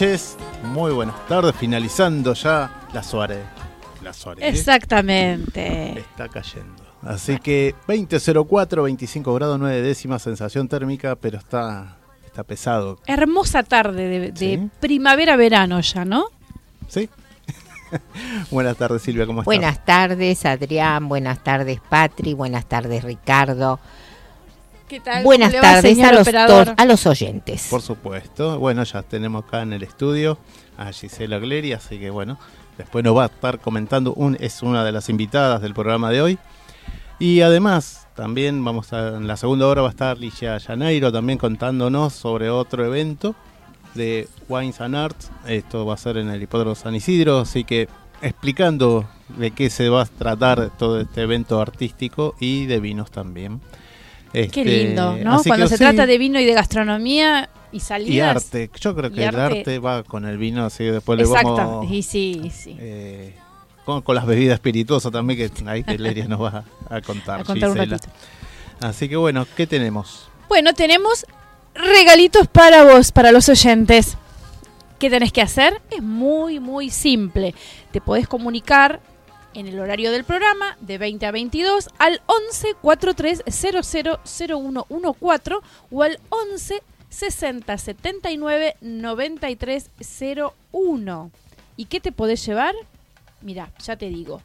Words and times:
noches, 0.00 0.36
muy 0.62 0.92
buenas 0.92 1.26
tardes, 1.26 1.56
finalizando 1.56 2.32
ya 2.32 2.86
la 2.92 3.02
Suárez. 3.02 3.44
La 4.00 4.12
Suárez. 4.12 4.44
Exactamente. 4.44 5.98
Está 5.98 6.28
cayendo. 6.28 6.84
Así 7.02 7.38
que 7.38 7.74
20.04, 7.88 8.84
25 8.84 9.34
grados 9.34 9.58
9 9.58 9.82
décimas, 9.82 10.22
sensación 10.22 10.68
térmica, 10.68 11.16
pero 11.16 11.38
está, 11.38 11.96
está 12.24 12.44
pesado. 12.44 13.00
Hermosa 13.08 13.64
tarde 13.64 14.30
de, 14.30 14.68
primavera-verano 14.78 15.80
ya, 15.80 16.04
¿no? 16.04 16.26
Sí. 16.86 17.10
buenas 18.52 18.76
tardes, 18.76 19.02
Silvia, 19.02 19.26
¿cómo 19.26 19.40
estás? 19.40 19.46
Buenas 19.46 19.84
tardes, 19.84 20.46
Adrián. 20.46 21.08
Buenas 21.08 21.42
tardes, 21.42 21.80
Patri. 21.80 22.34
Buenas 22.34 22.66
tardes, 22.66 23.02
Ricardo. 23.02 23.80
Buenas 25.22 25.52
tardes 25.52 25.98
a 26.00 26.12
los, 26.12 26.28
a 26.76 26.84
los 26.84 27.06
oyentes. 27.06 27.68
Por 27.70 27.82
supuesto. 27.82 28.58
Bueno, 28.58 28.82
ya 28.84 29.02
tenemos 29.02 29.44
acá 29.44 29.62
en 29.62 29.72
el 29.72 29.82
estudio 29.82 30.38
a 30.76 30.92
Gisela 30.92 31.38
Gleri, 31.38 31.72
así 31.72 31.98
que 31.98 32.10
bueno, 32.10 32.38
después 32.76 33.04
nos 33.04 33.16
va 33.16 33.24
a 33.24 33.26
estar 33.26 33.58
comentando, 33.58 34.14
un, 34.14 34.36
es 34.40 34.62
una 34.62 34.84
de 34.84 34.92
las 34.92 35.08
invitadas 35.08 35.60
del 35.60 35.74
programa 35.74 36.10
de 36.10 36.22
hoy. 36.22 36.38
Y 37.18 37.40
además, 37.40 38.06
también 38.14 38.64
vamos 38.64 38.92
a, 38.92 39.16
en 39.16 39.26
la 39.26 39.36
segunda 39.36 39.66
hora 39.66 39.82
va 39.82 39.88
a 39.88 39.90
estar 39.90 40.18
Licia 40.18 40.58
Janeiro 40.60 41.12
también 41.12 41.38
contándonos 41.38 42.12
sobre 42.12 42.48
otro 42.48 42.84
evento 42.84 43.34
de 43.94 44.28
Wines 44.48 44.80
and 44.80 44.94
Arts. 44.94 45.30
Esto 45.46 45.84
va 45.84 45.94
a 45.94 45.98
ser 45.98 46.16
en 46.16 46.28
el 46.28 46.42
Hipódromo 46.42 46.74
San 46.76 46.94
Isidro, 46.94 47.40
así 47.40 47.64
que 47.64 47.88
explicando 48.22 49.08
de 49.36 49.50
qué 49.50 49.70
se 49.70 49.88
va 49.88 50.02
a 50.02 50.06
tratar 50.06 50.70
todo 50.78 51.00
este 51.00 51.22
evento 51.22 51.60
artístico 51.60 52.34
y 52.38 52.66
de 52.66 52.80
vinos 52.80 53.10
también. 53.10 53.60
Qué 54.32 54.42
este, 54.42 54.64
lindo, 54.64 55.16
¿no? 55.16 55.42
Cuando 55.42 55.66
se 55.68 55.78
trata 55.78 56.06
de 56.06 56.18
vino 56.18 56.38
y 56.38 56.44
de 56.44 56.52
gastronomía 56.52 57.48
y 57.72 57.80
salidas. 57.80 58.14
Y 58.14 58.20
arte. 58.20 58.70
Yo 58.80 58.94
creo 58.94 59.10
que 59.10 59.24
el 59.24 59.36
arte. 59.36 59.78
va 59.78 60.02
con 60.02 60.26
el 60.26 60.38
vino, 60.38 60.64
así 60.64 60.84
que 60.84 60.92
después 60.92 61.18
le 61.18 61.26
vamos... 61.26 61.90
y 61.90 62.02
sí, 62.02 62.50
sí. 62.54 62.76
Eh, 62.78 63.34
con, 63.84 64.02
las 64.14 64.26
bebidas 64.26 64.54
espirituosas 64.54 65.10
también, 65.10 65.38
que 65.38 65.68
ahí 65.68 65.82
que 65.82 65.98
Leria 65.98 66.28
nos 66.28 66.42
va 66.42 66.64
a 66.90 67.00
contar. 67.00 67.40
a 67.40 67.44
contar 67.44 67.70
un 67.70 67.76
ratito. 67.76 68.08
Así 68.80 69.08
que 69.08 69.16
bueno, 69.16 69.46
¿qué 69.56 69.66
tenemos? 69.66 70.28
Bueno, 70.48 70.72
tenemos 70.74 71.26
regalitos 71.74 72.46
para 72.48 72.84
vos, 72.84 73.12
para 73.12 73.32
los 73.32 73.48
oyentes. 73.48 74.16
¿Qué 74.98 75.10
tenés 75.10 75.32
que 75.32 75.42
hacer? 75.42 75.80
Es 75.90 76.02
muy, 76.02 76.58
muy 76.58 76.90
simple. 76.90 77.54
Te 77.92 78.00
podés 78.00 78.26
comunicar 78.26 79.00
en 79.58 79.66
el 79.66 79.80
horario 79.80 80.12
del 80.12 80.22
programa 80.22 80.76
de 80.80 80.98
20 80.98 81.26
a 81.26 81.32
22 81.32 81.88
al 81.98 82.22
11 82.26 82.74
43 82.80 83.42
00 83.48 83.82
0114 84.24 85.56
o 85.90 86.02
al 86.04 86.20
11 86.28 86.80
60 87.08 87.78
79 87.78 88.76
93 88.80 89.90
01. 90.72 91.30
¿Y 91.76 91.84
qué 91.86 91.98
te 92.00 92.12
podés 92.12 92.46
llevar? 92.46 92.74
Mira, 93.40 93.72
ya 93.82 93.96
te 93.96 94.08
digo, 94.08 94.42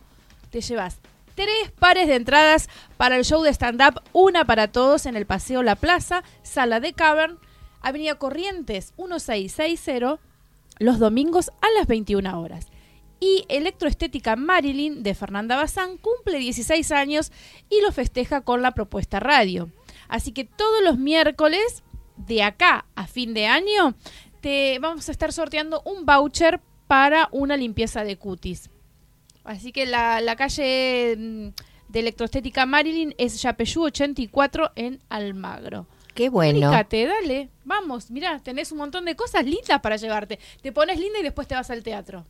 te 0.49 0.61
llevas 0.61 0.97
tres 1.35 1.71
pares 1.77 2.07
de 2.07 2.15
entradas 2.15 2.67
para 2.97 3.15
el 3.17 3.23
show 3.23 3.43
de 3.43 3.53
stand-up, 3.53 4.01
una 4.13 4.45
para 4.45 4.67
todos 4.67 5.05
en 5.05 5.15
el 5.15 5.27
Paseo 5.27 5.61
La 5.61 5.75
Plaza, 5.75 6.23
Sala 6.41 6.79
de 6.79 6.93
Cavern, 6.93 7.37
Avenida 7.81 8.15
Corrientes 8.15 8.93
1660, 8.97 10.19
los 10.79 10.97
domingos 10.97 11.51
a 11.61 11.69
las 11.77 11.85
21 11.85 12.39
horas 12.39 12.72
y 13.23 13.45
Electroestética 13.47 14.35
Marilyn 14.35 15.01
de 15.01 15.15
Fernanda 15.15 15.55
Bazán 15.55 15.95
cumple 15.97 16.39
16 16.39 16.91
años 16.91 17.31
y 17.69 17.79
lo 17.81 17.93
festeja 17.93 18.41
con 18.41 18.61
la 18.61 18.71
propuesta 18.71 19.21
radio. 19.21 19.69
Así 20.09 20.33
que 20.33 20.43
todos 20.43 20.83
los 20.83 20.97
miércoles 20.97 21.83
de 22.17 22.43
acá 22.43 22.85
a 22.95 23.07
fin 23.07 23.33
de 23.33 23.47
año 23.47 23.95
te 24.41 24.77
vamos 24.79 25.07
a 25.07 25.13
estar 25.13 25.31
sorteando 25.31 25.81
un 25.85 26.05
voucher 26.05 26.59
para 26.87 27.29
una 27.31 27.55
limpieza 27.55 28.03
de 28.03 28.17
cutis. 28.17 28.69
Así 29.45 29.71
que 29.71 29.85
la, 29.85 30.35
calle 30.35 31.15
mm, 31.17 31.47
de 31.87 31.99
Electroestética 31.99 32.65
Marilyn 32.65 33.15
es 33.17 33.41
Yapeyú 33.41 33.83
84 33.83 34.73
en 34.75 35.01
Almagro. 35.07 35.87
Qué 36.13 36.27
bueno. 36.27 36.69
Fíjate, 36.69 37.05
dale, 37.05 37.49
vamos, 37.63 38.11
mira, 38.11 38.39
tenés 38.39 38.73
un 38.73 38.79
montón 38.79 39.05
de 39.05 39.15
cosas 39.15 39.45
lindas 39.45 39.79
para 39.79 39.95
llevarte. 39.95 40.39
Te 40.61 40.73
pones 40.73 40.99
linda 40.99 41.19
y 41.19 41.23
después 41.23 41.47
te 41.47 41.55
vas 41.55 41.69
al 41.71 41.83
teatro. 41.83 42.25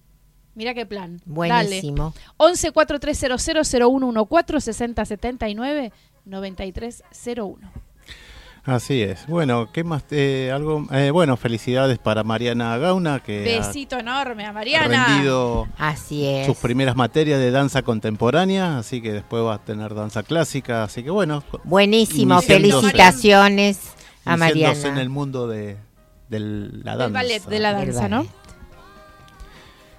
Mira 0.55 0.73
qué 0.73 0.85
plan. 0.85 1.21
Buenísimo. 1.25 2.13
Dale. 2.15 2.27
11 2.37 2.71
4300 2.71 3.67
0114 3.67 4.73
6079 4.73 5.91
9301. 6.25 7.71
Así 8.65 9.01
es. 9.01 9.27
Bueno, 9.27 9.69
¿qué 9.73 9.83
más? 9.83 10.05
Eh, 10.11 10.49
algo, 10.53 10.87
eh, 10.91 11.11
bueno, 11.11 11.35
felicidades 11.35 11.97
para 11.97 12.23
Mariana 12.23 12.77
Gauna 12.77 13.19
que 13.19 13.41
besito 13.41 13.99
enorme 13.99 14.45
a 14.45 14.53
Mariana. 14.53 15.03
Ha 15.03 15.07
rendido 15.07 15.67
así 15.77 16.25
es. 16.25 16.45
sus 16.45 16.55
primeras 16.55 16.95
materias 16.95 17.41
de 17.41 17.51
danza 17.51 17.81
contemporánea, 17.81 18.77
así 18.77 19.01
que 19.01 19.11
después 19.11 19.43
va 19.43 19.55
a 19.55 19.65
tener 19.65 19.93
danza 19.93 20.23
clásica, 20.23 20.83
así 20.83 21.03
que 21.03 21.09
bueno. 21.09 21.43
Buenísimo, 21.65 22.41
felicitaciones 22.41 23.81
a 24.23 24.37
Mariana. 24.37 24.87
en 24.87 24.97
el 24.97 25.09
mundo 25.09 25.49
de, 25.49 25.75
la 26.29 26.95
danza. 26.95 27.05
El 27.07 27.13
ballet 27.13 27.43
de 27.43 27.59
la 27.59 27.73
danza, 27.73 28.07
¿no? 28.07 28.25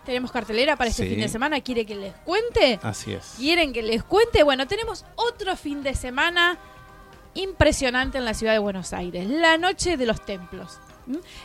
Tenemos 0.05 0.31
cartelera 0.31 0.77
para 0.77 0.91
este 0.91 1.06
fin 1.06 1.21
de 1.21 1.29
semana. 1.29 1.61
¿Quiere 1.61 1.87
que 1.87 1.95
les 1.95 2.15
cuente? 2.17 2.79
Así 2.83 3.12
es. 3.12 3.35
¿Quieren 3.37 3.73
que 3.73 3.83
les 3.83 4.03
cuente? 4.03 4.43
Bueno, 4.43 4.67
tenemos 4.67 5.05
otro 5.17 5.56
fin 5.56 5.83
de 5.83 5.95
semana 5.95 6.59
impresionante 7.35 8.19
en 8.19 8.25
la 8.25 8.35
ciudad 8.35 8.53
de 8.53 8.59
Buenos 8.59 8.93
Aires. 8.93 9.29
La 9.29 9.59
Noche 9.59 9.97
de 9.97 10.06
los 10.06 10.25
Templos. 10.25 10.79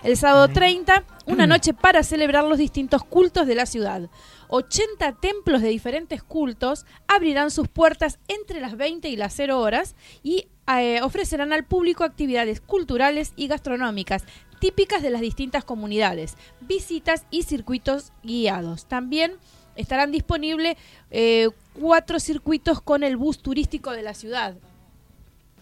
El 0.03 0.15
sábado 0.15 0.47
30, 0.47 1.03
una 1.25 1.45
noche 1.45 1.73
para 1.73 2.03
celebrar 2.03 2.45
los 2.45 2.57
distintos 2.57 3.03
cultos 3.03 3.45
de 3.45 3.55
la 3.55 3.65
ciudad. 3.65 4.09
80 4.47 5.13
templos 5.19 5.61
de 5.61 5.67
diferentes 5.67 6.23
cultos 6.23 6.85
abrirán 7.07 7.51
sus 7.51 7.67
puertas 7.67 8.19
entre 8.27 8.61
las 8.61 8.77
20 8.77 9.09
y 9.09 9.15
las 9.15 9.33
0 9.35 9.59
horas 9.59 9.95
y 10.23 10.47
eh, 10.77 11.01
ofrecerán 11.01 11.51
al 11.51 11.65
público 11.65 12.03
actividades 12.03 12.61
culturales 12.61 13.33
y 13.35 13.47
gastronómicas 13.47 14.23
típicas 14.59 15.01
de 15.01 15.09
las 15.09 15.21
distintas 15.21 15.63
comunidades, 15.63 16.35
visitas 16.61 17.25
y 17.31 17.43
circuitos 17.43 18.11
guiados. 18.23 18.85
También 18.85 19.33
estarán 19.75 20.11
disponibles 20.11 20.77
eh, 21.11 21.49
cuatro 21.79 22.19
circuitos 22.19 22.81
con 22.81 23.03
el 23.03 23.17
bus 23.17 23.39
turístico 23.39 23.91
de 23.91 24.03
la 24.03 24.13
ciudad. 24.13 24.55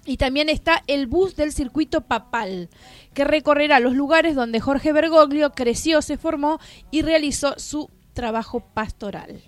Y 0.05 0.17
también 0.17 0.47
está 0.47 0.83
el 0.87 1.05
bus 1.05 1.35
del 1.35 1.51
circuito 1.51 2.01
papal, 2.01 2.69
que 3.13 3.25
recorrerá 3.25 3.79
los 3.81 3.93
lugares 3.93 4.35
donde 4.35 4.61
Jorge 4.61 4.93
Bergoglio 4.93 5.51
creció, 5.51 6.01
se 6.01 6.17
formó 6.17 6.59
y 6.91 7.01
realizó 7.01 7.59
su 7.59 7.89
trabajo 8.13 8.61
pastoral. 8.73 9.41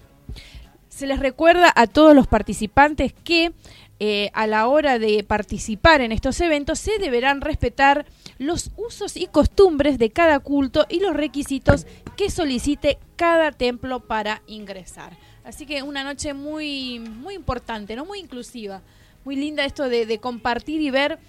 Se 0.89 1.07
les 1.07 1.19
recuerda 1.19 1.71
a 1.73 1.87
todos 1.87 2.13
los 2.13 2.27
participantes 2.27 3.13
que 3.13 3.53
eh, 3.99 4.29
a 4.33 4.47
la 4.47 4.67
hora 4.67 4.99
de 4.99 5.23
participar 5.23 6.01
en 6.01 6.11
estos 6.11 6.39
eventos 6.41 6.79
se 6.79 6.97
deberán 6.99 7.41
respetar 7.41 8.05
los 8.37 8.71
usos 8.77 9.17
y 9.17 9.27
costumbres 9.27 9.97
de 9.97 10.11
cada 10.11 10.39
culto 10.39 10.85
y 10.89 10.99
los 10.99 11.15
requisitos 11.15 11.85
que 12.15 12.29
solicite 12.29 12.97
cada 13.15 13.51
templo 13.51 13.99
para 13.99 14.41
ingresar. 14.47 15.17
Así 15.43 15.65
que 15.65 15.83
una 15.83 16.03
noche 16.03 16.33
muy, 16.33 16.99
muy 16.99 17.35
importante, 17.35 17.95
¿no? 17.95 18.05
Muy 18.05 18.19
inclusiva 18.19 18.81
muy 19.25 19.35
linda 19.35 19.65
esto 19.65 19.89
de, 19.89 20.19
compartir 20.19 20.81
y 20.81 20.89
ver 20.89 21.19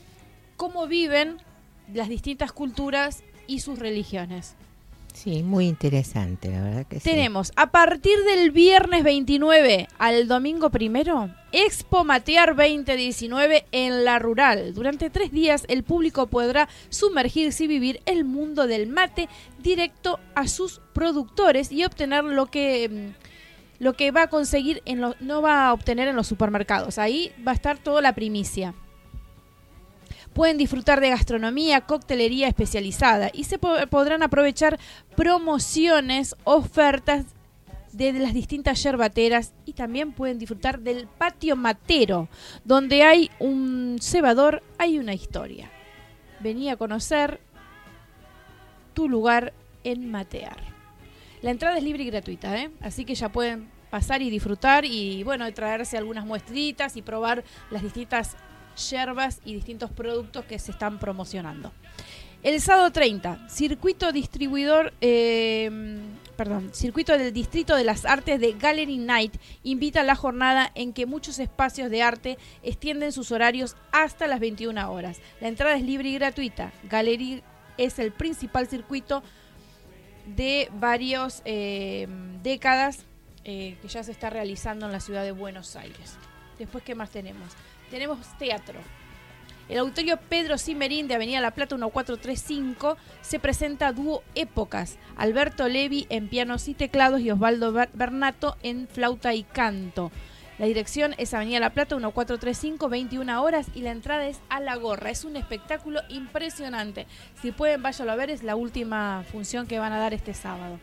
cómo 0.56 0.86
viven 0.86 1.36
las 1.92 2.08
distintas 2.08 2.52
culturas 2.52 3.22
y 3.46 3.60
sus 3.60 3.78
religiones. 3.78 4.54
Sí, 5.22 5.42
muy 5.42 5.68
interesante, 5.68 6.50
la 6.50 6.62
verdad 6.62 6.86
que 6.86 6.98
Tenemos 6.98 7.52
a 7.54 7.70
partir 7.70 8.16
del 8.24 8.52
viernes 8.52 9.04
29 9.04 9.86
al 9.98 10.28
domingo 10.28 10.70
primero, 10.70 11.28
Expo 11.52 12.04
Matear 12.04 12.56
2019 12.56 13.66
en 13.70 14.06
la 14.06 14.18
rural. 14.18 14.72
Durante 14.72 15.10
tres 15.10 15.30
días 15.30 15.66
el 15.68 15.82
público 15.82 16.28
podrá 16.28 16.70
sumergirse 16.88 17.64
y 17.64 17.66
vivir 17.66 18.00
el 18.06 18.24
mundo 18.24 18.66
del 18.66 18.86
mate 18.86 19.28
directo 19.62 20.18
a 20.34 20.48
sus 20.48 20.80
productores 20.94 21.70
y 21.70 21.84
obtener 21.84 22.24
lo 22.24 22.46
que 22.46 22.88
mm, 22.88 23.84
lo 23.84 23.92
que 23.92 24.12
va 24.12 24.22
a 24.22 24.28
conseguir 24.28 24.80
en 24.86 25.02
lo, 25.02 25.16
no 25.20 25.42
va 25.42 25.66
a 25.66 25.74
obtener 25.74 26.08
en 26.08 26.16
los 26.16 26.28
supermercados. 26.28 26.96
Ahí 26.96 27.30
va 27.46 27.52
a 27.52 27.54
estar 27.54 27.76
toda 27.76 28.00
la 28.00 28.14
primicia. 28.14 28.74
Pueden 30.32 30.58
disfrutar 30.58 31.00
de 31.00 31.10
gastronomía, 31.10 31.82
coctelería 31.82 32.48
especializada 32.48 33.30
y 33.32 33.44
se 33.44 33.58
podrán 33.58 34.22
aprovechar 34.22 34.78
promociones, 35.16 36.36
ofertas 36.44 37.26
de 37.92 38.12
las 38.12 38.32
distintas 38.32 38.82
yerbateras 38.82 39.52
y 39.64 39.72
también 39.72 40.12
pueden 40.12 40.38
disfrutar 40.38 40.80
del 40.80 41.08
patio 41.08 41.56
matero, 41.56 42.28
donde 42.64 43.02
hay 43.02 43.30
un 43.40 43.98
cebador, 44.00 44.62
hay 44.78 44.98
una 44.98 45.14
historia. 45.14 45.70
Vení 46.40 46.70
a 46.70 46.76
conocer 46.76 47.40
tu 48.94 49.08
lugar 49.08 49.52
en 49.84 50.10
Matear. 50.10 50.58
La 51.42 51.50
entrada 51.50 51.78
es 51.78 51.82
libre 51.84 52.02
y 52.02 52.06
gratuita, 52.06 52.56
¿eh? 52.60 52.70
así 52.80 53.04
que 53.04 53.14
ya 53.14 53.30
pueden 53.30 53.68
pasar 53.90 54.22
y 54.22 54.30
disfrutar 54.30 54.84
y 54.84 55.22
bueno, 55.24 55.52
traerse 55.52 55.98
algunas 55.98 56.24
muestritas 56.24 56.96
y 56.96 57.02
probar 57.02 57.42
las 57.70 57.82
distintas 57.82 58.36
yerbas 58.88 59.40
y 59.44 59.54
distintos 59.54 59.90
productos 59.90 60.44
que 60.44 60.58
se 60.58 60.70
están 60.70 60.98
promocionando. 60.98 61.72
El 62.42 62.58
sábado 62.62 62.90
30, 62.90 63.50
circuito 63.50 64.12
distribuidor, 64.12 64.94
eh, 65.02 65.98
perdón, 66.36 66.70
circuito 66.72 67.18
del 67.18 67.34
Distrito 67.34 67.76
de 67.76 67.84
las 67.84 68.06
Artes 68.06 68.40
de 68.40 68.52
Gallery 68.52 68.96
Night 68.96 69.36
invita 69.62 70.00
a 70.00 70.04
la 70.04 70.16
jornada 70.16 70.72
en 70.74 70.94
que 70.94 71.04
muchos 71.04 71.38
espacios 71.38 71.90
de 71.90 72.02
arte 72.02 72.38
extienden 72.62 73.12
sus 73.12 73.30
horarios 73.30 73.76
hasta 73.92 74.26
las 74.26 74.40
21 74.40 74.90
horas. 74.90 75.20
La 75.42 75.48
entrada 75.48 75.76
es 75.76 75.82
libre 75.82 76.08
y 76.08 76.14
gratuita. 76.14 76.72
Gallery 76.88 77.42
es 77.76 77.98
el 77.98 78.10
principal 78.10 78.66
circuito 78.68 79.22
de 80.24 80.70
varias 80.72 81.42
eh, 81.44 82.08
décadas 82.42 83.04
eh, 83.44 83.76
que 83.82 83.88
ya 83.88 84.02
se 84.02 84.12
está 84.12 84.30
realizando 84.30 84.86
en 84.86 84.92
la 84.92 85.00
ciudad 85.00 85.24
de 85.24 85.32
Buenos 85.32 85.76
Aires. 85.76 86.16
Después, 86.58 86.84
¿qué 86.84 86.94
más 86.94 87.10
tenemos? 87.10 87.50
Tenemos 87.90 88.18
teatro. 88.38 88.78
El 89.68 89.78
auditorio 89.78 90.16
Pedro 90.16 90.58
Cimerín 90.58 91.08
de 91.08 91.14
Avenida 91.14 91.40
La 91.40 91.52
Plata 91.52 91.76
1435 91.76 92.96
se 93.20 93.38
presenta 93.38 93.92
dúo 93.92 94.22
Épocas, 94.34 94.96
Alberto 95.16 95.68
Levi 95.68 96.06
en 96.08 96.28
pianos 96.28 96.66
y 96.68 96.74
teclados 96.74 97.20
y 97.20 97.30
Osvaldo 97.30 97.72
Bernato 97.92 98.56
en 98.62 98.88
flauta 98.88 99.34
y 99.34 99.44
canto. 99.44 100.10
La 100.58 100.66
dirección 100.66 101.14
es 101.18 101.34
Avenida 101.34 101.58
La 101.58 101.70
Plata 101.70 101.94
1435, 101.96 102.88
21 102.88 103.42
horas 103.42 103.66
y 103.74 103.82
la 103.82 103.92
entrada 103.92 104.26
es 104.26 104.40
a 104.50 104.60
la 104.60 104.76
gorra. 104.76 105.10
Es 105.10 105.24
un 105.24 105.36
espectáculo 105.36 106.00
impresionante. 106.08 107.06
Si 107.40 107.50
pueden, 107.50 107.82
váyanlo 107.82 108.12
a 108.12 108.16
ver, 108.16 108.30
es 108.30 108.42
la 108.42 108.56
última 108.56 109.24
función 109.32 109.66
que 109.66 109.78
van 109.78 109.92
a 109.92 109.98
dar 109.98 110.14
este 110.14 110.34
sábado. 110.34 110.78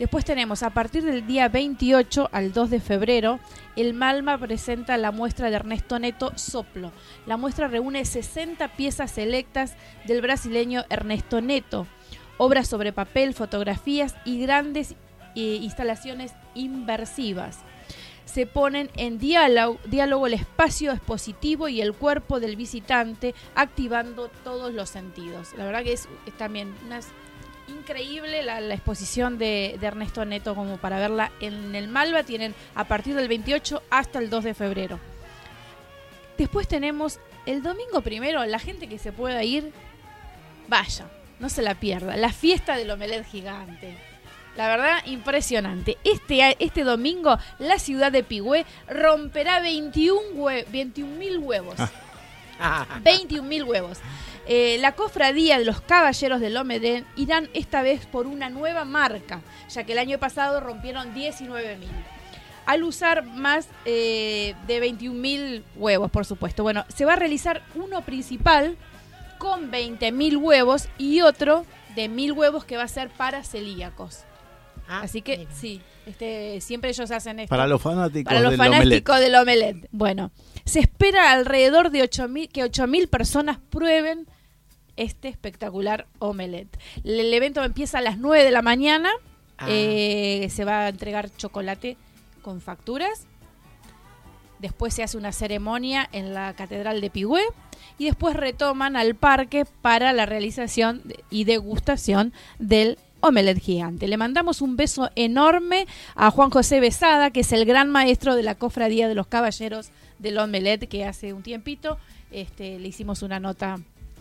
Después 0.00 0.24
tenemos, 0.24 0.62
a 0.62 0.70
partir 0.70 1.04
del 1.04 1.26
día 1.26 1.50
28 1.50 2.30
al 2.32 2.54
2 2.54 2.70
de 2.70 2.80
febrero, 2.80 3.38
el 3.76 3.92
Malma 3.92 4.38
presenta 4.38 4.96
la 4.96 5.12
muestra 5.12 5.50
de 5.50 5.56
Ernesto 5.56 5.98
Neto 5.98 6.32
Soplo. 6.36 6.90
La 7.26 7.36
muestra 7.36 7.68
reúne 7.68 8.06
60 8.06 8.66
piezas 8.76 9.10
selectas 9.10 9.74
del 10.06 10.22
brasileño 10.22 10.86
Ernesto 10.88 11.42
Neto, 11.42 11.86
obras 12.38 12.66
sobre 12.66 12.94
papel, 12.94 13.34
fotografías 13.34 14.14
y 14.24 14.40
grandes 14.40 14.92
eh, 15.36 15.58
instalaciones 15.60 16.32
inversivas 16.54 17.58
se 18.30 18.46
ponen 18.46 18.90
en 18.96 19.18
diálogo, 19.18 20.26
el 20.26 20.34
espacio 20.34 20.92
expositivo 20.92 21.68
y 21.68 21.80
el 21.80 21.92
cuerpo 21.94 22.38
del 22.38 22.54
visitante, 22.54 23.34
activando 23.56 24.28
todos 24.44 24.72
los 24.72 24.88
sentidos. 24.88 25.48
La 25.56 25.64
verdad 25.64 25.82
que 25.82 25.94
es, 25.94 26.08
también 26.38 26.72
una, 26.86 27.00
increíble 27.70 28.42
la, 28.42 28.58
exposición 28.74 29.38
de, 29.38 29.78
Ernesto 29.80 30.24
Neto 30.24 30.54
como 30.54 30.76
para 30.76 30.98
verla 30.98 31.32
en 31.40 31.74
el 31.74 31.88
Malva. 31.88 32.22
Tienen 32.22 32.54
a 32.74 32.84
partir 32.84 33.14
del 33.14 33.28
28 33.28 33.82
hasta 33.90 34.18
el 34.18 34.30
2 34.30 34.44
de 34.44 34.54
febrero. 34.54 35.00
Después 36.36 36.68
tenemos 36.68 37.20
el 37.46 37.62
domingo 37.62 38.00
primero, 38.00 38.44
la 38.44 38.58
gente 38.58 38.88
que 38.88 38.98
se 38.98 39.12
pueda 39.12 39.42
ir, 39.44 39.72
vaya, 40.68 41.06
no 41.38 41.48
se 41.48 41.62
la 41.62 41.74
pierda. 41.74 42.16
La 42.16 42.32
fiesta 42.32 42.76
del 42.76 42.90
omelet 42.90 43.26
gigante 43.26 43.96
la 44.56 44.68
verdad, 44.68 44.98
impresionante. 45.06 45.96
Este, 46.04 46.56
este 46.58 46.84
domingo 46.84 47.38
la 47.58 47.78
ciudad 47.78 48.12
de 48.12 48.22
Pigüé 48.22 48.66
romperá 48.88 49.60
21 49.60 50.20
mil 51.18 51.38
huevos. 51.38 51.76
21 53.02 53.48
mil 53.48 53.64
huevos. 53.64 53.98
Eh, 54.52 54.78
la 54.80 54.96
cofradía 54.96 55.60
de 55.60 55.64
los 55.64 55.80
caballeros 55.80 56.40
del 56.40 56.56
Omedén 56.56 57.06
irán 57.14 57.48
esta 57.54 57.82
vez 57.82 58.04
por 58.06 58.26
una 58.26 58.50
nueva 58.50 58.84
marca, 58.84 59.42
ya 59.68 59.84
que 59.84 59.92
el 59.92 59.98
año 60.00 60.18
pasado 60.18 60.58
rompieron 60.58 61.14
19 61.14 61.76
mil. 61.76 61.88
Al 62.66 62.82
usar 62.82 63.24
más 63.24 63.68
eh, 63.84 64.56
de 64.66 64.80
21 64.80 65.16
mil 65.16 65.64
huevos, 65.76 66.10
por 66.10 66.26
supuesto. 66.26 66.64
Bueno, 66.64 66.84
se 66.92 67.04
va 67.04 67.12
a 67.12 67.16
realizar 67.16 67.62
uno 67.76 68.02
principal 68.02 68.76
con 69.38 69.70
20 69.70 70.10
mil 70.10 70.36
huevos 70.36 70.88
y 70.98 71.20
otro 71.20 71.64
de 71.94 72.08
mil 72.08 72.32
huevos 72.32 72.64
que 72.64 72.76
va 72.76 72.82
a 72.82 72.88
ser 72.88 73.08
para 73.08 73.44
celíacos. 73.44 74.24
Ah, 74.88 75.02
Así 75.02 75.22
que 75.22 75.46
sí, 75.52 75.80
este, 76.06 76.60
siempre 76.60 76.90
ellos 76.90 77.08
hacen 77.12 77.38
esto. 77.38 77.50
Para 77.50 77.68
los 77.68 77.80
fanáticos, 77.80 78.24
Para 78.24 78.40
los 78.40 78.56
fanáticos 78.56 79.20
del 79.20 79.36
omelette. 79.36 79.86
Bueno, 79.92 80.32
se 80.64 80.80
espera 80.80 81.30
alrededor 81.30 81.90
de 81.90 82.02
8 82.02 82.26
que 82.52 82.64
8.000 82.64 83.08
personas 83.08 83.58
prueben 83.70 84.26
este 84.96 85.28
espectacular 85.28 86.06
omelette. 86.18 86.78
El 87.04 87.32
evento 87.32 87.62
empieza 87.64 87.98
a 87.98 88.02
las 88.02 88.18
9 88.18 88.44
de 88.44 88.50
la 88.50 88.62
mañana. 88.62 89.10
Ah. 89.58 89.66
Eh, 89.68 90.48
se 90.50 90.64
va 90.64 90.80
a 90.80 90.88
entregar 90.88 91.30
chocolate 91.36 91.96
con 92.42 92.60
facturas. 92.60 93.26
Después 94.58 94.92
se 94.92 95.02
hace 95.02 95.16
una 95.16 95.32
ceremonia 95.32 96.08
en 96.12 96.34
la 96.34 96.52
Catedral 96.54 97.00
de 97.00 97.10
Pigüé 97.10 97.42
y 97.98 98.04
después 98.04 98.36
retoman 98.36 98.94
al 98.96 99.14
parque 99.14 99.64
para 99.80 100.12
la 100.12 100.26
realización 100.26 101.02
y 101.30 101.44
degustación 101.44 102.32
del 102.58 102.98
Omelet 103.20 103.58
Gigante. 103.58 104.08
Le 104.08 104.16
mandamos 104.16 104.60
un 104.60 104.76
beso 104.76 105.10
enorme 105.16 105.86
a 106.14 106.30
Juan 106.30 106.50
José 106.50 106.80
Besada, 106.80 107.30
que 107.30 107.40
es 107.40 107.52
el 107.52 107.64
gran 107.64 107.90
maestro 107.90 108.34
de 108.34 108.42
la 108.42 108.54
Cofradía 108.54 109.08
de 109.08 109.14
los 109.14 109.26
Caballeros 109.26 109.90
del 110.18 110.38
Omelet, 110.38 110.88
que 110.88 111.04
hace 111.04 111.32
un 111.32 111.42
tiempito 111.42 111.98
este, 112.30 112.78
le 112.78 112.88
hicimos 112.88 113.22
una 113.22 113.40
nota, 113.40 113.80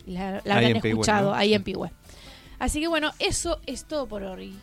la, 0.10 0.42
la 0.44 0.56
habrán 0.56 0.76
escuchado 0.76 1.34
ahí 1.34 1.54
en 1.54 1.64
Pigüe. 1.64 1.92
Así 2.60 2.82
que 2.82 2.88
bueno, 2.88 3.12
eso 3.20 3.60
es 3.66 3.86
todo 3.86 4.08
por 4.08 4.24
hoy. 4.24 4.54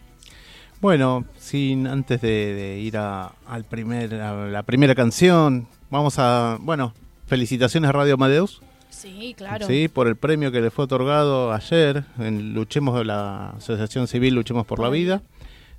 Bueno, 0.80 1.24
sin 1.38 1.86
antes 1.86 2.20
de, 2.20 2.78
ir 2.82 2.98
a, 2.98 3.32
al 3.46 3.64
primer, 3.64 4.14
a 4.14 4.46
la 4.46 4.62
primera 4.62 4.94
canción, 4.94 5.66
vamos 5.90 6.18
a, 6.18 6.58
bueno, 6.60 6.92
felicitaciones 7.26 7.88
a 7.88 7.92
Radio 7.92 8.14
Amadeus 8.14 8.60
Sí, 8.96 9.34
claro. 9.36 9.66
Sí, 9.66 9.88
por 9.88 10.06
el 10.06 10.16
premio 10.16 10.50
que 10.50 10.62
le 10.62 10.70
fue 10.70 10.86
otorgado 10.86 11.52
ayer 11.52 12.04
en 12.18 12.54
Luchemos, 12.54 13.04
la 13.04 13.50
Asociación 13.50 14.08
Civil 14.08 14.34
Luchemos 14.34 14.66
por 14.66 14.80
la 14.80 14.88
Vida. 14.88 15.20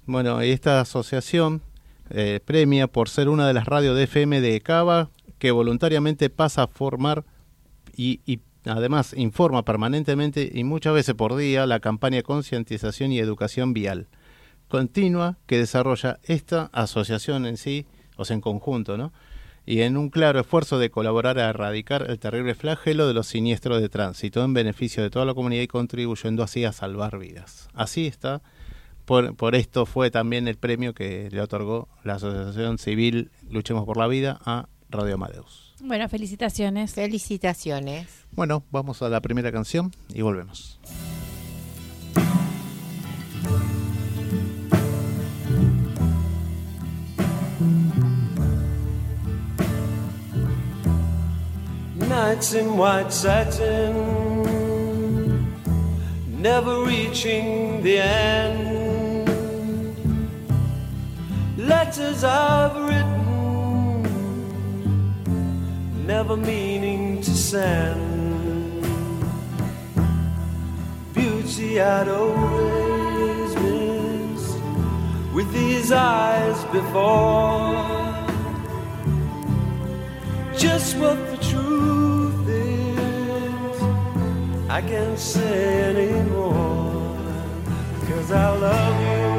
Bueno, 0.05 0.39
esta 0.41 0.81
asociación 0.81 1.63
eh, 2.11 2.39
premia 2.45 2.85
por 2.85 3.09
ser 3.09 3.27
una 3.27 3.47
de 3.47 3.55
las 3.55 3.65
radios 3.65 3.95
de 3.95 4.03
FM 4.03 4.39
de 4.39 4.61
Cava 4.61 5.09
que 5.39 5.49
voluntariamente 5.49 6.29
pasa 6.29 6.63
a 6.63 6.67
formar 6.67 7.23
y, 7.95 8.21
y 8.27 8.39
además 8.65 9.13
informa 9.15 9.63
permanentemente 9.63 10.51
y 10.53 10.63
muchas 10.63 10.93
veces 10.93 11.15
por 11.15 11.35
día 11.35 11.65
la 11.65 11.79
campaña 11.79 12.17
de 12.17 12.23
concientización 12.23 13.11
y 13.11 13.19
educación 13.19 13.73
vial 13.73 14.07
continua 14.67 15.37
que 15.45 15.57
desarrolla 15.57 16.19
esta 16.23 16.69
asociación 16.73 17.45
en 17.45 17.57
sí, 17.57 17.85
o 18.17 18.25
sea, 18.25 18.35
en 18.35 18.41
conjunto, 18.41 18.97
¿no? 18.97 19.13
y 19.67 19.81
en 19.81 19.97
un 19.97 20.09
claro 20.09 20.39
esfuerzo 20.39 20.79
de 20.79 20.89
colaborar 20.89 21.37
a 21.39 21.49
erradicar 21.49 22.09
el 22.09 22.19
terrible 22.19 22.55
flagelo 22.55 23.05
de 23.05 23.13
los 23.13 23.27
siniestros 23.27 23.81
de 23.81 23.89
tránsito 23.89 24.41
en 24.43 24.53
beneficio 24.53 25.03
de 25.03 25.09
toda 25.09 25.25
la 25.25 25.33
comunidad 25.33 25.61
y 25.61 25.67
contribuyendo 25.67 26.41
así 26.41 26.63
a 26.63 26.71
salvar 26.71 27.19
vidas. 27.19 27.67
Así 27.73 28.07
está. 28.07 28.41
Por, 29.03 29.55
esto 29.55 29.85
fue 29.85 30.09
también 30.09 30.47
el 30.47 30.55
premio 30.55 30.93
que 30.93 31.29
le 31.31 31.41
otorgó 31.41 31.89
la 32.03 32.15
Asociación 32.15 32.77
Civil 32.77 33.29
Luchemos 33.49 33.85
por 33.85 33.97
la 33.97 34.07
Vida 34.07 34.39
a 34.45 34.67
Radio 34.89 35.15
Amadeus. 35.15 35.66
Bueno, 35.79 36.09
felicitaciones. 36.09 36.93
Felicitaciones. 36.93 38.07
Bueno, 38.31 38.63
vamos 38.71 39.01
a 39.01 39.09
la 39.09 39.21
primera 39.21 39.51
canción 39.51 39.91
y 40.13 40.21
volvemos. 40.21 40.79
nights 52.27 52.53
in 52.55 52.77
white 52.77 53.11
satin, 53.11 53.93
never 56.27 56.83
reaching 56.83 57.81
the 57.83 57.99
end. 57.99 59.27
Letters 61.57 62.23
I've 62.23 62.75
written, 62.75 63.46
never 66.07 66.37
meaning 66.37 67.21
to 67.21 67.31
send. 67.31 68.81
Beauty 71.13 71.81
I'd 71.81 72.07
always 72.07 73.53
missed 73.55 74.57
with 75.33 75.51
these 75.51 75.91
eyes 75.91 76.63
before. 76.71 77.75
Just 80.57 80.95
what 80.97 81.17
the 81.31 81.37
truth 81.51 82.47
is, 82.47 83.81
I 84.69 84.81
can't 84.81 85.19
say 85.19 85.83
anymore, 85.91 87.17
cause 88.07 88.31
I 88.31 88.55
love 88.55 89.01
you. 89.01 89.36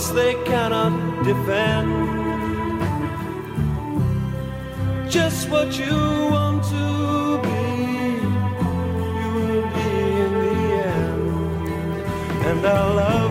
Thoughts 0.00 0.10
they 0.10 0.34
cannot 0.44 1.24
defend. 1.24 1.90
Just 5.10 5.48
what 5.50 5.78
you 5.78 5.96
want 6.34 6.62
to 6.64 7.38
be, 7.42 7.60
you 9.18 9.28
will 9.34 9.68
be 9.76 9.90
in 10.24 10.32
the 10.44 10.60
end 10.86 11.26
and 12.48 12.66
I 12.66 12.94
love 12.94 13.29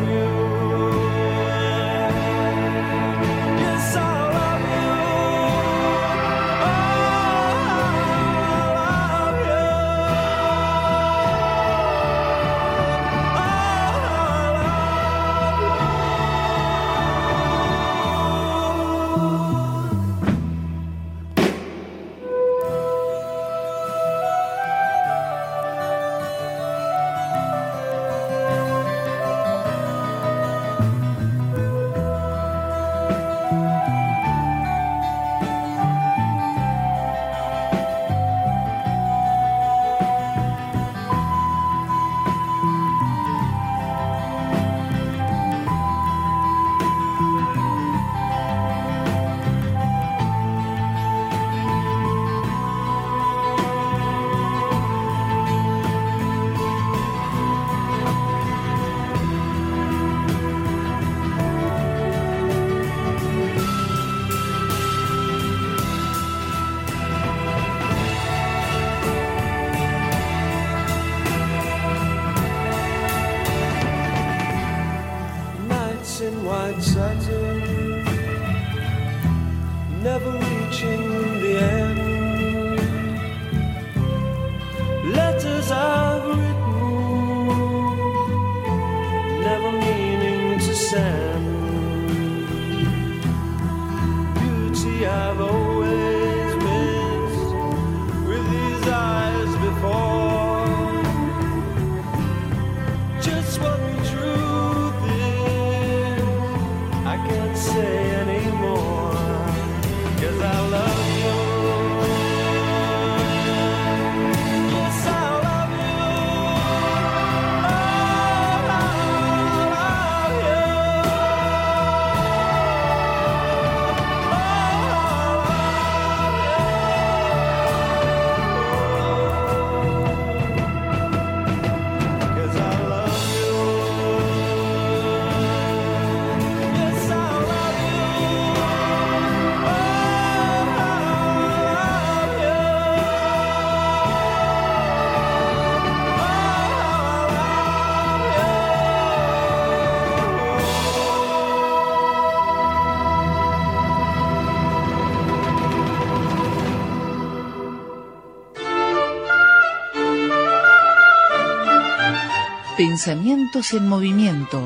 Pensamientos 163.02 163.72
en 163.72 163.88
movimiento. 163.88 164.62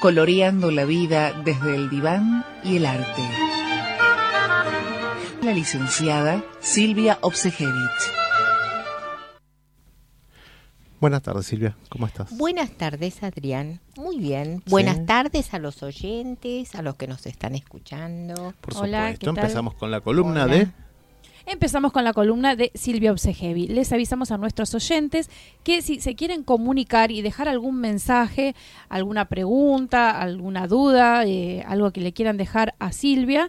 Coloreando 0.00 0.70
la 0.70 0.86
vida 0.86 1.34
desde 1.44 1.74
el 1.74 1.90
diván 1.90 2.42
y 2.64 2.78
el 2.78 2.86
arte. 2.86 3.22
la 5.42 5.52
licenciada 5.52 6.42
Silvia 6.58 7.18
Obsejevich. 7.20 7.70
Buenas 11.00 11.22
tardes, 11.22 11.44
Silvia. 11.44 11.76
¿Cómo 11.90 12.06
estás? 12.06 12.34
Buenas 12.34 12.70
tardes, 12.70 13.22
Adrián. 13.22 13.80
Muy 13.94 14.18
bien. 14.18 14.62
Buenas 14.64 15.04
tardes 15.04 15.52
a 15.52 15.58
los 15.58 15.82
oyentes, 15.82 16.74
a 16.74 16.80
los 16.80 16.94
que 16.94 17.08
nos 17.08 17.26
están 17.26 17.54
escuchando. 17.54 18.54
Por 18.62 18.72
supuesto. 18.72 19.28
Empezamos 19.28 19.74
con 19.74 19.90
la 19.90 20.00
columna 20.00 20.46
de 20.46 20.72
Empezamos 21.46 21.92
con 21.92 22.04
la 22.04 22.12
columna 22.12 22.56
de 22.56 22.70
Silvia 22.74 23.10
Obsejevi. 23.10 23.68
Les 23.68 23.90
avisamos 23.92 24.30
a 24.30 24.36
nuestros 24.36 24.74
oyentes 24.74 25.30
que 25.64 25.80
si 25.80 25.98
se 26.00 26.14
quieren 26.14 26.42
comunicar 26.42 27.10
y 27.10 27.22
dejar 27.22 27.48
algún 27.48 27.80
mensaje, 27.80 28.54
alguna 28.90 29.24
pregunta, 29.24 30.20
alguna 30.20 30.66
duda, 30.66 31.24
eh, 31.24 31.64
algo 31.66 31.90
que 31.90 32.02
le 32.02 32.12
quieran 32.12 32.36
dejar 32.36 32.74
a 32.78 32.92
Silvia, 32.92 33.48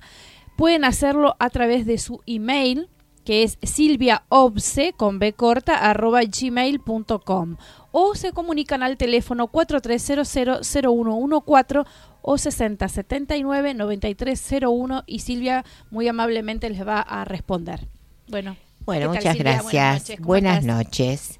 pueden 0.56 0.86
hacerlo 0.86 1.36
a 1.40 1.50
través 1.50 1.86
de 1.86 1.98
su 1.98 2.22
email 2.26 2.88
que 3.26 3.44
es 3.44 3.58
silviaobse 3.62 4.94
con 4.94 5.20
b 5.20 5.34
corta 5.34 5.76
arroba 5.76 6.22
gmail.com 6.24 7.58
o 7.92 8.16
se 8.16 8.32
comunican 8.32 8.82
al 8.82 8.96
teléfono 8.98 9.52
43000114 9.52 11.86
o 12.22 12.38
6079 12.38 13.74
9301 13.74 15.04
y 15.06 15.20
Silvia 15.20 15.66
muy 15.90 16.08
amablemente 16.08 16.70
les 16.70 16.88
va 16.88 17.02
a 17.02 17.26
responder. 17.26 17.88
Bueno, 18.28 18.58
bueno 18.86 19.10
muchas 19.10 19.38
gracias. 19.38 20.20
Buenas 20.20 20.64
noches. 20.64 21.40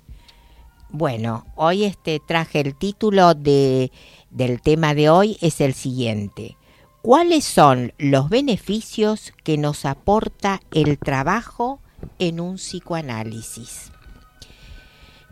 Bueno, 0.92 1.46
hoy 1.56 1.84
este 1.84 2.20
traje 2.20 2.62
el 2.62 2.76
título 2.76 3.36
de, 3.36 3.92
del 4.32 4.62
tema 4.62 4.96
de 4.96 5.10
hoy 5.10 5.38
es 5.40 5.62
el 5.62 5.76
siguiente. 5.76 6.58
¿Cuáles 7.02 7.46
son 7.46 7.94
los 7.98 8.30
beneficios 8.30 9.32
que 9.44 9.58
nos 9.58 9.86
aporta 9.86 10.62
el 10.74 10.98
trabajo 10.98 11.80
en 12.18 12.40
un 12.40 12.56
psicoanálisis? 12.56 13.92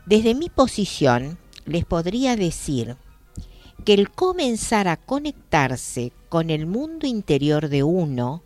Desde 0.05 0.35
mi 0.35 0.49
posición 0.49 1.37
les 1.65 1.83
podría 1.85 2.35
decir 2.35 2.95
que 3.87 3.93
el 3.93 4.11
comenzar 4.11 4.89
a 4.89 4.97
conectarse 4.97 6.11
con 6.27 6.49
el 6.49 6.65
mundo 6.65 7.07
interior 7.07 7.69
de 7.69 7.83
uno, 7.83 8.43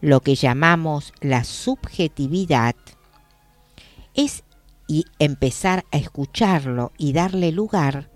lo 0.00 0.20
que 0.22 0.34
llamamos 0.34 1.12
la 1.20 1.44
subjetividad, 1.44 2.74
es 4.14 4.44
y 4.88 5.04
empezar 5.18 5.84
a 5.92 5.98
escucharlo 5.98 6.90
y 6.96 7.12
darle 7.12 7.52
lugar, 7.52 8.10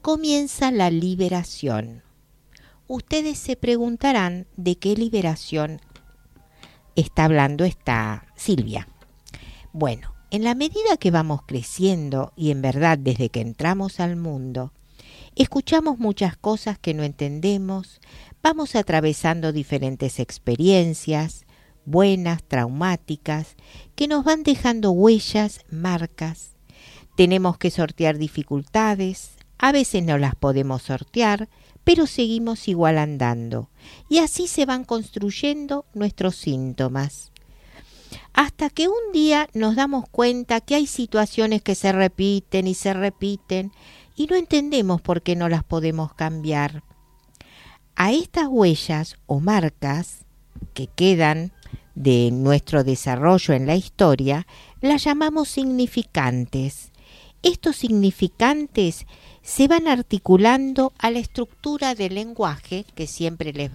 comienza 0.00 0.70
la 0.70 0.88
liberación. 0.88 2.02
Ustedes 2.86 3.36
se 3.36 3.56
preguntarán 3.56 4.46
de 4.56 4.76
qué 4.76 4.96
liberación 4.96 5.82
está 6.96 7.26
hablando 7.26 7.66
esta 7.66 8.28
Silvia. 8.34 8.88
Bueno, 9.74 10.14
en 10.30 10.42
la 10.42 10.54
medida 10.54 10.96
que 10.98 11.10
vamos 11.10 11.42
creciendo 11.46 12.32
y 12.34 12.50
en 12.50 12.62
verdad 12.62 12.96
desde 12.96 13.28
que 13.28 13.42
entramos 13.42 14.00
al 14.00 14.16
mundo, 14.16 14.72
Escuchamos 15.34 15.98
muchas 15.98 16.36
cosas 16.36 16.78
que 16.78 16.92
no 16.92 17.04
entendemos, 17.04 18.00
vamos 18.42 18.76
atravesando 18.76 19.52
diferentes 19.52 20.20
experiencias, 20.20 21.46
buenas, 21.86 22.42
traumáticas, 22.44 23.56
que 23.94 24.08
nos 24.08 24.24
van 24.24 24.42
dejando 24.42 24.90
huellas, 24.90 25.64
marcas. 25.70 26.56
Tenemos 27.16 27.56
que 27.56 27.70
sortear 27.70 28.18
dificultades, 28.18 29.36
a 29.56 29.72
veces 29.72 30.02
no 30.02 30.18
las 30.18 30.34
podemos 30.34 30.82
sortear, 30.82 31.48
pero 31.82 32.06
seguimos 32.06 32.68
igual 32.68 32.98
andando. 32.98 33.70
Y 34.10 34.18
así 34.18 34.46
se 34.48 34.66
van 34.66 34.84
construyendo 34.84 35.86
nuestros 35.94 36.36
síntomas. 36.36 37.32
Hasta 38.34 38.70
que 38.70 38.88
un 38.88 39.12
día 39.12 39.48
nos 39.54 39.76
damos 39.76 40.08
cuenta 40.08 40.60
que 40.60 40.74
hay 40.74 40.86
situaciones 40.86 41.62
que 41.62 41.74
se 41.74 41.92
repiten 41.92 42.66
y 42.66 42.74
se 42.74 42.92
repiten, 42.92 43.72
y 44.16 44.26
no 44.26 44.36
entendemos 44.36 45.00
por 45.00 45.22
qué 45.22 45.36
no 45.36 45.48
las 45.48 45.64
podemos 45.64 46.14
cambiar. 46.14 46.82
A 47.96 48.12
estas 48.12 48.46
huellas 48.48 49.16
o 49.26 49.40
marcas 49.40 50.24
que 50.74 50.86
quedan 50.86 51.52
de 51.94 52.30
nuestro 52.32 52.84
desarrollo 52.84 53.54
en 53.54 53.66
la 53.66 53.76
historia, 53.76 54.46
las 54.80 55.04
llamamos 55.04 55.48
significantes. 55.48 56.90
Estos 57.42 57.76
significantes 57.76 59.06
se 59.42 59.68
van 59.68 59.88
articulando 59.88 60.92
a 60.98 61.10
la 61.10 61.18
estructura 61.18 61.94
del 61.94 62.14
lenguaje, 62.14 62.86
que 62.94 63.06
siempre 63.06 63.52
les, 63.52 63.72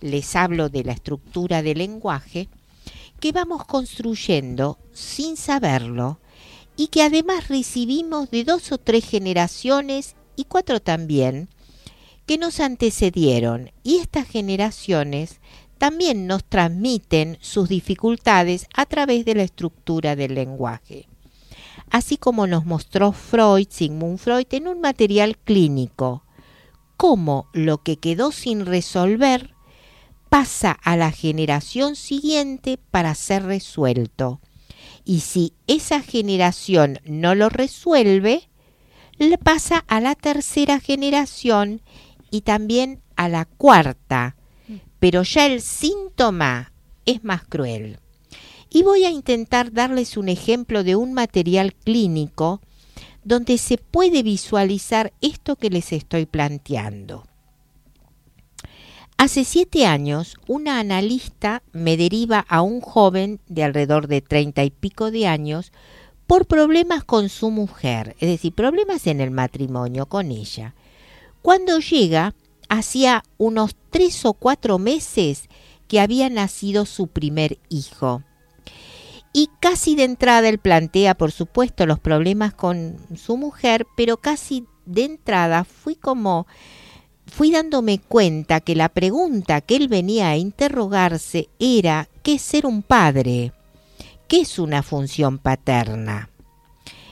les 0.00 0.36
hablo 0.36 0.68
de 0.68 0.84
la 0.84 0.92
estructura 0.92 1.62
del 1.62 1.78
lenguaje, 1.78 2.48
que 3.18 3.32
vamos 3.32 3.64
construyendo 3.66 4.78
sin 4.92 5.36
saberlo 5.36 6.19
y 6.80 6.86
que 6.86 7.02
además 7.02 7.48
recibimos 7.48 8.30
de 8.30 8.42
dos 8.42 8.72
o 8.72 8.78
tres 8.78 9.04
generaciones 9.04 10.16
y 10.34 10.44
cuatro 10.44 10.80
también 10.80 11.50
que 12.24 12.38
nos 12.38 12.58
antecedieron 12.58 13.70
y 13.82 13.96
estas 13.96 14.26
generaciones 14.26 15.40
también 15.76 16.26
nos 16.26 16.42
transmiten 16.42 17.36
sus 17.42 17.68
dificultades 17.68 18.66
a 18.74 18.86
través 18.86 19.26
de 19.26 19.34
la 19.34 19.42
estructura 19.42 20.16
del 20.16 20.34
lenguaje. 20.34 21.06
Así 21.90 22.16
como 22.16 22.46
nos 22.46 22.64
mostró 22.64 23.12
Freud, 23.12 23.66
Sigmund 23.68 24.16
Freud, 24.18 24.46
en 24.52 24.66
un 24.66 24.80
material 24.80 25.36
clínico, 25.36 26.24
cómo 26.96 27.50
lo 27.52 27.82
que 27.82 27.98
quedó 27.98 28.32
sin 28.32 28.64
resolver 28.64 29.54
pasa 30.30 30.72
a 30.82 30.96
la 30.96 31.10
generación 31.10 31.94
siguiente 31.94 32.78
para 32.90 33.14
ser 33.14 33.42
resuelto 33.42 34.40
y 35.10 35.18
si 35.18 35.54
esa 35.66 36.02
generación 36.02 37.00
no 37.04 37.34
lo 37.34 37.48
resuelve, 37.48 38.48
le 39.18 39.38
pasa 39.38 39.84
a 39.88 40.00
la 40.00 40.14
tercera 40.14 40.78
generación 40.78 41.82
y 42.30 42.42
también 42.42 43.02
a 43.16 43.28
la 43.28 43.44
cuarta, 43.44 44.36
pero 45.00 45.24
ya 45.24 45.46
el 45.46 45.62
síntoma 45.62 46.72
es 47.06 47.24
más 47.24 47.42
cruel. 47.42 47.98
Y 48.70 48.84
voy 48.84 49.04
a 49.04 49.10
intentar 49.10 49.72
darles 49.72 50.16
un 50.16 50.28
ejemplo 50.28 50.84
de 50.84 50.94
un 50.94 51.12
material 51.12 51.74
clínico 51.74 52.60
donde 53.24 53.58
se 53.58 53.78
puede 53.78 54.22
visualizar 54.22 55.12
esto 55.20 55.56
que 55.56 55.70
les 55.70 55.92
estoy 55.92 56.26
planteando. 56.26 57.26
Hace 59.20 59.44
siete 59.44 59.84
años, 59.84 60.38
una 60.46 60.80
analista 60.80 61.62
me 61.72 61.98
deriva 61.98 62.38
a 62.48 62.62
un 62.62 62.80
joven 62.80 63.38
de 63.48 63.64
alrededor 63.64 64.06
de 64.06 64.22
treinta 64.22 64.64
y 64.64 64.70
pico 64.70 65.10
de 65.10 65.26
años 65.26 65.72
por 66.26 66.46
problemas 66.46 67.04
con 67.04 67.28
su 67.28 67.50
mujer, 67.50 68.16
es 68.18 68.30
decir, 68.30 68.54
problemas 68.54 69.06
en 69.06 69.20
el 69.20 69.30
matrimonio 69.30 70.06
con 70.06 70.30
ella. 70.30 70.74
Cuando 71.42 71.80
llega, 71.80 72.34
hacía 72.70 73.22
unos 73.36 73.76
tres 73.90 74.24
o 74.24 74.32
cuatro 74.32 74.78
meses 74.78 75.50
que 75.86 76.00
había 76.00 76.30
nacido 76.30 76.86
su 76.86 77.08
primer 77.08 77.58
hijo. 77.68 78.22
Y 79.34 79.50
casi 79.60 79.96
de 79.96 80.04
entrada 80.04 80.48
él 80.48 80.58
plantea, 80.58 81.14
por 81.14 81.30
supuesto, 81.30 81.84
los 81.84 81.98
problemas 81.98 82.54
con 82.54 82.96
su 83.18 83.36
mujer, 83.36 83.86
pero 83.98 84.16
casi 84.16 84.64
de 84.86 85.04
entrada 85.04 85.64
fui 85.64 85.94
como 85.94 86.46
fui 87.30 87.50
dándome 87.50 87.98
cuenta 87.98 88.60
que 88.60 88.74
la 88.74 88.88
pregunta 88.88 89.60
que 89.60 89.76
él 89.76 89.88
venía 89.88 90.28
a 90.28 90.36
interrogarse 90.36 91.48
era 91.58 92.08
¿qué 92.22 92.34
es 92.34 92.42
ser 92.42 92.66
un 92.66 92.82
padre? 92.82 93.52
¿Qué 94.28 94.42
es 94.42 94.58
una 94.58 94.82
función 94.82 95.38
paterna? 95.38 96.30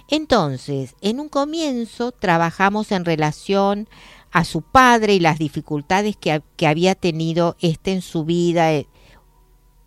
Entonces, 0.08 0.94
en 1.00 1.20
un 1.20 1.28
comienzo 1.28 2.12
trabajamos 2.12 2.92
en 2.92 3.04
relación 3.04 3.88
a 4.30 4.44
su 4.44 4.62
padre 4.62 5.14
y 5.14 5.20
las 5.20 5.38
dificultades 5.38 6.16
que, 6.16 6.42
que 6.56 6.66
había 6.66 6.94
tenido 6.94 7.56
este 7.60 7.92
en 7.92 8.02
su 8.02 8.24
vida. 8.24 8.72
Eh, 8.72 8.86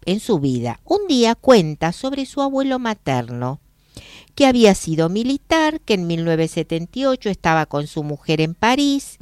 en 0.05 0.19
su 0.19 0.39
vida. 0.39 0.79
Un 0.83 1.07
día 1.07 1.35
cuenta 1.35 1.91
sobre 1.91 2.25
su 2.25 2.41
abuelo 2.41 2.79
materno, 2.79 3.59
que 4.33 4.47
había 4.47 4.73
sido 4.73 5.09
militar, 5.09 5.79
que 5.81 5.93
en 5.93 6.07
1978 6.07 7.29
estaba 7.29 7.67
con 7.67 7.85
su 7.85 8.01
mujer 8.01 8.41
en 8.41 8.55
París 8.55 9.19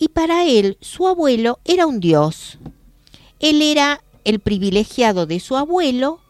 y 0.00 0.08
para 0.08 0.46
él 0.46 0.78
su 0.80 1.06
abuelo 1.06 1.60
era 1.64 1.86
un 1.86 2.00
dios. 2.00 2.58
Él 3.38 3.60
era 3.60 4.02
el 4.24 4.40
privilegiado 4.40 5.26
de 5.26 5.40
su 5.40 5.58
abuelo 5.58 6.20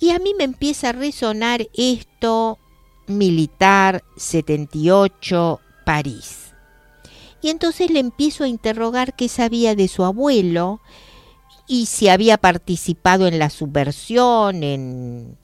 y 0.00 0.10
a 0.10 0.18
mí 0.18 0.34
me 0.36 0.42
empieza 0.42 0.88
a 0.88 0.92
resonar 0.92 1.68
esto 1.74 2.58
militar 3.06 4.02
78 4.16 5.60
París. 5.86 6.54
Y 7.40 7.50
entonces 7.50 7.88
le 7.88 8.00
empiezo 8.00 8.42
a 8.42 8.48
interrogar 8.48 9.14
qué 9.14 9.28
sabía 9.28 9.76
de 9.76 9.86
su 9.86 10.04
abuelo 10.04 10.80
y 11.68 11.86
si 11.86 12.08
había 12.08 12.36
participado 12.36 13.28
en 13.28 13.38
la 13.38 13.50
subversión 13.50 14.64
en, 14.64 15.38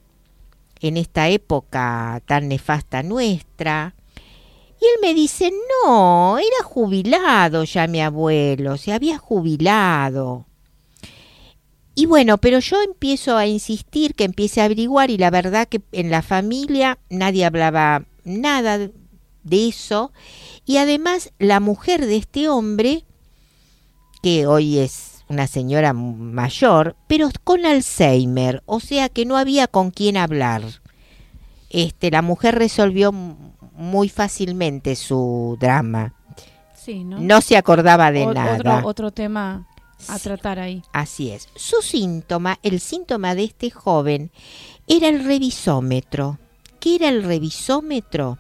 en 0.81 0.97
esta 0.97 1.29
época 1.29 2.21
tan 2.27 2.49
nefasta 2.49 3.05
nuestra. 3.05 3.95
Y 4.81 4.85
él 4.85 5.01
me 5.03 5.15
dice, 5.15 5.53
no, 5.85 6.39
era 6.39 6.65
jubilado 6.65 7.65
ya 7.65 7.87
mi 7.87 8.01
abuelo, 8.01 8.77
se 8.77 8.93
había 8.93 9.19
jubilado. 9.19 10.47
Y 11.95 12.07
bueno, 12.07 12.39
pero 12.39 12.61
yo 12.61 12.81
empiezo 12.81 13.37
a 13.37 13.47
insistir 13.47 14.15
que 14.15 14.23
empiece 14.23 14.61
a 14.61 14.67
averiguar 14.67 15.11
y 15.11 15.19
la 15.19 15.31
verdad 15.31 15.67
que 15.67 15.81
en 15.91 16.11
la 16.11 16.23
familia 16.23 16.99
nadie 17.11 17.45
hablaba 17.45 18.05
nada 18.23 18.79
de 18.79 19.69
eso. 19.69 20.13
Y 20.65 20.77
además 20.77 21.33
la 21.41 21.59
mujer 21.59 22.07
de 22.07 22.17
este 22.17 22.49
hombre, 22.49 23.05
que 24.23 24.47
hoy 24.47 24.79
es 24.79 25.25
una 25.29 25.49
señora 25.49 25.93
mayor, 25.93 26.95
pero 27.09 27.31
con 27.43 27.67
Alzheimer, 27.67 28.63
o 28.67 28.79
sea 28.79 29.09
que 29.09 29.25
no 29.25 29.37
había 29.37 29.67
con 29.67 29.91
quién 29.91 30.17
hablar. 30.17 30.63
Este, 31.69 32.13
la 32.13 32.23
mujer 32.23 32.55
resolvió 32.55 33.13
muy 33.79 34.09
fácilmente 34.09 34.97
su 34.97 35.57
drama. 35.61 36.13
Sí, 36.75 37.05
¿no? 37.05 37.19
No 37.19 37.41
se 37.41 37.57
acordaba 37.57 38.11
de 38.13 38.27
O- 38.27 38.35
nada. 38.35 38.79
Otro, 38.79 38.89
otro 38.89 39.11
tema 39.13 39.67
a 40.09 40.19
tratar 40.19 40.59
ahí. 40.59 40.83
Así 40.93 41.31
es. 41.31 41.49
Su 41.57 41.81
síntoma, 41.83 42.59
el 42.63 42.81
síntoma 42.81 43.35
de 43.35 43.45
este 43.45 43.71
joven, 43.71 44.31
era 44.87 45.09
el 45.09 45.25
revisómetro. 45.25 46.39
¿Qué 46.81 46.97
era 46.97 47.09
el 47.09 47.23
revisómetro? 47.25 48.39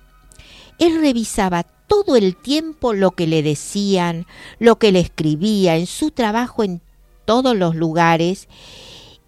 Él 0.78 1.00
revisaba 1.00 1.62
todo 1.64 2.16
el 2.16 2.36
tiempo 2.36 2.92
lo 2.92 3.12
que 3.12 3.26
le 3.26 3.42
decían, 3.42 4.26
lo 4.58 4.78
que 4.78 4.92
le 4.92 5.00
escribía 5.00 5.76
en 5.76 5.86
su 5.86 6.10
trabajo 6.10 6.62
en 6.62 6.80
todos 7.24 7.56
los 7.56 7.74
lugares 7.74 8.48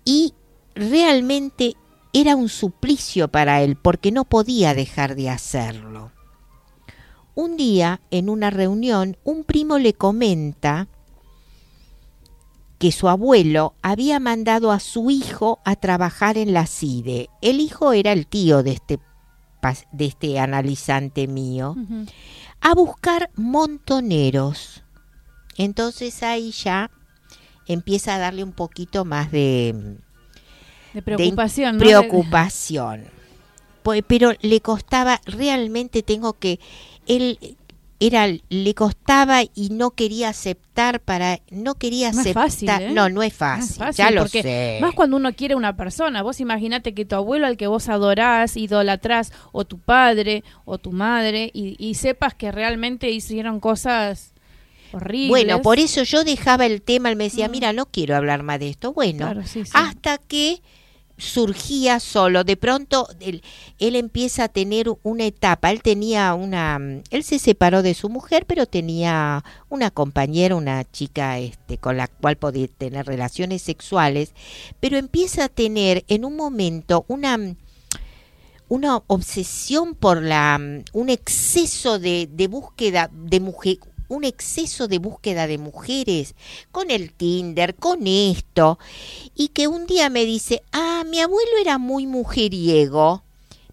y 0.05 0.35
realmente 0.75 1.75
era 2.13 2.37
un 2.37 2.49
suplicio 2.49 3.29
para 3.29 3.63
él 3.63 3.77
porque 3.77 4.13
no 4.13 4.25
podía 4.25 4.75
dejar 4.75 5.15
de 5.15 5.31
hacerlo. 5.31 6.13
Un 7.35 7.57
día, 7.57 8.01
en 8.11 8.29
una 8.29 8.51
reunión, 8.51 9.17
un 9.25 9.45
primo 9.45 9.79
le 9.79 9.95
comenta 9.95 10.89
que 12.79 12.93
su 12.93 13.09
abuelo 13.09 13.75
había 13.83 14.19
mandado 14.19 14.73
a 14.73 14.81
su 14.81 15.11
hijo 15.11 15.61
a 15.65 15.77
trabajar 15.77 16.39
en 16.39 16.53
la 16.53 16.67
CIDE. 16.67 17.29
El 17.41 17.61
hijo 17.61 17.93
era 17.93 18.13
el 18.13 18.27
tío 18.27 18.63
de 18.63 18.73
este, 18.73 18.99
de 19.93 20.07
este 20.07 20.39
analizante 20.39 21.29
mío, 21.29 21.77
a 22.61 22.75
buscar 22.75 23.31
montoneros. 23.37 24.83
Entonces 25.57 26.23
ahí 26.23 26.53
ya 26.53 26.91
empieza 27.67 28.17
a 28.17 28.19
darle 28.19 28.43
un 28.43 28.53
poquito 28.53 29.05
más 29.05 29.31
de, 29.31 29.99
De 30.95 31.03
preocupación, 31.03 31.79
preocupación. 31.79 33.05
Pero 34.07 34.33
le 34.43 34.61
costaba, 34.61 35.21
realmente 35.25 36.03
tengo 36.03 36.35
que, 36.35 36.61
él 37.07 37.39
era, 37.99 38.27
le 38.49 38.75
costaba 38.75 39.43
y 39.43 39.69
no 39.71 39.91
quería 39.93 40.29
aceptar 40.31 41.01
para, 41.01 41.41
no 41.51 41.75
quería 41.77 42.13
No 42.13 42.21
es 42.21 42.27
aceptar. 42.27 42.45
fácil, 42.45 42.69
¿eh? 42.69 42.91
No, 42.93 43.09
no 43.09 43.23
es 43.23 43.33
No 43.33 43.39
fácil, 43.39 43.71
es 43.71 43.77
fácil, 43.79 44.05
ya 44.05 44.11
lo 44.11 44.29
sé. 44.29 44.79
Más 44.81 44.95
cuando 44.95 45.17
uno 45.17 45.33
quiere 45.35 45.55
una 45.55 45.77
persona. 45.77 46.23
Vos 46.23 46.41
imaginate 46.41 46.95
que 46.95 47.05
tu 47.05 47.15
abuelo 47.17 47.47
al 47.47 47.57
que 47.57 47.67
vos 47.67 47.89
adorás, 47.89 48.57
idolatrás, 48.57 49.33
o 49.53 49.65
tu 49.65 49.79
padre, 49.79 50.45
o 50.65 50.79
tu 50.79 50.93
madre, 50.93 51.51
y, 51.55 51.77
y 51.79 51.95
sepas 51.95 52.35
que 52.35 52.53
realmente 52.53 53.11
hicieron 53.11 53.61
cosas 53.61 54.33
horribles. 54.93 55.29
Bueno, 55.31 55.63
por 55.63 55.79
eso 55.79 56.03
yo 56.03 56.23
dejaba 56.25 56.67
el 56.67 56.83
tema, 56.83 57.09
él 57.11 57.17
me 57.17 57.25
decía, 57.25 57.49
Mm. 57.49 57.51
mira, 57.51 57.73
no 57.73 57.87
quiero 57.87 58.15
hablar 58.17 58.43
más 58.43 58.61
de 58.61 58.69
esto. 58.71 58.93
Bueno, 58.93 59.19
Claro, 59.27 59.43
sí, 59.47 59.65
sí. 59.65 59.71
hasta 59.75 60.19
que 60.19 60.61
surgía 61.21 62.01
solo. 62.01 62.45
De 62.45 62.57
pronto 62.57 63.09
él, 63.21 63.43
él 63.79 63.97
empieza 63.97 64.45
a 64.45 64.49
tener 64.49 64.87
una 65.03 65.25
etapa. 65.25 65.71
Él 65.71 65.83
tenía 65.83 66.35
una, 66.35 66.79
él 67.11 67.25
se 67.25 67.39
separó 67.39 67.83
de 67.83 67.95
su 67.95 68.09
mujer, 68.09 68.47
pero 68.47 68.67
tenía 68.67 69.45
una 69.69 69.91
compañera, 69.91 70.57
una 70.57 70.85
chica, 70.91 71.39
este, 71.39 71.79
con 71.79 71.97
la 71.97 72.09
cual 72.09 72.37
podía 72.37 72.67
tener 72.67 73.07
relaciones 73.07 73.63
sexuales. 73.63 74.33
Pero 74.81 74.97
empieza 74.97 75.45
a 75.45 75.49
tener 75.49 76.05
en 76.09 76.25
un 76.25 76.37
momento 76.37 77.05
una 77.09 77.39
una 78.69 79.03
obsesión 79.09 79.97
por 79.97 80.23
la 80.23 80.57
un 80.93 81.09
exceso 81.09 81.99
de, 81.99 82.29
de 82.31 82.47
búsqueda 82.47 83.11
de 83.13 83.41
mujer 83.41 83.79
un 84.11 84.25
exceso 84.25 84.89
de 84.89 84.99
búsqueda 84.99 85.47
de 85.47 85.57
mujeres 85.57 86.35
con 86.73 86.91
el 86.91 87.13
Tinder, 87.13 87.77
con 87.77 88.07
esto, 88.07 88.79
y 89.35 89.49
que 89.49 89.69
un 89.69 89.87
día 89.87 90.11
me 90.11 90.25
dice, 90.27 90.63
ah, 90.73 91.05
mi 91.09 91.21
abuelo 91.21 91.53
era 91.61 91.79
muy 91.79 92.07
mujeriego. 92.07 93.23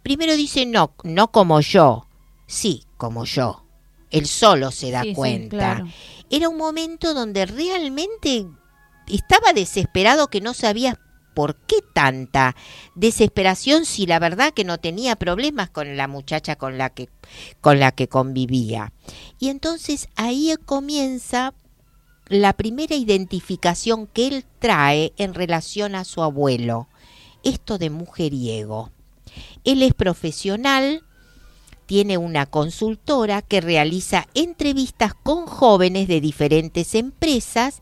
Primero 0.04 0.36
dice, 0.36 0.66
no, 0.66 0.94
no 1.04 1.32
como 1.32 1.60
yo, 1.60 2.08
sí, 2.46 2.84
como 2.98 3.26
yo. 3.26 3.64
Él 4.12 4.28
solo 4.28 4.72
se 4.72 4.92
da 4.92 5.02
Sí, 5.02 5.10
sí, 5.10 5.16
cuenta. 5.16 5.58
claro. 5.58 5.88
Era 6.30 6.50
un 6.50 6.58
momento 6.58 7.14
donde 7.14 7.46
realmente 7.46 8.46
estaba 9.08 9.54
desesperado 9.54 10.28
que 10.28 10.40
no 10.40 10.54
sabía 10.54 11.00
por 11.38 11.54
qué 11.54 11.84
tanta 11.94 12.56
desesperación 12.96 13.86
si 13.86 14.08
la 14.08 14.18
verdad 14.18 14.56
que 14.56 14.64
no 14.64 14.80
tenía 14.80 15.16
problemas 15.16 15.70
con 15.70 15.96
la 15.96 16.08
muchacha 16.08 16.56
con 16.56 16.80
la 16.80 16.90
que 16.90 17.10
con 17.62 17.80
la 17.80 17.92
que 17.92 18.08
convivía. 18.08 18.92
Y 19.38 19.50
entonces 19.50 20.10
ahí 20.16 20.52
comienza 20.66 21.54
la 22.28 22.54
primera 22.54 22.96
identificación 22.96 24.08
que 24.08 24.30
él 24.30 24.46
trae 24.58 25.14
en 25.18 25.36
relación 25.36 25.94
a 25.94 26.06
su 26.06 26.24
abuelo, 26.24 26.88
esto 27.44 27.78
de 27.78 27.92
mujeriego. 27.92 28.90
Él 29.64 29.84
es 29.84 29.94
profesional, 29.94 31.04
tiene 31.86 32.18
una 32.18 32.48
consultora 32.48 33.44
que 33.44 33.62
realiza 33.62 34.26
entrevistas 34.34 35.14
con 35.14 35.46
jóvenes 35.46 36.08
de 36.08 36.20
diferentes 36.20 36.96
empresas 36.96 37.82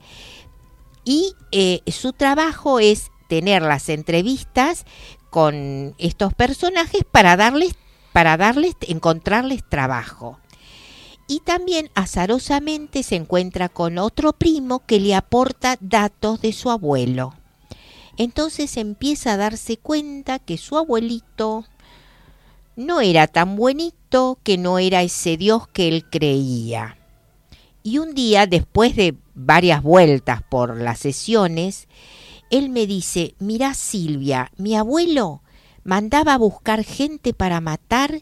y 1.05 1.35
eh, 1.53 1.79
su 1.87 2.11
trabajo 2.11 2.81
es 2.81 3.11
tener 3.27 3.61
las 3.61 3.89
entrevistas 3.89 4.85
con 5.29 5.95
estos 5.97 6.33
personajes 6.33 7.03
para 7.09 7.35
darles 7.35 7.75
para 8.13 8.37
darles 8.37 8.75
encontrarles 8.87 9.67
trabajo. 9.67 10.39
Y 11.27 11.41
también 11.41 11.89
azarosamente 11.95 13.03
se 13.03 13.17
encuentra 13.17 13.67
con 13.67 13.97
otro 13.97 14.31
primo 14.31 14.85
que 14.85 15.01
le 15.01 15.15
aporta 15.15 15.75
datos 15.81 16.39
de 16.39 16.53
su 16.53 16.71
abuelo. 16.71 17.33
Entonces 18.15 18.77
empieza 18.77 19.33
a 19.33 19.37
darse 19.37 19.75
cuenta 19.75 20.39
que 20.39 20.57
su 20.57 20.77
abuelito 20.77 21.65
no 22.77 23.01
era 23.01 23.27
tan 23.27 23.57
buenito, 23.57 24.37
que 24.43 24.57
no 24.57 24.79
era 24.79 25.01
ese 25.01 25.35
Dios 25.35 25.67
que 25.67 25.89
él 25.89 26.05
creía. 26.09 26.97
Y 27.83 27.97
un 27.97 28.15
día, 28.15 28.47
después 28.47 28.95
de 28.95 29.15
varias 29.33 29.83
vueltas 29.83 30.41
por 30.41 30.79
las 30.79 30.99
sesiones, 30.99 31.87
él 32.57 32.69
me 32.69 32.87
dice, 32.87 33.35
mirá 33.39 33.73
Silvia, 33.73 34.51
mi 34.57 34.75
abuelo 34.75 35.41
mandaba 35.83 36.33
a 36.33 36.37
buscar 36.37 36.83
gente 36.83 37.33
para 37.33 37.61
matar 37.61 38.21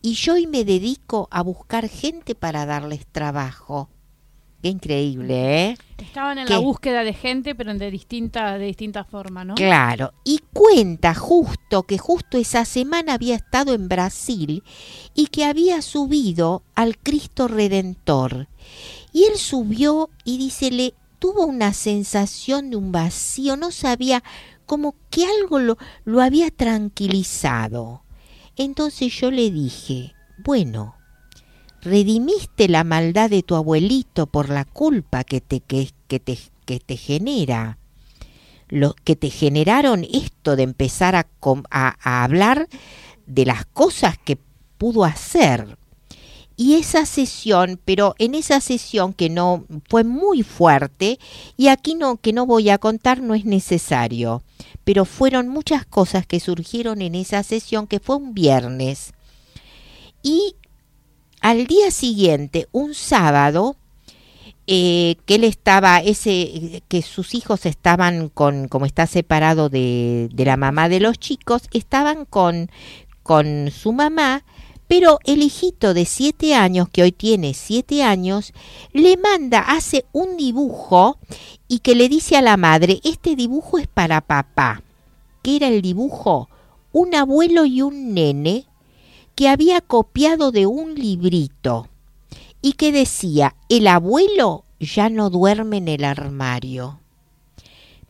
y 0.00 0.14
yo 0.14 0.34
hoy 0.34 0.46
me 0.46 0.64
dedico 0.64 1.28
a 1.30 1.42
buscar 1.42 1.88
gente 1.88 2.34
para 2.34 2.66
darles 2.66 3.06
trabajo. 3.06 3.88
Qué 4.62 4.68
increíble, 4.68 5.70
¿eh? 5.70 5.76
Estaban 5.98 6.38
en 6.38 6.46
¿Qué? 6.46 6.52
la 6.52 6.60
búsqueda 6.60 7.02
de 7.02 7.12
gente, 7.12 7.56
pero 7.56 7.74
de 7.74 7.90
distinta, 7.90 8.56
de 8.58 8.66
distinta 8.66 9.02
forma, 9.02 9.44
¿no? 9.44 9.54
Claro, 9.54 10.12
y 10.24 10.40
cuenta 10.52 11.14
justo 11.14 11.82
que 11.82 11.98
justo 11.98 12.38
esa 12.38 12.64
semana 12.64 13.14
había 13.14 13.34
estado 13.34 13.74
en 13.74 13.88
Brasil 13.88 14.62
y 15.14 15.26
que 15.26 15.44
había 15.44 15.82
subido 15.82 16.62
al 16.76 16.96
Cristo 16.96 17.48
Redentor. 17.48 18.46
Y 19.12 19.24
él 19.24 19.36
subió 19.36 20.10
y 20.24 20.38
dice, 20.38 20.70
le 20.70 20.94
tuvo 21.22 21.46
una 21.46 21.72
sensación 21.72 22.70
de 22.70 22.76
un 22.76 22.90
vacío, 22.90 23.56
no 23.56 23.70
sabía 23.70 24.24
como 24.66 24.96
que 25.08 25.24
algo 25.24 25.60
lo, 25.60 25.78
lo 26.04 26.20
había 26.20 26.50
tranquilizado. 26.50 28.02
Entonces 28.56 29.12
yo 29.14 29.30
le 29.30 29.52
dije, 29.52 30.16
bueno, 30.38 30.96
redimiste 31.80 32.66
la 32.66 32.82
maldad 32.82 33.30
de 33.30 33.44
tu 33.44 33.54
abuelito 33.54 34.26
por 34.26 34.48
la 34.48 34.64
culpa 34.64 35.22
que 35.22 35.40
te, 35.40 35.60
que, 35.60 35.90
que 36.08 36.18
te, 36.18 36.36
que 36.66 36.80
te 36.80 36.96
genera 36.96 37.78
lo 38.68 38.96
que 39.04 39.14
te 39.14 39.30
generaron 39.30 40.04
esto 40.12 40.56
de 40.56 40.64
empezar 40.64 41.14
a, 41.14 41.28
a- 41.70 41.96
a 42.02 42.24
hablar 42.24 42.66
de 43.28 43.46
las 43.46 43.64
cosas 43.66 44.18
que 44.18 44.38
pudo 44.76 45.04
hacer. 45.04 45.78
Y 46.62 46.76
esa 46.76 47.06
sesión, 47.06 47.80
pero 47.84 48.14
en 48.18 48.36
esa 48.36 48.60
sesión 48.60 49.14
que 49.14 49.28
no 49.28 49.64
fue 49.88 50.04
muy 50.04 50.44
fuerte, 50.44 51.18
y 51.56 51.66
aquí 51.66 51.96
no, 51.96 52.18
que 52.18 52.32
no 52.32 52.46
voy 52.46 52.70
a 52.70 52.78
contar, 52.78 53.20
no 53.20 53.34
es 53.34 53.44
necesario, 53.44 54.44
pero 54.84 55.04
fueron 55.04 55.48
muchas 55.48 55.84
cosas 55.84 56.24
que 56.24 56.38
surgieron 56.38 57.02
en 57.02 57.16
esa 57.16 57.42
sesión 57.42 57.88
que 57.88 57.98
fue 57.98 58.14
un 58.14 58.32
viernes. 58.32 59.12
Y 60.22 60.54
al 61.40 61.66
día 61.66 61.90
siguiente, 61.90 62.68
un 62.70 62.94
sábado, 62.94 63.74
eh, 64.68 65.16
que 65.26 65.34
él 65.34 65.42
estaba, 65.42 65.98
ese, 65.98 66.84
que 66.86 67.02
sus 67.02 67.34
hijos 67.34 67.66
estaban 67.66 68.28
con, 68.28 68.68
como 68.68 68.86
está 68.86 69.08
separado 69.08 69.68
de, 69.68 70.28
de 70.32 70.44
la 70.44 70.56
mamá 70.56 70.88
de 70.88 71.00
los 71.00 71.18
chicos, 71.18 71.62
estaban 71.72 72.24
con, 72.24 72.70
con 73.24 73.72
su 73.72 73.92
mamá, 73.92 74.44
Pero 74.94 75.20
el 75.24 75.42
hijito 75.42 75.94
de 75.94 76.04
siete 76.04 76.54
años, 76.54 76.86
que 76.86 77.02
hoy 77.02 77.12
tiene 77.12 77.54
siete 77.54 78.02
años, 78.02 78.52
le 78.92 79.16
manda, 79.16 79.60
hace 79.60 80.04
un 80.12 80.36
dibujo 80.36 81.16
y 81.66 81.78
que 81.78 81.94
le 81.94 82.10
dice 82.10 82.36
a 82.36 82.42
la 82.42 82.58
madre, 82.58 83.00
este 83.02 83.34
dibujo 83.34 83.78
es 83.78 83.86
para 83.86 84.20
papá. 84.20 84.82
¿Qué 85.40 85.56
era 85.56 85.68
el 85.68 85.80
dibujo? 85.80 86.50
Un 86.92 87.14
abuelo 87.14 87.64
y 87.64 87.80
un 87.80 88.12
nene 88.12 88.66
que 89.34 89.48
había 89.48 89.80
copiado 89.80 90.52
de 90.52 90.66
un 90.66 90.94
librito 90.94 91.88
y 92.60 92.74
que 92.74 92.92
decía, 92.92 93.56
el 93.70 93.86
abuelo 93.86 94.66
ya 94.78 95.08
no 95.08 95.30
duerme 95.30 95.78
en 95.78 95.88
el 95.88 96.04
armario. 96.04 97.00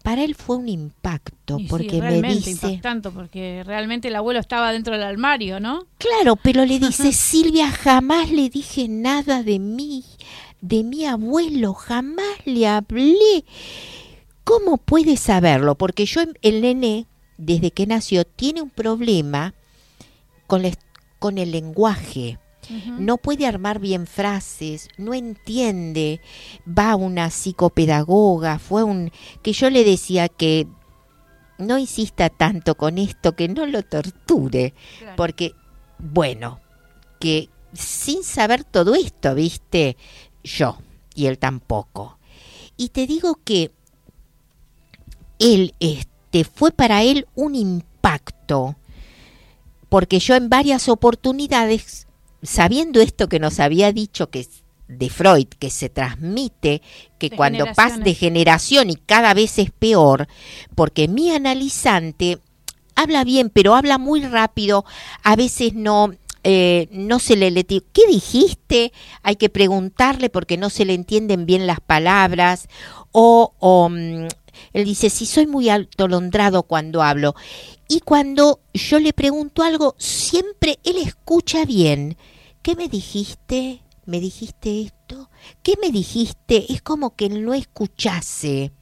Para 0.02 0.24
él 0.24 0.34
fue 0.34 0.56
un 0.56 0.68
impacto 0.68 1.58
Y 1.58 1.62
sí, 1.62 1.68
porque 1.68 2.00
me 2.02 2.22
dice, 2.22 2.50
impactante, 2.50 3.10
porque 3.10 3.62
realmente 3.64 4.08
el 4.08 4.16
abuelo 4.16 4.40
estaba 4.40 4.72
dentro 4.72 4.94
del 4.94 5.02
armario, 5.04 5.60
¿no? 5.60 5.86
claro, 5.98 6.36
pero 6.36 6.64
le 6.64 6.78
dice, 6.78 7.12
Silvia, 7.12 7.70
jamás 7.70 8.30
le 8.30 8.48
dije 8.50 8.88
nada 8.88 9.42
de 9.42 9.58
mí, 9.58 10.04
de 10.60 10.82
mi 10.82 11.06
abuelo, 11.06 11.74
jamás 11.74 12.26
le 12.44 12.66
hablé. 12.66 13.44
¿Cómo 14.44 14.76
puede 14.76 15.16
saberlo? 15.16 15.76
Porque 15.76 16.04
yo, 16.04 16.20
el 16.42 16.62
nene, 16.62 17.06
desde 17.38 17.70
que 17.70 17.86
nació, 17.86 18.24
tiene 18.24 18.60
un 18.60 18.70
problema 18.70 19.54
con, 20.48 20.62
la 20.62 20.68
est- 20.68 20.80
con 21.20 21.38
el 21.38 21.52
lenguaje. 21.52 22.38
No 22.70 23.16
puede 23.16 23.46
armar 23.46 23.80
bien 23.80 24.06
frases, 24.06 24.88
no 24.96 25.14
entiende. 25.14 26.20
Va 26.66 26.92
a 26.92 26.96
una 26.96 27.30
psicopedagoga, 27.30 28.58
fue 28.58 28.84
un 28.84 29.10
que 29.42 29.52
yo 29.52 29.68
le 29.68 29.84
decía 29.84 30.28
que 30.28 30.68
no 31.58 31.78
insista 31.78 32.28
tanto 32.28 32.76
con 32.76 32.98
esto, 32.98 33.34
que 33.34 33.48
no 33.48 33.66
lo 33.66 33.82
torture, 33.82 34.74
porque 35.16 35.52
bueno, 35.98 36.60
que 37.18 37.48
sin 37.72 38.22
saber 38.22 38.64
todo 38.64 38.94
esto, 38.94 39.34
¿viste? 39.34 39.96
Yo 40.44 40.78
y 41.14 41.26
él 41.26 41.38
tampoco. 41.38 42.18
Y 42.76 42.90
te 42.90 43.06
digo 43.06 43.40
que 43.44 43.70
él 45.38 45.74
este 45.80 46.44
fue 46.44 46.70
para 46.70 47.02
él 47.02 47.26
un 47.34 47.54
impacto 47.54 48.76
porque 49.92 50.20
yo 50.20 50.34
en 50.34 50.48
varias 50.48 50.88
oportunidades 50.88 52.06
sabiendo 52.42 53.00
esto 53.00 53.28
que 53.28 53.40
nos 53.40 53.60
había 53.60 53.92
dicho 53.92 54.30
que 54.30 54.46
de 54.88 55.08
Freud 55.08 55.46
que 55.58 55.70
se 55.70 55.88
transmite 55.88 56.82
que 57.18 57.30
De 57.30 57.36
cuando 57.36 57.64
pasa 57.74 57.98
de 57.98 58.14
generación 58.14 58.90
y 58.90 58.96
cada 58.96 59.32
vez 59.32 59.58
es 59.58 59.70
peor 59.70 60.26
porque 60.74 61.08
mi 61.08 61.30
analizante 61.30 62.38
habla 62.94 63.24
bien 63.24 63.48
pero 63.48 63.74
habla 63.74 63.96
muy 63.98 64.22
rápido 64.24 64.84
a 65.22 65.36
veces 65.36 65.74
no 65.74 66.10
eh, 66.44 66.88
no 66.90 67.20
se 67.20 67.36
le, 67.36 67.52
le 67.52 67.64
¿qué 67.64 68.06
dijiste? 68.08 68.92
Hay 69.22 69.36
que 69.36 69.48
preguntarle 69.48 70.28
porque 70.28 70.56
no 70.56 70.70
se 70.70 70.84
le 70.84 70.94
entienden 70.94 71.46
bien 71.46 71.68
las 71.68 71.78
palabras 71.80 72.66
o, 73.12 73.54
o, 73.60 73.88
mm, 73.88 74.26
él 74.72 74.84
dice, 74.84 75.08
si 75.08 75.26
soy 75.26 75.46
muy 75.46 75.68
atolondrado 75.68 76.64
cuando 76.64 77.02
hablo. 77.02 77.34
Y 77.88 78.00
cuando 78.00 78.60
yo 78.74 78.98
le 78.98 79.12
pregunto 79.12 79.62
algo, 79.62 79.94
siempre 79.98 80.78
él 80.82 80.96
escucha 80.96 81.64
bien. 81.64 82.16
¿Qué 82.62 82.76
me 82.76 82.88
dijiste? 82.88 83.82
¿Me 84.06 84.20
dijiste 84.20 84.82
esto? 84.82 85.30
¿Qué 85.62 85.74
me 85.80 85.90
dijiste? 85.90 86.72
Es 86.72 86.80
como 86.80 87.16
que 87.16 87.28
no 87.28 87.54
escuchase. 87.54 88.72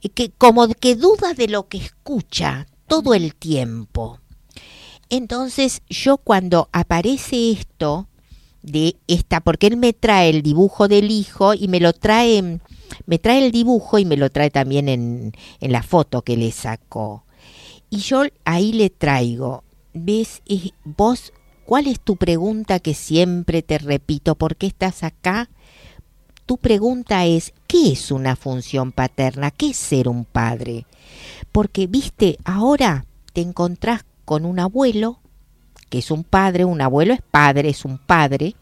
Y 0.00 0.10
Que, 0.10 0.30
como 0.30 0.68
que 0.68 0.96
duda 0.96 1.32
de 1.34 1.48
lo 1.48 1.68
que 1.68 1.78
escucha 1.78 2.66
todo 2.86 3.14
el 3.14 3.34
tiempo. 3.34 4.20
Entonces 5.08 5.82
yo 5.88 6.18
cuando 6.18 6.68
aparece 6.72 7.52
esto, 7.52 8.08
de 8.62 8.96
esta, 9.06 9.40
porque 9.40 9.68
él 9.68 9.76
me 9.76 9.92
trae 9.92 10.28
el 10.28 10.42
dibujo 10.42 10.88
del 10.88 11.10
hijo 11.10 11.54
y 11.54 11.68
me 11.68 11.80
lo 11.80 11.92
trae, 11.92 12.60
me 13.06 13.18
trae 13.18 13.46
el 13.46 13.52
dibujo 13.52 13.98
y 13.98 14.04
me 14.04 14.16
lo 14.16 14.28
trae 14.30 14.50
también 14.50 14.88
en, 14.88 15.32
en 15.60 15.72
la 15.72 15.82
foto 15.82 16.22
que 16.22 16.36
le 16.36 16.50
sacó. 16.50 17.24
Y 17.88 17.98
yo 17.98 18.24
ahí 18.44 18.72
le 18.72 18.90
traigo, 18.90 19.62
¿ves? 19.94 20.42
Vos, 20.84 21.32
¿cuál 21.66 21.88
es 21.88 22.00
tu 22.00 22.16
pregunta 22.16 22.78
que 22.78 22.94
siempre 22.94 23.60
te 23.60 23.78
repito? 23.78 24.36
¿Por 24.36 24.56
qué 24.56 24.68
estás 24.68 25.02
acá? 25.02 25.50
Tu 26.46 26.58
pregunta 26.58 27.26
es, 27.26 27.52
¿qué 27.66 27.92
es 27.92 28.12
una 28.12 28.36
función 28.36 28.92
paterna? 28.92 29.50
¿Qué 29.50 29.70
es 29.70 29.76
ser 29.76 30.08
un 30.08 30.24
padre? 30.24 30.86
Porque, 31.50 31.88
viste, 31.88 32.38
ahora 32.44 33.04
te 33.32 33.40
encontrás 33.40 34.04
con 34.24 34.44
un 34.44 34.60
abuelo, 34.60 35.18
que 35.90 35.98
es 35.98 36.10
un 36.10 36.22
padre, 36.22 36.64
un 36.64 36.80
abuelo 36.80 37.12
es 37.12 37.20
padre, 37.20 37.70
es 37.70 37.84
un 37.84 37.98
padre, 37.98 38.54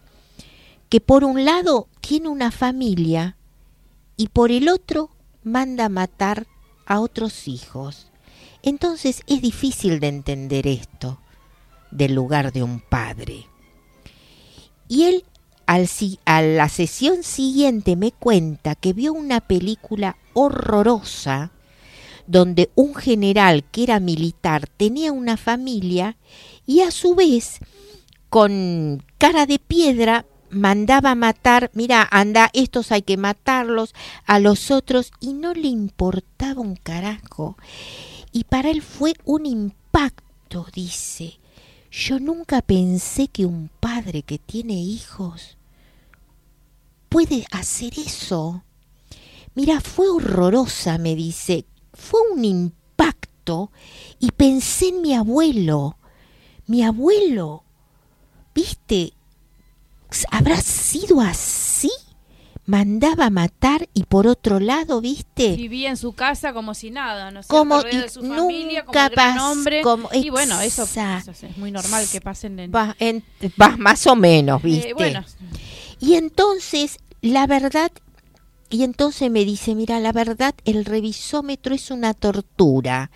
que 0.88 1.00
por 1.00 1.24
un 1.24 1.44
lado 1.44 1.88
tiene 2.00 2.28
una 2.28 2.50
familia 2.50 3.36
y 4.16 4.28
por 4.28 4.50
el 4.50 4.68
otro 4.68 5.10
manda 5.42 5.90
matar 5.90 6.46
a 6.86 7.00
otros 7.00 7.48
hijos. 7.48 8.10
Entonces 8.62 9.22
es 9.26 9.42
difícil 9.42 10.00
de 10.00 10.08
entender 10.08 10.66
esto 10.66 11.18
del 11.94 12.14
lugar 12.14 12.52
de 12.52 12.62
un 12.62 12.80
padre. 12.80 13.46
Y 14.88 15.04
él 15.04 15.24
al, 15.66 15.88
a 16.26 16.42
la 16.42 16.68
sesión 16.68 17.22
siguiente 17.22 17.96
me 17.96 18.12
cuenta 18.12 18.74
que 18.74 18.92
vio 18.92 19.14
una 19.14 19.40
película 19.40 20.16
horrorosa 20.35 21.52
donde 22.26 22.70
un 22.74 22.94
general 22.94 23.64
que 23.64 23.85
era 23.85 24.00
militar 24.00 24.66
tenía 24.66 25.12
una 25.12 25.37
familia 25.37 26.16
y 26.66 26.80
a 26.80 26.90
su 26.90 27.14
vez 27.14 27.61
con 28.28 29.02
cara 29.18 29.46
de 29.46 29.59
piedra 29.59 30.26
mandaba 30.50 31.14
matar, 31.14 31.70
mira, 31.74 32.07
anda, 32.11 32.50
estos 32.52 32.92
hay 32.92 33.02
que 33.02 33.16
matarlos, 33.16 33.94
a 34.24 34.38
los 34.38 34.70
otros, 34.70 35.12
y 35.20 35.33
no 35.33 35.52
le 35.52 35.68
importaba 35.68 36.61
un 36.61 36.76
carajo. 36.76 37.57
Y 38.33 38.44
para 38.44 38.70
él 38.70 38.83
fue 38.83 39.14
un 39.24 39.46
impacto, 39.46 40.66
dice. 40.72 41.38
Yo 41.96 42.18
nunca 42.18 42.61
pensé 42.61 43.28
que 43.28 43.46
un 43.46 43.70
padre 43.78 44.22
que 44.22 44.37
tiene 44.37 44.74
hijos 44.74 45.57
puede 47.09 47.46
hacer 47.52 47.92
eso. 48.00 48.64
Mira, 49.54 49.80
fue 49.80 50.09
horrorosa, 50.09 50.98
me 50.98 51.14
dice. 51.14 51.66
Fue 51.92 52.18
un 52.33 52.44
impacto 52.44 53.70
y 54.18 54.33
pensé 54.33 54.88
en 54.88 55.02
mi 55.02 55.14
abuelo. 55.14 55.96
Mi 56.66 56.83
abuelo, 56.83 57.62
¿viste? 58.52 59.12
¿Habrá 60.33 60.61
sido 60.61 61.20
así? 61.20 61.73
Mandaba 62.66 63.27
a 63.27 63.31
matar 63.31 63.88
y 63.92 64.05
por 64.05 64.27
otro 64.27 64.59
lado, 64.59 65.00
¿viste? 65.03 65.55
Vivía 65.55 65.90
en 65.90 65.98
su 65.98 66.14
casa 66.14 66.55
como 66.55 66.72
si 66.72 66.90
nada, 66.90 67.31
¿no 67.31 67.42
sé, 67.42 67.48
Como 67.48 67.77
rodeado 67.83 68.00
de 68.00 68.07
y 68.07 68.09
su 68.09 68.20
familia, 68.22 68.85
como 68.87 68.98
nunca 68.98 69.11
pas- 69.14 69.40
hombre. 69.53 69.83
como- 69.83 70.09
y 70.14 70.31
bueno, 70.31 70.59
eso, 70.62 70.85
es 70.85 71.57
muy 71.59 71.70
normal 71.70 72.07
que 72.11 72.22
pasen 72.22 72.59
en... 72.59 72.72
Va, 72.74 72.96
en- 72.98 73.22
va 73.61 73.77
más 73.77 74.07
o 74.07 74.16
menos, 74.16 74.62
Eh, 74.64 74.66
¿viste? 74.66 74.94
bueno, 74.94 75.22
Y 76.00 76.14
entonces, 76.14 76.98
la 77.20 77.46
verdad, 77.46 77.92
y 78.70 78.83
entonces 78.83 79.31
me 79.31 79.44
dice, 79.44 79.74
mira, 79.74 80.00
la 80.00 80.12
verdad, 80.12 80.55
el 80.64 80.87
revisómetro 80.87 81.74
es 81.74 81.90
una 81.90 82.14
tortura. 82.14 83.11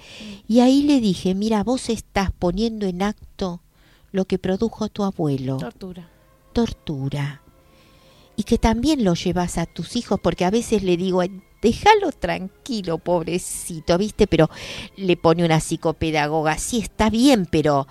Y 0.46 0.60
ahí 0.60 0.82
le 0.82 1.00
dije, 1.00 1.34
mira, 1.34 1.64
vos 1.64 1.88
estás 1.88 2.30
poniendo 2.38 2.86
en 2.86 3.02
acto 3.02 3.62
lo 4.12 4.26
que 4.26 4.38
produjo 4.38 4.88
tu 4.88 5.04
abuelo, 5.04 5.56
tortura. 5.56 6.08
tortura. 6.52 7.42
Y 8.38 8.44
que 8.44 8.56
también 8.56 9.02
lo 9.04 9.14
llevas 9.14 9.58
a 9.58 9.66
tus 9.66 9.96
hijos, 9.96 10.18
porque 10.22 10.44
a 10.46 10.50
veces 10.50 10.82
le 10.84 10.96
digo, 10.96 11.20
"Ay, 11.20 11.42
déjalo 11.60 12.12
tranquilo, 12.12 12.98
pobrecito, 12.98 13.98
¿viste? 13.98 14.28
Pero 14.28 14.48
le 14.96 15.16
pone 15.16 15.44
una 15.44 15.58
psicopedagoga, 15.58 16.56
sí 16.56 16.78
está 16.78 17.10
bien, 17.10 17.46
pero 17.50 17.86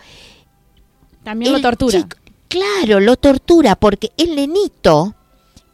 También 1.23 1.51
lo 1.51 1.61
tortura. 1.61 1.99
chico- 1.99 2.17
claro, 2.47 3.01
lo 3.01 3.17
tortura 3.17 3.75
porque 3.75 4.11
el 4.15 4.35
nenito 4.37 5.15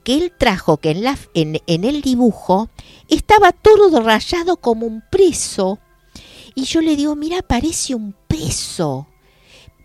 que 0.04 0.16
él 0.16 0.34
trajo, 0.38 0.78
que 0.78 0.90
en, 0.92 1.04
la, 1.04 1.18
en, 1.36 1.62
en 1.68 1.84
el 1.84 2.02
dibujo, 2.02 2.70
estaba 3.10 3.52
todo 3.52 4.02
rayado 4.02 4.58
como 4.58 4.88
un 4.88 5.04
preso. 5.12 5.78
Y 6.56 6.64
yo 6.64 6.82
le 6.82 6.96
digo, 6.96 7.16
mira, 7.16 7.42
parece 7.44 7.94
un 7.96 8.14
preso. 8.28 9.08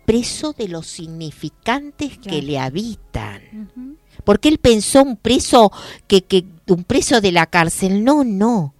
Preso 0.05 0.53
de 0.53 0.67
los 0.67 0.87
significantes 0.87 2.17
que 2.17 2.41
le 2.41 2.57
habitan. 2.59 3.98
Porque 4.29 4.49
él 4.49 4.59
pensó 4.59 5.01
un 5.01 5.17
preso 5.17 5.71
que, 6.05 6.21
que 6.21 6.45
un 6.67 6.83
preso 6.83 7.19
de 7.19 7.31
la 7.31 7.47
cárcel. 7.47 8.03
No, 8.03 8.23
no. 8.23 8.75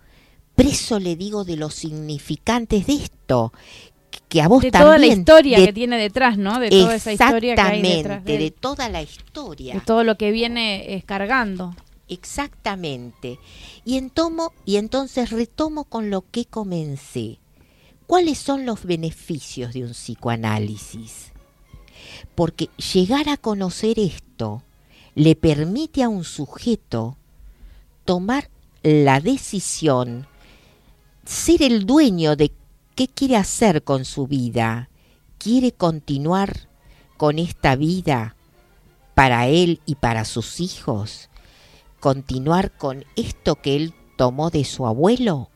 Preso 0.53 0.99
le 0.99 1.15
digo 1.15 1.43
de 1.43 1.55
los 1.55 1.73
significantes 1.73 2.85
de 2.85 2.93
esto. 2.93 3.51
Que, 4.27 4.43
a 4.43 4.47
vos 4.47 4.61
De 4.61 4.69
también. 4.69 4.85
toda 4.85 4.97
la 4.99 5.07
historia 5.07 5.59
de 5.59 5.65
que 5.65 5.73
tiene 5.73 5.97
detrás, 5.97 6.37
¿no? 6.37 6.59
De 6.59 6.69
toda 6.69 6.93
esa 6.93 7.13
historia 7.13 7.55
que 7.55 7.61
hay 7.61 7.81
detrás 7.81 8.17
Exactamente, 8.19 8.37
de, 8.37 8.51
toda 8.51 8.89
la 8.89 9.01
historia. 9.01 9.73
de 9.73 9.81
todo 9.81 10.03
lo 10.03 10.19
que 10.19 10.29
viene 10.29 11.03
cargando. 11.07 11.75
Exactamente. 12.07 13.39
Y, 13.85 13.97
en 13.97 14.11
tomo, 14.11 14.53
y 14.65 14.75
entonces 14.75 15.31
retomo 15.31 15.85
con 15.85 16.11
lo 16.11 16.25
que 16.29 16.45
comencé. 16.45 17.39
¿Cuáles 18.05 18.37
son 18.37 18.67
los 18.67 18.85
beneficios 18.85 19.73
de 19.73 19.83
un 19.83 19.93
psicoanálisis? 19.93 21.31
porque 22.35 22.69
llegar 22.93 23.29
a 23.29 23.37
conocer 23.37 23.99
esto 23.99 24.63
le 25.19 25.35
permite 25.35 26.01
a 26.01 26.07
un 26.07 26.23
sujeto 26.23 27.17
tomar 28.05 28.49
la 28.83 29.19
decisión, 29.19 30.27
ser 31.25 31.61
el 31.61 31.85
dueño 31.85 32.37
de 32.37 32.53
qué 32.95 33.09
quiere 33.09 33.35
hacer 33.35 33.83
con 33.83 34.05
su 34.05 34.27
vida. 34.27 34.89
¿Quiere 35.37 35.73
continuar 35.73 36.69
con 37.17 37.37
esta 37.37 37.75
vida 37.75 38.37
para 39.13 39.47
él 39.47 39.81
y 39.85 39.95
para 39.95 40.23
sus 40.23 40.61
hijos? 40.61 41.27
¿Continuar 41.99 42.71
con 42.77 43.03
esto 43.17 43.55
que 43.55 43.75
él 43.75 43.93
tomó 44.17 44.49
de 44.51 44.63
su 44.63 44.87
abuelo? 44.87 45.49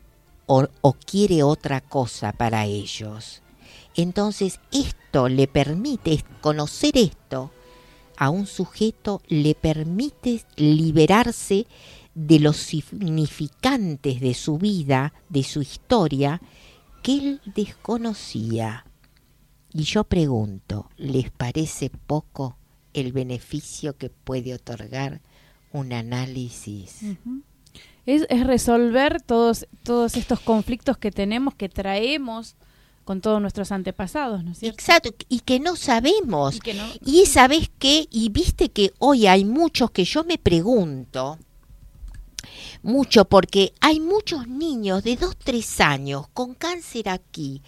¿O, 0.45 0.67
quiere 1.05 1.41
otra 1.41 1.79
cosa 1.79 2.33
para 2.33 2.65
ellos? 2.65 3.41
Entonces 3.95 4.59
esto 4.73 5.29
le 5.29 5.47
permite, 5.47 6.25
conocer 6.41 6.97
esto 6.97 7.51
a 8.17 8.29
un 8.29 8.45
sujeto 8.45 9.21
le 9.27 9.55
permite 9.55 10.43
liberarse 10.55 11.67
de 12.15 12.39
los 12.39 12.57
significantes 12.57 14.21
de 14.21 14.33
su 14.33 14.57
vida, 14.57 15.13
de 15.29 15.43
su 15.43 15.61
historia, 15.61 16.41
que 17.01 17.13
él 17.13 17.41
desconocía. 17.55 18.85
Y 19.73 19.83
yo 19.83 20.03
pregunto, 20.03 20.89
¿les 20.97 21.31
parece 21.31 21.89
poco 21.89 22.57
el 22.93 23.11
beneficio 23.11 23.97
que 23.97 24.09
puede 24.09 24.53
otorgar 24.53 25.21
un 25.71 25.93
análisis? 25.93 27.01
es, 28.05 28.27
es, 28.29 28.45
resolver 28.45 29.21
todos, 29.21 29.67
todos 29.81 30.15
estos 30.15 30.39
conflictos 30.39 30.97
que 30.97 31.11
tenemos, 31.11 31.55
que 31.55 31.69
traemos 31.69 32.55
con 33.03 33.21
todos 33.21 33.41
nuestros 33.41 33.71
antepasados, 33.71 34.43
¿no 34.43 34.51
es 34.51 34.59
cierto? 34.59 34.79
Exacto, 34.79 35.09
y 35.29 35.41
que 35.41 35.59
no 35.59 35.75
sabemos. 35.75 36.55
Y, 36.55 36.59
que 36.59 36.73
no... 36.73 36.83
y 37.05 37.25
sabes 37.25 37.69
qué, 37.79 38.07
y 38.11 38.29
viste 38.29 38.69
que 38.69 38.93
hoy 38.99 39.27
hay 39.27 39.45
muchos 39.45 39.91
que 39.91 40.05
yo 40.05 40.23
me 40.23 40.37
pregunto, 40.37 41.37
mucho 42.81 43.25
porque 43.25 43.73
hay 43.79 43.99
muchos 43.99 44.47
niños 44.47 45.03
de 45.03 45.15
2, 45.15 45.35
3 45.43 45.81
años 45.81 46.27
con 46.33 46.53
cáncer 46.53 47.09
aquí, 47.09 47.61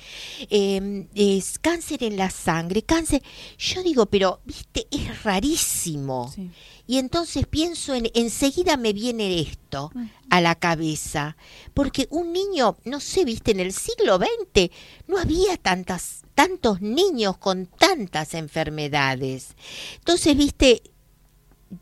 eh, 0.49 1.07
es 1.15 1.59
cáncer 1.59 2.03
en 2.03 2.17
la 2.17 2.29
sangre, 2.29 2.81
cáncer. 2.81 3.21
Yo 3.57 3.83
digo, 3.83 4.05
pero, 4.05 4.41
viste, 4.45 4.87
es 4.91 5.23
rarísimo. 5.23 6.31
Sí. 6.33 6.49
Y 6.87 6.97
entonces 6.99 7.47
pienso 7.47 7.95
en, 7.95 8.11
enseguida 8.13 8.77
me 8.77 8.93
viene 8.93 9.39
esto 9.39 9.91
a 10.29 10.39
la 10.39 10.55
cabeza, 10.55 11.35
porque 11.73 12.07
un 12.11 12.31
niño, 12.31 12.77
no 12.85 12.99
sé, 12.99 13.25
viste, 13.25 13.51
en 13.51 13.59
el 13.59 13.73
siglo 13.73 14.17
XX 14.17 14.69
no 15.07 15.17
había 15.17 15.57
tantas, 15.57 16.21
tantos 16.35 16.81
niños 16.81 17.37
con 17.37 17.65
tantas 17.65 18.35
enfermedades. 18.35 19.55
Entonces, 19.95 20.37
viste, 20.37 20.83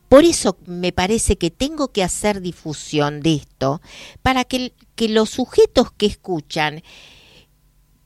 por 0.10 0.24
eso 0.24 0.58
me 0.66 0.92
parece 0.92 1.38
que 1.38 1.52
tengo 1.52 1.90
que 1.90 2.04
hacer 2.04 2.42
difusión 2.42 3.22
de 3.22 3.36
esto, 3.36 3.82
para 4.22 4.44
que, 4.44 4.74
que 4.96 5.10
los 5.10 5.30
sujetos 5.30 5.92
que 5.92 6.06
escuchan 6.06 6.84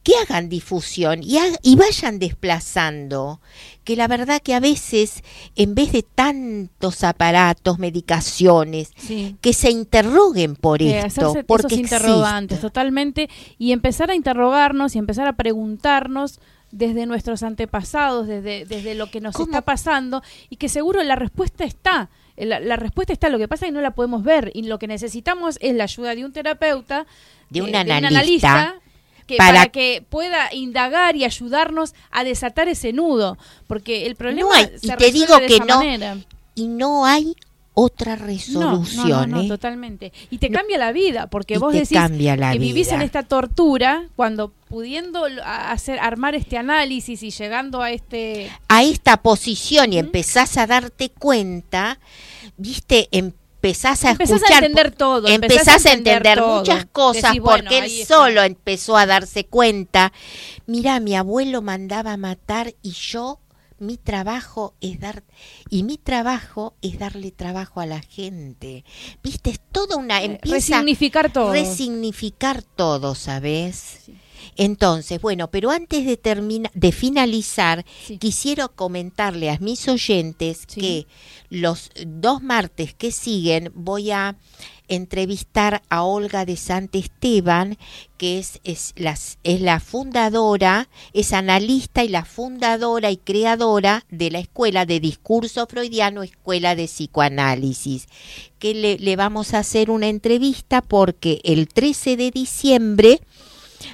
que 0.08 0.14
hagan 0.16 0.48
difusión 0.48 1.20
y, 1.22 1.36
y, 1.62 1.76
vayan 1.76 2.18
desplazando, 2.18 3.42
que 3.84 3.94
la 3.94 4.08
verdad 4.08 4.40
que 4.40 4.54
a 4.54 4.60
veces 4.60 5.22
en 5.54 5.74
vez 5.74 5.92
de 5.92 6.02
tantos 6.02 7.04
aparatos, 7.04 7.78
medicaciones, 7.78 8.90
sí. 8.96 9.36
que 9.42 9.52
se 9.52 9.70
interroguen 9.70 10.56
por 10.56 10.80
esto, 10.80 11.34
porque 11.46 11.74
esos 11.74 11.78
interrogantes 11.78 12.56
existe. 12.56 12.66
totalmente 12.66 13.28
y 13.58 13.72
empezar 13.72 14.10
a 14.10 14.14
interrogarnos 14.14 14.96
y 14.96 14.98
empezar 14.98 15.26
a 15.26 15.34
preguntarnos 15.34 16.40
desde 16.70 17.06
nuestros 17.06 17.42
antepasados, 17.42 18.26
desde, 18.26 18.64
desde 18.66 18.94
lo 18.94 19.10
que 19.10 19.20
nos 19.20 19.34
¿Cómo? 19.34 19.46
está 19.46 19.62
pasando 19.62 20.22
y 20.50 20.56
que 20.56 20.68
seguro 20.68 21.02
la 21.02 21.16
respuesta 21.16 21.64
está. 21.64 22.10
La, 22.36 22.60
la, 22.60 22.76
respuesta 22.76 23.12
está, 23.12 23.28
lo 23.30 23.38
que 23.38 23.48
pasa 23.48 23.66
es 23.66 23.70
que 23.70 23.74
no 23.74 23.80
la 23.80 23.92
podemos 23.92 24.22
ver 24.22 24.52
y 24.54 24.62
lo 24.62 24.78
que 24.78 24.86
necesitamos 24.86 25.58
es 25.60 25.74
la 25.74 25.84
ayuda 25.84 26.14
de 26.14 26.24
un 26.24 26.32
terapeuta, 26.32 27.06
de 27.50 27.62
un 27.62 27.70
eh, 27.74 27.78
analista, 27.78 27.94
de 27.94 28.06
un 28.06 28.16
analista 28.16 28.74
que 29.26 29.36
para- 29.36 29.52
para... 29.54 29.66
que 29.70 30.04
pueda 30.08 30.54
indagar 30.54 31.16
y 31.16 31.24
ayudarnos 31.24 31.94
a 32.12 32.22
desatar 32.24 32.68
ese 32.68 32.92
nudo, 32.92 33.38
porque 33.66 34.06
el 34.06 34.14
problema 34.14 34.48
No 34.50 34.54
hay- 34.54 34.70
se 34.78 34.86
y 34.86 34.96
te 34.96 35.10
digo 35.10 35.36
de 35.38 35.46
que 35.46 35.54
esa 35.56 35.64
no, 35.64 35.76
manera. 35.78 36.16
y 36.54 36.68
no 36.68 37.04
hay 37.06 37.34
otra 37.80 38.16
resolución. 38.16 39.08
No, 39.08 39.26
no, 39.26 39.36
no, 39.36 39.42
¿eh? 39.42 39.48
totalmente. 39.48 40.12
Y 40.30 40.38
te 40.38 40.50
cambia 40.50 40.78
la 40.78 40.90
vida, 40.90 41.28
porque 41.28 41.54
Y 41.54 41.58
vos 41.58 41.72
te 41.72 41.80
decís 41.80 41.96
cambia 41.96 42.36
la 42.36 42.52
que 42.52 42.58
vivís 42.58 42.90
en 42.90 43.02
esta 43.02 43.22
tortura 43.22 44.08
cuando 44.16 44.52
pudiendo 44.68 45.24
hacer 45.44 46.00
armar 46.00 46.34
este 46.34 46.58
análisis 46.58 47.22
y 47.22 47.30
llegando 47.30 47.80
a 47.80 47.92
este 47.92 48.50
a 48.66 48.82
esta 48.82 49.18
posición 49.18 49.92
y 49.92 49.98
empezás 49.98 50.56
a 50.56 50.66
darte 50.66 51.10
cuenta, 51.10 52.00
viste, 52.56 53.08
empezás 53.12 54.04
a 54.04 54.10
Empezás 54.10 54.32
a 54.32 54.36
escuchar, 54.36 54.64
entender 54.64 54.90
todo, 54.90 55.28
empezás, 55.28 55.86
a 55.86 55.92
entender, 55.92 56.40
muchas 56.40 56.84
cosas 56.86 57.30
Decís, 57.30 57.40
bueno, 57.40 57.62
porque 57.62 57.78
él 57.78 57.84
está. 57.84 58.14
solo 58.16 58.42
empezó 58.42 58.96
a 58.96 59.06
darse 59.06 59.44
cuenta. 59.44 60.12
Mira, 60.66 60.98
mi 60.98 61.14
abuelo 61.14 61.62
mandaba 61.62 62.14
a 62.14 62.16
matar 62.16 62.74
y 62.82 62.90
yo 62.90 63.38
mi 63.78 63.96
trabajo 63.96 64.74
es 64.80 65.00
dar 65.00 65.22
y 65.70 65.82
mi 65.82 65.98
trabajo 65.98 66.74
es 66.82 66.98
darle 66.98 67.30
trabajo 67.30 67.80
a 67.80 67.86
la 67.86 68.00
gente. 68.00 68.84
Viste, 69.22 69.50
es 69.50 69.60
toda 69.72 69.96
una 69.96 70.22
empieza 70.22 70.76
resignificar 70.76 71.32
todo. 71.32 71.52
resignificar 71.52 72.62
todo, 72.62 73.14
¿sabes? 73.14 74.00
Sí. 74.04 74.14
Entonces, 74.56 75.20
bueno, 75.20 75.50
pero 75.50 75.70
antes 75.70 76.04
de 76.06 76.16
terminar, 76.16 76.70
de 76.74 76.92
finalizar, 76.92 77.84
Sí. 78.06 78.18
quisiera 78.18 78.68
comentarle 78.68 79.50
a 79.50 79.58
mis 79.58 79.88
oyentes 79.88 80.64
Sí. 80.66 80.80
que 80.80 81.06
los 81.50 81.90
dos 82.06 82.42
martes 82.42 82.94
que 82.94 83.10
siguen 83.12 83.70
voy 83.74 84.10
a 84.10 84.36
entrevistar 84.88 85.82
a 85.90 86.02
Olga 86.02 86.46
de 86.46 86.54
Esteban, 86.54 87.76
que 88.16 88.38
es, 88.38 88.58
es, 88.64 88.94
las- 88.96 89.38
es 89.44 89.60
la 89.60 89.80
fundadora, 89.80 90.88
es 91.12 91.32
analista 91.34 92.04
y 92.04 92.08
la 92.08 92.24
fundadora 92.24 93.10
y 93.10 93.18
creadora 93.18 94.04
de 94.10 94.30
la 94.30 94.38
Escuela 94.38 94.86
de 94.86 94.98
Discurso 94.98 95.66
Freudiano, 95.66 96.22
Escuela 96.22 96.74
de 96.74 96.86
Psicoanálisis, 96.86 98.06
que 98.58 98.74
le, 98.74 98.98
le 98.98 99.14
vamos 99.16 99.52
a 99.54 99.58
hacer 99.58 99.90
una 99.90 100.08
entrevista 100.08 100.80
porque 100.82 101.40
el 101.44 101.68
13 101.68 102.16
de 102.16 102.30
diciembre 102.30 103.20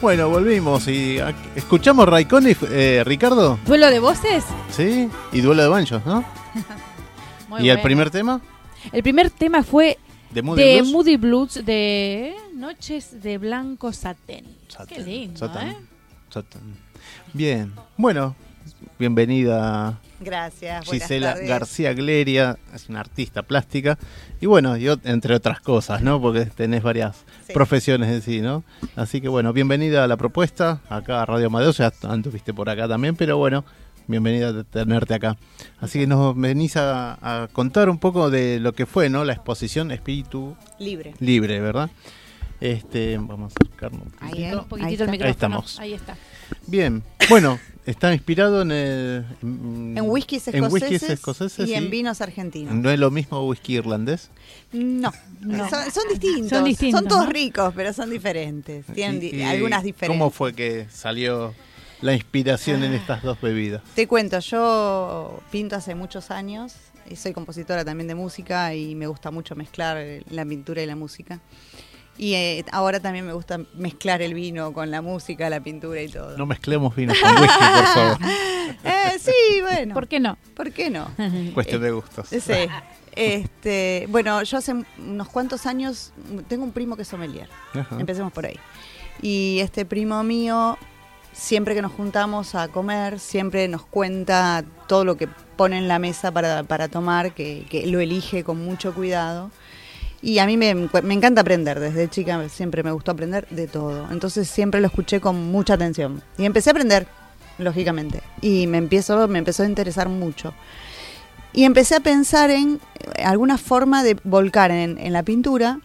Bueno, 0.00 0.28
volvimos 0.28 0.86
y 0.86 1.18
escuchamos 1.56 2.08
Raikkonen, 2.08 2.56
eh, 2.70 3.02
Ricardo, 3.04 3.58
¿Duelo 3.66 3.90
de 3.90 3.98
voces? 3.98 4.44
¿sí? 4.70 5.08
Y 5.32 5.40
duelo 5.40 5.62
de 5.64 5.68
banchos, 5.68 6.06
¿no? 6.06 6.24
Muy 7.48 7.62
¿Y 7.62 7.70
el 7.70 7.80
primer 7.80 8.08
tema? 8.08 8.40
El 8.92 9.02
primer 9.02 9.30
tema 9.30 9.64
fue 9.64 9.98
De 10.30 10.40
Moody 10.40 10.62
de 10.62 10.76
Blues. 10.76 10.92
Moody 10.92 11.16
Blues 11.16 11.64
de 11.66 12.36
Noches 12.54 13.20
de 13.20 13.38
Blanco 13.38 13.92
Satén. 13.92 14.44
Qué 14.86 15.00
lindo, 15.00 15.46
¿eh? 15.60 15.76
Bien, 17.32 17.72
bueno, 17.96 18.36
bienvenida 19.00 19.98
Gracias. 20.20 20.84
Gisela 20.90 21.34
tardes. 21.34 21.48
García 21.48 21.92
Gleria, 21.92 22.58
es 22.74 22.88
una 22.88 23.00
artista 23.00 23.42
plástica 23.42 23.98
y 24.40 24.46
bueno, 24.46 24.76
y 24.76 24.84
ot- 24.86 25.00
entre 25.04 25.34
otras 25.34 25.60
cosas, 25.60 26.02
¿no? 26.02 26.20
Porque 26.20 26.46
tenés 26.46 26.82
varias 26.82 27.24
Sí. 27.46 27.52
profesiones 27.52 28.08
en 28.10 28.22
sí, 28.22 28.40
¿no? 28.40 28.64
Así 28.96 29.20
que 29.20 29.28
bueno, 29.28 29.52
bienvenida 29.52 30.04
a 30.04 30.06
la 30.08 30.16
propuesta, 30.16 30.80
acá 30.88 31.22
a 31.22 31.26
Radio 31.26 31.46
Amadeo, 31.46 31.70
ya 31.72 31.92
anduviste 32.02 32.52
por 32.52 32.68
acá 32.68 32.88
también, 32.88 33.14
pero 33.16 33.36
bueno, 33.38 33.64
bienvenida 34.06 34.48
a 34.48 34.64
tenerte 34.64 35.14
acá. 35.14 35.36
Así 35.80 36.00
que 36.00 36.06
nos 36.06 36.36
venís 36.36 36.76
a, 36.76 37.42
a 37.42 37.48
contar 37.48 37.88
un 37.88 37.98
poco 37.98 38.28
de 38.30 38.58
lo 38.60 38.72
que 38.72 38.86
fue, 38.86 39.08
¿no? 39.08 39.24
La 39.24 39.32
exposición 39.34 39.90
Espíritu 39.92 40.56
Libre. 40.78 41.14
Libre, 41.20 41.60
¿verdad? 41.60 41.90
Este, 42.60 43.16
vamos 43.18 43.52
a 43.52 43.56
acercarnos 43.64 44.02
un 44.02 44.12
Ahí, 44.20 44.30
poquito. 44.30 44.62
Un 44.62 44.68
poquitito 44.68 44.84
Ahí 44.84 44.94
el 44.94 45.00
está. 45.00 45.10
micrófono. 45.12 45.26
Ahí 45.26 45.30
estamos. 45.30 45.78
Ahí 45.80 45.92
está. 45.94 46.16
Bien, 46.66 47.02
bueno, 47.30 47.58
está 47.90 48.12
inspirado 48.12 48.62
en 48.62 48.70
el... 48.72 49.24
En 49.42 50.02
whiskies 50.02 50.48
en 50.48 50.56
escoceses, 50.56 50.72
whiskies 50.92 51.10
escoceses 51.10 51.68
y 51.68 51.74
en 51.74 51.90
vinos 51.90 52.20
argentinos. 52.20 52.74
No 52.74 52.90
es 52.90 52.98
lo 52.98 53.10
mismo 53.10 53.46
whisky 53.46 53.76
irlandés. 53.76 54.30
No, 54.72 55.12
No. 55.40 55.68
Son, 55.68 55.90
son 55.90 56.04
distintos. 56.10 56.50
Son 56.50 56.64
distintos, 56.64 57.04
todos 57.06 57.24
¿no? 57.26 57.30
ricos, 57.32 57.72
pero 57.74 57.92
son 57.92 58.10
diferentes. 58.10 58.84
Tienen 58.86 59.16
Y- 59.16 59.30
di- 59.30 59.36
y 59.38 59.42
algunas 59.42 59.82
diferencias. 59.82 60.18
¿Cómo 60.18 60.30
fue 60.30 60.52
que 60.54 60.86
salió 60.90 61.54
la 62.02 62.14
inspiración 62.14 62.82
Ah. 62.82 62.86
en 62.86 62.94
estas 62.94 63.22
dos 63.22 63.40
bebidas? 63.40 63.82
Te 63.94 64.06
cuento, 64.06 64.38
yo 64.40 65.40
pinto 65.50 65.76
hace 65.76 65.94
muchos 65.94 66.30
años. 66.30 66.74
y 67.10 67.16
Soy 67.16 67.32
compositora 67.32 67.84
también 67.86 68.06
de 68.08 68.14
música 68.14 68.74
y 68.74 68.94
me 68.94 69.06
gusta 69.06 69.30
mucho 69.30 69.56
mezclar 69.56 69.96
la 70.30 70.44
pintura 70.44 70.82
y 70.82 70.86
la 70.86 70.94
música. 70.96 71.40
Y 72.18 72.34
eh, 72.34 72.64
ahora 72.72 72.98
también 72.98 73.24
me 73.24 73.32
gusta 73.32 73.60
mezclar 73.74 74.20
el 74.22 74.34
vino 74.34 74.72
con 74.72 74.90
la 74.90 75.00
música, 75.00 75.48
la 75.48 75.60
pintura 75.60 76.02
y 76.02 76.08
todo. 76.08 76.36
No 76.36 76.46
mezclemos 76.46 76.94
vinos 76.96 77.16
con 77.22 77.30
whisky, 77.40 77.58
por 77.58 77.86
favor. 77.86 78.18
Eh, 78.84 79.18
sí, 79.18 79.62
bueno. 79.62 79.94
¿Por 79.94 80.08
qué 80.08 80.20
no? 80.20 80.36
¿Por 80.54 80.72
qué 80.72 80.90
no? 80.90 81.10
Cuestión 81.54 81.80
de 81.80 81.90
gustos. 81.90 82.28
Sí. 82.28 82.52
Este, 83.12 84.06
bueno, 84.10 84.42
yo 84.42 84.58
hace 84.58 84.74
unos 84.98 85.28
cuantos 85.28 85.64
años 85.64 86.12
tengo 86.48 86.64
un 86.64 86.72
primo 86.72 86.94
que 86.94 87.02
es 87.02 87.08
sommelier. 87.08 87.48
Ajá. 87.72 87.96
Empecemos 87.98 88.30
por 88.30 88.44
ahí. 88.44 88.58
Y 89.22 89.58
este 89.60 89.86
primo 89.86 90.22
mío, 90.22 90.76
siempre 91.32 91.74
que 91.74 91.82
nos 91.82 91.92
juntamos 91.92 92.54
a 92.54 92.68
comer, 92.68 93.18
siempre 93.18 93.66
nos 93.68 93.86
cuenta 93.86 94.64
todo 94.86 95.04
lo 95.04 95.16
que 95.16 95.28
pone 95.56 95.78
en 95.78 95.88
la 95.88 95.98
mesa 95.98 96.30
para, 96.30 96.62
para 96.62 96.88
tomar, 96.88 97.32
que, 97.32 97.66
que 97.70 97.86
lo 97.86 98.00
elige 98.00 98.44
con 98.44 98.62
mucho 98.62 98.94
cuidado. 98.94 99.50
Y 100.20 100.40
a 100.40 100.46
mí 100.46 100.56
me, 100.56 100.74
me 100.74 101.14
encanta 101.14 101.42
aprender, 101.42 101.78
desde 101.78 102.08
chica 102.08 102.48
siempre 102.48 102.82
me 102.82 102.90
gustó 102.90 103.12
aprender 103.12 103.46
de 103.50 103.68
todo. 103.68 104.08
Entonces 104.10 104.48
siempre 104.48 104.80
lo 104.80 104.88
escuché 104.88 105.20
con 105.20 105.50
mucha 105.52 105.74
atención. 105.74 106.22
Y 106.36 106.44
empecé 106.44 106.70
a 106.70 106.72
aprender, 106.72 107.06
lógicamente. 107.58 108.22
Y 108.40 108.66
me, 108.66 108.78
empiezo, 108.78 109.28
me 109.28 109.38
empezó 109.38 109.62
a 109.62 109.66
interesar 109.66 110.08
mucho. 110.08 110.54
Y 111.52 111.64
empecé 111.64 111.94
a 111.94 112.00
pensar 112.00 112.50
en 112.50 112.80
eh, 112.98 113.22
alguna 113.22 113.58
forma 113.58 114.02
de 114.02 114.16
volcar 114.24 114.70
en, 114.72 114.98
en 114.98 115.12
la 115.12 115.22
pintura 115.22 115.80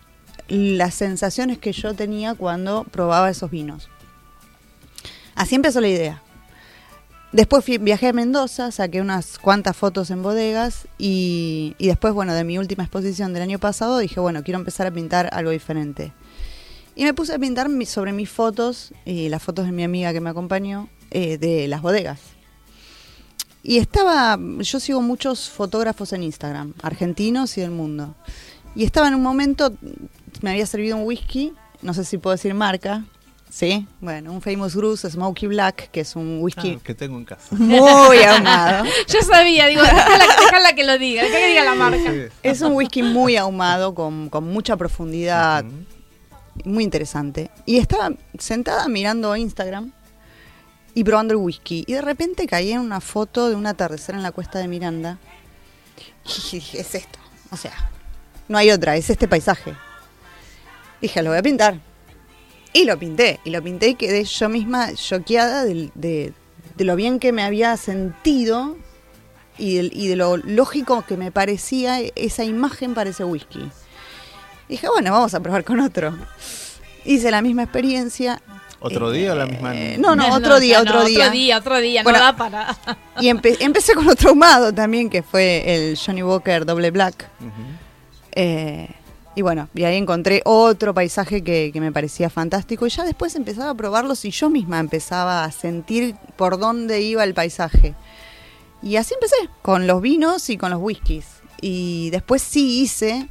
las 0.48 0.96
sensaciones 0.96 1.58
que 1.58 1.72
yo 1.72 1.94
tenía 1.94 2.34
cuando 2.34 2.86
probaba 2.86 3.30
esos 3.30 3.52
vinos. 3.52 3.90
Así 5.36 5.56
empezó 5.56 5.80
la 5.80 5.88
idea. 5.88 6.23
Después 7.34 7.66
viajé 7.66 8.10
a 8.10 8.14
Mendoza, 8.14 8.70
saqué 8.70 9.02
unas 9.02 9.40
cuantas 9.40 9.76
fotos 9.76 10.12
en 10.12 10.22
bodegas 10.22 10.88
y, 11.00 11.76
después, 11.80 12.14
bueno, 12.14 12.36
de 12.36 12.44
mi 12.44 12.60
última 12.60 12.84
exposición 12.84 13.34
del 13.34 13.42
año 13.42 13.58
pasado 13.58 13.98
dije, 13.98 14.20
bueno, 14.20 14.44
quiero 14.44 14.60
empezar 14.60 14.86
a 14.86 14.92
pintar 14.92 15.30
algo 15.34 15.50
diferente. 15.50 16.14
Y 16.96 17.06
me 17.06 17.16
puse 17.16 17.34
a 17.34 17.40
pintar 17.40 17.68
sobre 17.88 18.14
mis 18.14 18.30
fotos 18.30 18.94
y 19.04 19.30
las 19.30 19.42
fotos 19.42 19.66
de 19.66 19.72
mi 19.72 19.84
amiga 19.84 20.14
que 20.14 20.22
me 20.22 20.30
acompañó 20.30 20.90
eh, 21.10 21.40
de 21.40 21.68
las 21.68 21.82
bodegas. 21.82 22.20
Y 23.64 23.80
estaba, 23.80 24.38
yo 24.60 24.80
sigo 24.80 25.02
muchos 25.02 25.50
fotógrafos 25.50 26.14
en 26.14 26.22
Instagram, 26.22 26.76
argentinos 26.84 27.58
y 27.58 27.62
del 27.62 27.72
mundo. 27.72 28.14
Y 28.76 28.84
estaba 28.84 29.08
en 29.08 29.16
un 29.16 29.24
momento, 29.24 29.74
me 30.44 30.52
había 30.52 30.68
servido 30.68 30.98
un 30.98 31.04
whisky, 31.06 31.52
no 31.82 31.96
sé 31.96 32.06
si 32.06 32.20
puedo 32.20 32.36
decir 32.36 32.54
marca, 32.54 33.06
sí, 33.56 33.88
bueno, 34.02 34.32
un 34.34 34.42
Famous 34.42 34.76
Grouse 34.76 35.02
Smoky 35.12 35.46
Black, 35.48 35.92
que 35.92 36.00
es 36.02 36.16
un 36.16 36.40
whisky 36.42 36.78
Ah, 36.78 36.82
que 36.84 36.96
tengo 36.96 37.18
en 37.18 37.26
casa. 37.26 37.56
muy 37.56 38.18
ahumado. 38.24 38.86
Yo 39.08 39.22
sabía, 39.22 39.68
digo, 39.68 39.84
déjala, 39.84 40.26
déjala 40.40 40.74
que 40.74 40.84
lo 40.84 40.98
diga, 40.98 41.22
déjala 41.22 41.40
que 41.40 41.48
diga 41.50 41.64
la 41.64 41.76
marca. 41.76 42.12
Es 42.42 42.62
un 42.62 42.74
whisky 42.74 43.04
muy 43.04 43.38
ahumado, 43.38 43.94
con, 43.94 44.30
con 44.30 44.46
mucha 44.46 44.76
profundidad, 44.76 45.64
muy 46.66 46.84
interesante. 46.84 47.52
Y 47.66 47.78
estaba 47.78 48.12
sentada 48.40 48.88
mirando 48.88 49.36
Instagram 49.36 49.92
y 50.96 51.04
probando 51.04 51.34
el 51.36 51.40
whisky. 51.40 51.84
Y 51.86 51.94
de 51.94 52.02
repente 52.02 52.48
caí 52.48 52.72
en 52.72 52.80
una 52.80 53.02
foto 53.02 53.50
de 53.50 53.56
un 53.56 53.68
atardecer 53.68 54.16
en 54.16 54.24
la 54.24 54.32
cuesta 54.32 54.60
de 54.60 54.68
Miranda. 54.68 55.20
Y 56.26 56.56
dije, 56.56 56.82
es 56.82 56.96
esto. 56.96 57.20
O 57.52 57.58
sea, 57.58 57.92
no 58.48 58.58
hay 58.58 58.72
otra, 58.72 58.96
es 58.96 59.10
este 59.12 59.28
paisaje. 59.28 59.76
Dije, 61.02 61.22
lo 61.22 61.30
voy 61.30 61.38
a 61.40 61.44
pintar. 61.44 61.93
Y 62.74 62.86
lo 62.86 62.98
pinté. 62.98 63.40
Y 63.44 63.52
lo 63.52 63.62
pinté 63.62 63.90
y 63.90 63.96
quedé 63.96 64.24
yo 64.24 64.50
misma 64.50 64.94
choqueada 64.96 65.64
de, 65.64 65.92
de 65.96 66.34
lo 66.84 66.96
bien 66.96 67.20
que 67.20 67.32
me 67.32 67.44
había 67.44 67.78
sentido 67.78 68.76
y, 69.58 69.76
del- 69.78 69.92
y 69.94 70.08
de 70.08 70.16
lo 70.16 70.38
lógico 70.38 71.04
que 71.08 71.16
me 71.16 71.32
parecía 71.32 72.00
esa 72.16 72.44
imagen 72.44 72.94
para 72.96 73.12
ese 73.12 73.24
whisky. 73.24 73.70
Dije, 74.68 74.88
bueno, 74.90 75.12
vamos 75.12 75.34
a 75.36 75.40
probar 75.40 75.64
con 75.64 75.80
otro. 75.82 76.18
Hice 77.06 77.30
la 77.32 77.42
misma 77.42 77.64
experiencia. 77.64 78.42
¿Otro 78.80 79.12
día 79.12 79.34
o 79.34 79.36
la 79.36 79.46
misma? 79.46 79.76
Eh, 79.76 79.98
no, 80.00 80.16
no, 80.16 80.34
otro 80.34 80.60
día, 80.60 80.78
no, 80.84 80.90
otro 80.90 81.06
día. 81.06 81.20
Otro 81.20 81.32
día, 81.32 81.58
otro 81.58 81.78
día, 81.80 82.04
Bueno, 82.04 82.18
no 82.20 82.26
da 82.26 82.36
para. 82.36 82.76
Y 83.22 83.28
empe- 83.30 83.58
empecé 83.60 83.94
con 83.94 84.10
otro 84.10 84.30
ahumado 84.32 84.74
también, 84.74 85.10
que 85.10 85.22
fue 85.24 85.64
el 85.66 85.98
Johnny 85.98 86.24
Walker 86.24 86.66
Doble 86.66 86.92
Black. 86.92 87.30
Eh, 88.34 88.90
y 89.36 89.42
bueno, 89.42 89.70
y 89.74 89.84
ahí 89.84 89.98
encontré 89.98 90.42
otro 90.46 90.94
paisaje 90.94 91.44
que, 91.44 91.72
que 91.74 91.82
me 91.82 91.92
parecía 91.92 92.30
fantástico. 92.30 92.86
Y 92.86 92.90
ya 92.90 93.04
después 93.04 93.36
empezaba 93.36 93.72
a 93.72 93.76
probarlos 93.76 94.24
y 94.26 94.32
yo 94.32 94.50
misma 94.50 94.80
empezaba 94.80 95.44
a 95.44 95.52
sentir 95.52 96.16
por 96.36 96.60
dónde 96.60 97.02
iba 97.02 97.24
el 97.24 97.34
paisaje. 97.34 97.96
Y 98.82 98.98
así 98.98 99.14
empecé, 99.14 99.36
con 99.62 99.88
los 99.88 100.02
vinos 100.02 100.50
y 100.50 100.58
con 100.58 100.70
los 100.72 100.80
whiskies. 100.82 101.26
Y 101.62 102.10
después 102.12 102.42
sí 102.42 102.82
hice 102.82 103.28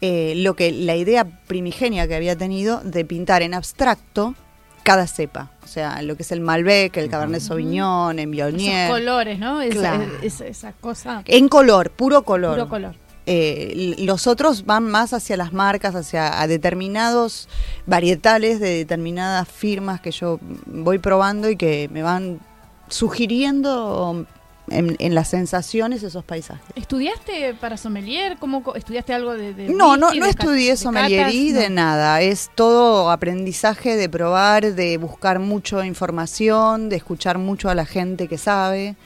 eh, 0.00 0.32
lo 0.36 0.54
que 0.56 0.72
la 0.72 0.96
idea 0.96 1.24
primigenia 1.46 2.08
que 2.08 2.14
había 2.14 2.36
tenido 2.36 2.80
de 2.82 3.04
pintar 3.04 3.42
en 3.42 3.54
abstracto 3.54 4.34
cada 4.82 5.06
cepa. 5.06 5.50
O 5.62 5.66
sea, 5.66 6.02
lo 6.02 6.16
que 6.16 6.22
es 6.24 6.32
el 6.32 6.40
Malbec, 6.40 6.96
el 6.96 7.08
Cabernet 7.08 7.40
Sauvignon, 7.40 8.18
el 8.18 8.26
Viognier. 8.28 8.86
Esos 8.86 8.98
colores, 8.98 9.38
¿no? 9.38 9.60
Esa, 9.62 9.78
Claro. 9.78 10.04
esa, 10.22 10.46
esa 10.46 10.72
cosa. 10.72 11.22
En 11.26 11.48
color, 11.48 11.90
puro 11.90 12.22
color. 12.22 12.54
Puro 12.54 12.68
color. 12.68 13.03
Eh, 13.26 13.94
los 14.00 14.26
otros 14.26 14.66
van 14.66 14.84
más 14.84 15.12
hacia 15.14 15.36
las 15.38 15.52
marcas, 15.52 15.94
hacia 15.94 16.40
a 16.40 16.46
determinados 16.46 17.48
varietales 17.86 18.60
de 18.60 18.76
determinadas 18.76 19.48
firmas 19.48 20.00
que 20.00 20.10
yo 20.10 20.38
voy 20.66 20.98
probando 20.98 21.48
y 21.48 21.56
que 21.56 21.88
me 21.90 22.02
van 22.02 22.40
sugiriendo 22.88 24.26
en, 24.68 24.96
en 24.98 25.14
las 25.14 25.28
sensaciones 25.28 26.02
esos 26.02 26.24
paisajes. 26.24 26.64
¿Estudiaste 26.74 27.54
para 27.54 27.76
sommelier? 27.76 28.36
¿Cómo 28.38 28.62
estudiaste 28.74 29.12
algo 29.12 29.32
de, 29.32 29.54
de 29.54 29.68
No, 29.68 29.96
no, 29.96 30.12
no 30.12 30.24
de 30.24 30.30
estudié 30.30 30.70
de 30.70 30.76
sommelierí 30.76 31.52
de 31.52 31.68
No. 31.68 31.74
nada. 31.76 32.20
Es 32.20 32.50
todo 32.54 33.10
aprendizaje 33.10 33.96
de 33.96 34.08
probar, 34.08 34.74
de 34.74 34.96
buscar 34.98 35.38
mucha 35.38 35.84
información, 35.86 36.88
de 36.88 36.96
escuchar 36.96 37.38
mucho 37.38 37.68
a 37.68 37.74
la 37.74 37.86
gente 37.86 38.28
que 38.28 38.38
sabe. 38.38 38.96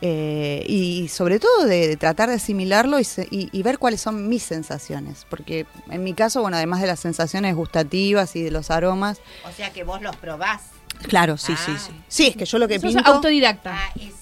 Eh, 0.00 0.64
y 0.68 1.08
sobre 1.08 1.38
todo 1.40 1.64
de, 1.64 1.88
de 1.88 1.96
tratar 1.96 2.28
de 2.28 2.34
asimilarlo 2.34 2.98
y, 3.00 3.04
se- 3.04 3.26
y- 3.30 3.48
y 3.52 3.62
ver 3.62 3.78
cuáles 3.78 4.00
son 4.02 4.28
mis 4.28 4.42
sensaciones. 4.42 5.26
Porque 5.30 5.66
en 5.90 6.04
mi 6.04 6.12
caso, 6.14 6.42
bueno, 6.42 6.56
además 6.56 6.80
de 6.82 6.86
las 6.88 7.00
sensaciones 7.00 7.54
gustativas 7.54 8.36
y 8.36 8.42
de 8.42 8.50
los 8.50 8.70
aromas, 8.70 9.18
O 9.48 9.52
sea 9.52 9.70
que 9.72 9.82
vos 9.84 10.02
los 10.02 10.14
probás. 10.16 10.60
claro, 11.08 11.36
sí, 11.38 11.54
sí, 11.56 11.72
Ah. 11.74 11.78
sí. 11.78 11.92
Sí, 12.08 12.26
es 12.28 12.36
que 12.36 12.44
yo 12.44 12.58
lo 12.58 12.68
que 12.68 12.78
pinto, 12.80 13.00
autodidacta. 13.10 13.74
Ah, 13.74 13.90
es 13.96 14.12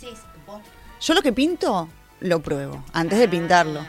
vos. 0.47 0.61
yo 1.01 1.15
lo 1.15 1.23
que 1.23 1.33
pinto 1.33 1.89
lo 2.21 2.41
pruebo 2.41 2.85
antes 2.93 3.19
de 3.19 3.29
pintarlo. 3.29 3.81
Ah, 3.81 3.87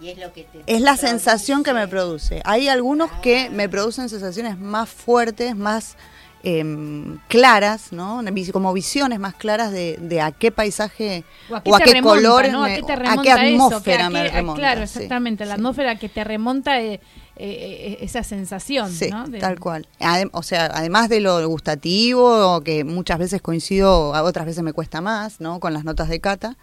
Y 0.00 0.10
es 0.10 0.18
lo 0.18 0.30
que 0.34 0.42
te 0.44 0.58
Es 0.66 0.80
la 0.82 0.90
produce. 0.96 1.08
sensación 1.08 1.62
que 1.62 1.72
me 1.72 1.88
produce. 1.88 2.42
Hay 2.44 2.68
algunos 2.68 3.10
que 3.22 3.48
me 3.48 3.70
producen 3.70 4.10
sensaciones 4.10 4.58
más 4.58 4.90
fuertes, 4.90 5.56
más 5.56 5.96
em, 6.44 7.18
claras, 7.28 7.92
¿no? 7.92 8.22
Como 8.52 8.72
visiones 8.72 9.18
más 9.18 9.34
claras 9.34 9.72
de, 9.72 9.96
de 10.00 10.20
a 10.20 10.30
qué 10.30 10.52
paisaje 10.52 11.24
O 11.50 11.54
o 11.70 11.74
a 11.76 11.80
qué, 11.80 11.92
remonta, 11.94 12.16
color, 12.20 12.48
¿no? 12.52 12.64
¿A 12.64 12.68
qué 12.68 12.82
te 12.82 12.92
a 12.92 12.96
qué 12.96 13.02
remonta 13.02 13.46
eso? 13.46 13.64
atmósfera 13.66 14.10
me 14.10 14.28
remonta. 14.28 14.60
Claro, 14.60 14.86
sí. 14.86 14.98
exactamente. 14.98 15.44
La 15.46 15.54
atmósfera 15.54 15.98
que 15.98 16.08
te 16.08 16.22
remonta 16.22 16.80
eh, 16.80 17.00
eh, 17.36 17.98
esa 18.02 18.22
sensación, 18.22 18.92
Sí, 18.92 19.08
¿no? 19.10 19.26
De- 19.26 19.38
tal 19.38 19.58
cual. 19.58 19.88
Adem- 20.00 20.30
o 20.32 20.42
sea, 20.42 20.66
además 20.66 21.08
de 21.08 21.20
lo 21.20 21.48
gustativo, 21.48 22.60
que 22.60 22.84
muchas 22.84 23.18
veces 23.18 23.40
coincido, 23.42 24.10
otras 24.10 24.46
veces 24.46 24.62
me 24.62 24.72
cuesta 24.72 25.00
más, 25.00 25.40
¿no? 25.40 25.58
Con 25.60 25.72
las 25.72 25.84
notas 25.84 26.08
de 26.08 26.20
cata. 26.20 26.56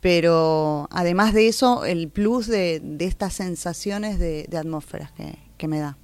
Pero 0.00 0.88
además 0.90 1.32
de 1.32 1.48
eso, 1.48 1.84
el 1.84 2.08
plus 2.08 2.46
de, 2.46 2.80
de 2.82 3.06
estas 3.06 3.32
sensaciones 3.34 4.18
de, 4.18 4.46
de 4.48 4.58
atmósferas 4.58 5.10
que, 5.12 5.38
que 5.56 5.68
me 5.68 5.78
da. 5.80 5.96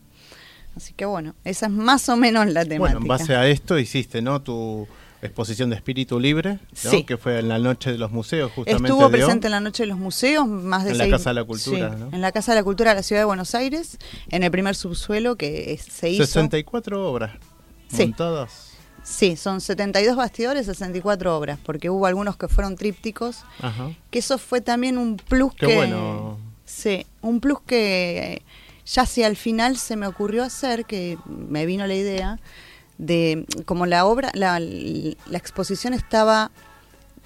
Así 0.76 0.92
que 0.94 1.04
bueno, 1.04 1.34
esa 1.44 1.66
es 1.66 1.72
más 1.72 2.08
o 2.08 2.16
menos 2.16 2.46
la 2.46 2.64
temática. 2.64 2.78
Bueno, 2.78 2.98
en 3.00 3.06
base 3.08 3.34
a 3.36 3.46
esto 3.46 3.78
hiciste, 3.78 4.22
¿no? 4.22 4.40
Tu 4.40 4.86
exposición 5.20 5.70
de 5.70 5.76
espíritu 5.76 6.18
libre, 6.18 6.54
¿no? 6.54 6.90
Sí. 6.90 7.04
Que 7.04 7.16
fue 7.16 7.38
en 7.38 7.48
la 7.48 7.58
noche 7.58 7.92
de 7.92 7.98
los 7.98 8.10
museos, 8.10 8.50
justamente. 8.52 8.88
Estuvo 8.88 9.08
presente 9.10 9.46
en 9.46 9.52
la 9.52 9.60
Noche 9.60 9.84
de 9.84 9.86
los 9.88 9.98
Museos, 9.98 10.48
más 10.48 10.84
de 10.84 10.90
En 10.92 10.98
la 10.98 11.08
Casa 11.08 11.30
de 11.30 11.34
la 11.34 11.44
Cultura, 11.44 11.90
sí, 11.92 11.96
¿no? 12.00 12.08
En 12.12 12.20
la 12.20 12.32
Casa 12.32 12.52
de 12.52 12.56
la 12.58 12.64
Cultura 12.64 12.90
de 12.90 12.96
la 12.96 13.02
Ciudad 13.04 13.20
de 13.22 13.26
Buenos 13.26 13.54
Aires, 13.54 13.98
en 14.30 14.42
el 14.42 14.50
primer 14.50 14.74
subsuelo 14.74 15.36
que 15.36 15.78
se 15.78 16.10
hizo. 16.10 16.24
64 16.26 17.08
obras 17.08 17.32
Sí. 17.88 18.02
montadas. 18.06 18.70
Sí, 19.04 19.36
son 19.36 19.60
72 19.60 20.16
bastidores, 20.16 20.66
64 20.66 21.36
obras, 21.36 21.58
porque 21.62 21.90
hubo 21.90 22.06
algunos 22.06 22.36
que 22.36 22.48
fueron 22.48 22.76
trípticos, 22.76 23.44
Ajá. 23.60 23.90
que 24.10 24.18
eso 24.20 24.38
fue 24.38 24.60
también 24.60 24.96
un 24.98 25.16
plus 25.18 25.52
Qué 25.54 25.66
que... 25.66 25.74
bueno. 25.76 26.38
Sí, 26.64 27.04
un 27.20 27.38
plus 27.40 27.58
que 27.66 28.42
ya 28.86 29.02
hacia 29.02 29.26
al 29.26 29.36
final 29.36 29.76
se 29.76 29.96
me 29.96 30.06
ocurrió 30.06 30.42
hacer, 30.42 30.84
que 30.84 31.18
me 31.26 31.66
vino 31.66 31.86
la 31.86 31.94
idea, 31.94 32.38
de 32.98 33.46
como 33.64 33.86
la 33.86 34.04
obra, 34.06 34.30
la, 34.34 34.60
la 34.60 35.38
exposición 35.38 35.94
estaba 35.94 36.50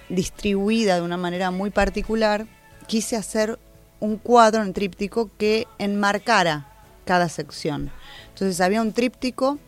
distribuida 0.09 0.96
de 0.96 1.02
una 1.02 1.16
manera 1.16 1.50
muy 1.50 1.70
particular, 1.70 2.46
quise 2.86 3.16
hacer 3.16 3.59
un 4.00 4.16
cuadro 4.16 4.62
en 4.62 4.72
tríptico 4.72 5.30
que 5.36 5.66
enmarcara 5.78 6.68
cada 7.04 7.28
sección. 7.28 7.90
Entonces 8.28 8.61
había 8.61 8.82
un 8.82 8.92
tríptico 8.92 9.59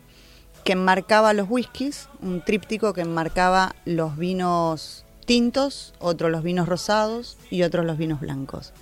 que 0.64 0.72
enmarcaba 0.72 1.32
los 1.32 1.49
whiskies, 1.49 2.09
un 2.20 2.45
tríptico 2.45 2.93
que 2.93 3.01
enmarcaba 3.01 3.74
los 3.84 4.16
vinos 4.16 5.05
tintos, 5.24 5.95
otro 5.99 6.28
los 6.28 6.43
vinos 6.43 6.68
rosados 6.68 7.39
y 7.51 7.62
otros 7.62 7.84
los 7.84 7.99
vinos 7.99 8.20
blancos. 8.20 8.72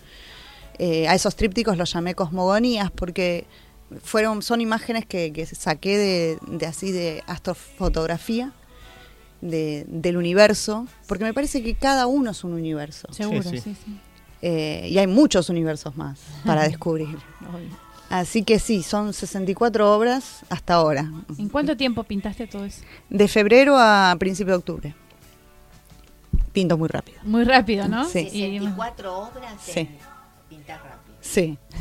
Eh, 0.79 1.09
a 1.09 1.15
esos 1.15 1.35
trípticos 1.37 1.77
los 1.79 1.93
llamé 1.93 2.15
cosmogonías 2.15 2.91
porque 2.91 3.47
fueron, 4.03 4.43
son 4.43 4.61
imágenes 4.61 5.07
que, 5.07 5.33
que 5.33 5.47
saqué 5.47 5.97
de, 5.97 6.39
de 6.49 6.67
así 6.67 6.93
de 6.93 7.23
astrofotografía 7.27 8.53
de- 9.41 9.85
del 9.89 10.17
universo, 10.17 10.87
porque 11.07 11.25
me 11.25 11.33
parece 11.35 11.63
que 11.63 11.75
cada 11.75 12.07
uno 12.07 12.31
es 12.33 12.43
un 12.45 12.53
universo. 12.55 13.07
Seguro, 13.13 13.43
Sí, 13.43 13.59
sí, 13.59 13.61
sí. 13.61 13.77
sí. 13.85 14.01
Eh, 14.43 14.89
y 14.91 14.99
hay 14.99 15.07
muchos 15.07 15.49
universos 15.49 15.97
más 15.97 16.21
para 16.45 16.63
descubrir. 16.69 17.17
Así 18.11 18.43
que 18.45 18.59
sí, 18.59 18.83
son 18.83 19.13
64 19.13 19.93
obras 19.97 20.41
hasta 20.51 20.75
ahora. 20.75 21.11
¿En 21.39 21.49
cuánto 21.49 21.77
tiempo 21.77 22.05
pintaste 22.05 22.47
todo 22.47 22.65
eso? 22.65 22.83
De 23.09 23.27
febrero 23.29 23.77
a 23.79 24.15
principio 24.19 24.53
de 24.53 24.59
octubre. 24.59 24.95
Pinto 26.53 26.79
muy 26.79 26.89
rápido. 26.89 27.19
Muy 27.25 27.45
rápido, 27.45 27.89
¿no? 27.89 28.05
Sí. 28.09 28.29
Y- 28.33 28.59
64 28.59 29.19
obras 29.19 29.55
Sí. 29.63 29.89
Pintar 30.49 30.79
rápido. 30.83 31.17
Sí. 31.21 31.59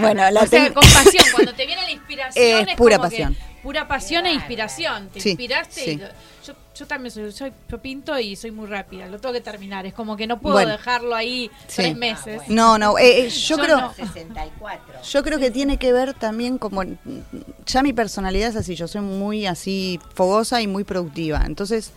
bueno, 0.00 0.30
la 0.30 0.42
o 0.42 0.46
sea, 0.46 0.72
con 0.72 0.82
pasión, 0.82 1.24
cuando 1.32 1.54
te 1.54 1.66
viene 1.66 1.82
la 1.82 1.90
inspiración 1.98 2.44
Es 2.62 2.68
es, 2.68 2.74
pura 2.76 2.96
como 2.98 3.08
que 3.10 3.16
pasión. 3.16 3.36
pura 3.62 3.88
pasión 3.88 4.26
e 4.26 4.32
inspiración. 4.32 5.08
Te 5.08 5.20
Sí, 5.20 5.30
inspiraste 5.30 5.92
y 5.92 5.96
lo- 5.96 6.06
yo, 6.46 6.54
yo 6.74 6.86
también 6.86 7.10
soy, 7.12 7.32
soy- 7.32 7.52
yo 7.68 7.78
pinto 7.80 8.18
y 8.18 8.36
soy 8.36 8.50
muy 8.50 8.66
rápida, 8.66 9.06
lo 9.06 9.18
tengo 9.18 9.32
que 9.32 9.40
terminar, 9.40 9.86
es 9.86 9.94
como 9.94 10.16
que 10.16 10.26
no 10.26 10.38
puedo 10.40 10.54
Bueno. 10.56 10.72
dejarlo 10.72 11.14
ahí 11.14 11.50
Sí. 11.66 11.76
tres 11.76 11.92
Ah, 11.94 11.98
meses. 11.98 12.42
No, 12.48 12.76
no, 12.78 12.98
eh, 12.98 13.26
eh, 13.26 13.28
yo, 13.30 13.56
Yo 13.56 13.62
creo... 13.62 13.80
no. 13.80 13.94
64. 13.94 15.02
Yo 15.02 15.22
creo 15.22 15.38
que 15.38 15.50
tiene 15.50 15.78
que 15.78 15.92
ver 15.92 16.12
también 16.14 16.58
como 16.58 16.82
ya 17.64 17.82
mi 17.82 17.92
personalidad 17.92 18.50
es 18.50 18.56
así, 18.56 18.74
yo 18.74 18.86
soy 18.88 19.00
muy 19.00 19.46
así 19.46 19.98
fogosa 20.14 20.60
y 20.60 20.66
muy 20.66 20.84
productiva. 20.84 21.42
Entonces, 21.46 21.92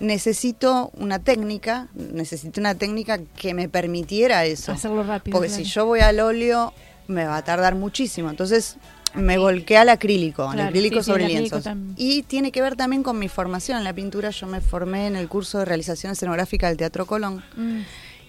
necesito 0.00 0.90
una 0.94 1.18
técnica, 1.18 1.88
necesito 1.94 2.60
una 2.60 2.74
técnica 2.74 3.18
que 3.36 3.54
me 3.54 3.68
permitiera 3.68 4.44
eso. 4.44 4.72
Hacerlo 4.72 5.02
rápido. 5.02 5.32
Porque 5.36 5.48
claro. 5.48 5.64
si 5.64 5.70
yo 5.70 5.86
voy 5.86 6.00
al 6.00 6.20
óleo 6.20 6.72
me 7.08 7.24
va 7.24 7.36
a 7.36 7.44
tardar 7.44 7.74
muchísimo. 7.74 8.30
Entonces, 8.30 8.76
me 9.14 9.36
volqué 9.38 9.76
al 9.76 9.90
acrílico, 9.90 10.44
al 10.44 10.54
Claro, 10.54 10.68
acrílico 10.70 10.96
sí, 10.96 11.02
sí, 11.02 11.10
sobre 11.10 11.24
acrílico 11.24 11.56
lienzos. 11.58 11.76
Y 11.96 12.22
tiene 12.22 12.50
que 12.52 12.62
ver 12.62 12.76
también 12.76 13.02
con 13.02 13.18
mi 13.18 13.28
formación 13.28 13.76
en 13.78 13.84
la 13.84 13.92
pintura. 13.92 14.30
Yo 14.30 14.46
me 14.46 14.60
formé 14.60 15.06
en 15.06 15.16
el 15.16 15.28
curso 15.28 15.58
de 15.58 15.64
realización 15.66 16.12
escenográfica 16.12 16.68
del 16.68 16.76
Teatro 16.78 17.06
Colón. 17.06 17.42
Mm, 17.56 17.80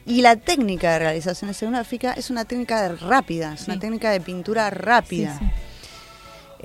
Y 0.05 0.22
la 0.22 0.36
técnica 0.36 0.91
de 0.91 0.99
realización 0.99 1.49
escenográfica 1.49 2.11
es 2.11 2.30
una 2.30 2.43
técnica 2.43 2.82
de 2.82 2.95
rápida, 2.97 3.53
es 3.53 3.61
Sí. 3.61 3.72
una 3.72 3.80
técnica 3.80 4.11
de 4.11 4.20
pintura 4.20 4.68
sí, 4.70 4.76
rápida. 4.76 5.39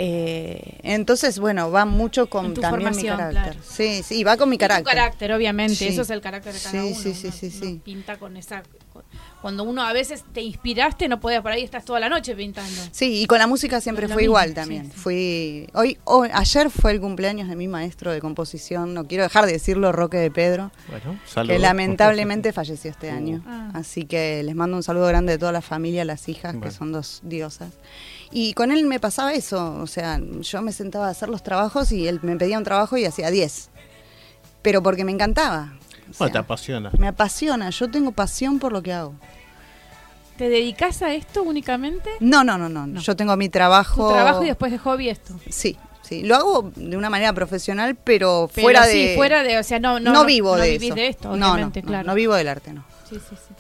Eh, 0.00 0.78
entonces, 0.84 1.38
bueno, 1.40 1.70
va 1.70 1.84
mucho 1.84 2.30
con 2.30 2.54
también 2.54 2.60
mi 2.66 2.70
formación, 2.70 3.16
carácter. 3.16 3.42
claro. 3.54 3.58
Sí, 3.68 4.02
sí, 4.04 4.22
va 4.24 4.36
con 4.36 4.48
mi 4.48 4.54
Y 4.54 4.58
tu 4.58 4.62
carácter. 4.62 4.94
carácter, 4.94 5.32
obviamente, 5.32 5.74
Sí. 5.74 5.88
eso 5.88 6.02
es 6.02 6.10
el 6.10 6.20
carácter 6.20 6.52
de 6.54 6.60
cada 6.60 6.70
Sí, 6.70 6.78
uno. 6.78 6.96
sí, 7.02 7.14
sí, 7.14 7.26
uno- 7.26 7.36
sí, 7.36 7.46
uno 7.54 7.66
sí. 7.66 7.80
pinta 7.84 8.16
con 8.16 8.36
esa 8.36 8.62
con- 8.92 9.02
cuando 9.42 9.62
uno 9.62 9.82
a 9.82 9.92
veces 9.92 10.24
te 10.32 10.40
inspiraste, 10.42 11.06
no 11.08 11.20
podías 11.20 11.42
por 11.42 11.52
ahí 11.52 11.62
estás 11.62 11.84
toda 11.84 12.00
la 12.00 12.08
noche 12.08 12.34
pintando. 12.34 12.80
Sí, 12.90 13.22
y 13.22 13.26
con 13.26 13.38
la 13.38 13.46
música 13.46 13.80
siempre 13.80 14.06
fue 14.08 14.16
mismo, 14.16 14.24
igual 14.30 14.54
también. 14.54 14.86
sí. 14.86 14.92
Fui 14.96 15.68
hoy, 15.74 15.98
hoy 16.04 16.28
ayer 16.32 16.70
fue 16.70 16.90
el 16.92 17.00
cumpleaños 17.00 17.48
de 17.48 17.54
mi 17.56 17.68
maestro 17.68 18.10
de 18.12 18.20
composición, 18.20 18.94
no 18.94 19.06
quiero 19.06 19.22
dejar 19.24 19.46
de 19.46 19.52
decirlo, 19.52 19.92
Roque 19.92 20.16
de 20.16 20.30
Pedro, 20.32 20.72
Bueno, 20.88 21.18
que 21.24 21.30
saludos. 21.30 21.60
lamentablemente 21.60 22.52
falleció 22.52 22.90
este 22.90 23.10
año. 23.10 23.42
Ah. 23.46 23.70
Así 23.74 24.04
que 24.06 24.42
les 24.42 24.54
mando 24.56 24.76
un 24.76 24.82
saludo 24.82 25.06
grande 25.06 25.32
de 25.32 25.38
toda 25.38 25.52
la 25.52 25.62
familia, 25.62 26.04
las 26.04 26.28
hijas, 26.28 26.56
que 26.60 26.70
son 26.72 26.90
dos 26.92 27.20
diosas. 27.22 27.70
Y 28.30 28.52
con 28.52 28.70
él 28.72 28.84
me 28.86 29.00
pasaba 29.00 29.32
eso, 29.32 29.76
o 29.80 29.86
sea, 29.86 30.20
yo 30.40 30.62
me 30.62 30.72
sentaba 30.72 31.06
a 31.08 31.10
hacer 31.10 31.28
los 31.30 31.42
trabajos 31.42 31.92
y 31.92 32.06
él 32.08 32.20
me 32.22 32.36
pedía 32.36 32.58
un 32.58 32.64
trabajo 32.64 32.96
y 32.96 33.04
hacía 33.06 33.30
10. 33.30 33.70
Pero 34.62 34.82
porque 34.82 35.04
me 35.04 35.12
encantaba. 35.12 35.72
O 36.10 36.18
Bueno, 36.18 36.32
te 36.32 36.38
apasiona. 36.38 36.90
me 36.98 37.08
apasiona, 37.08 37.70
yo 37.70 37.90
tengo 37.90 38.12
pasión 38.12 38.58
por 38.58 38.72
lo 38.72 38.82
que 38.82 38.92
hago. 38.92 39.14
¿Te 40.36 40.48
dedicas 40.48 41.02
a 41.02 41.12
esto 41.14 41.42
únicamente? 41.42 42.10
No, 42.20 42.44
no, 42.44 42.58
no, 42.58 42.68
no, 42.68 42.86
No. 42.86 43.00
yo 43.00 43.16
tengo 43.16 43.36
mi 43.36 43.48
trabajo. 43.48 44.08
Tu 44.08 44.14
trabajo 44.14 44.44
y 44.44 44.46
después 44.46 44.70
de 44.72 44.78
hobby 44.78 45.08
esto. 45.08 45.34
Sí, 45.50 45.76
sí, 46.02 46.22
lo 46.22 46.36
hago 46.36 46.70
de 46.76 46.96
una 46.96 47.10
manera 47.10 47.32
profesional, 47.32 47.96
pero, 47.96 48.48
Pero 48.54 48.64
fuera 48.64 48.84
sí, 48.84 49.06
de... 49.08 49.16
fuera 49.16 49.42
de, 49.42 49.58
o 49.58 49.62
sea, 49.64 49.80
no, 49.80 49.98
no, 50.00 50.12
no, 50.12 50.24
vivo 50.24 50.54
no 50.56 50.62
de 50.62 50.70
vivís 50.72 50.88
eso. 50.90 50.94
de 50.94 51.08
esto, 51.08 51.28
No, 51.30 51.36
no, 51.36 51.52
obviamente, 51.54 51.82
no, 51.82 51.88
claro. 51.88 52.06
no 52.06 52.14
vivo 52.14 52.34
del 52.34 52.48
arte, 52.48 52.72
no. 52.72 52.84
Sí, 53.08 53.16
sí, 53.16 53.34
sí. 53.36 53.54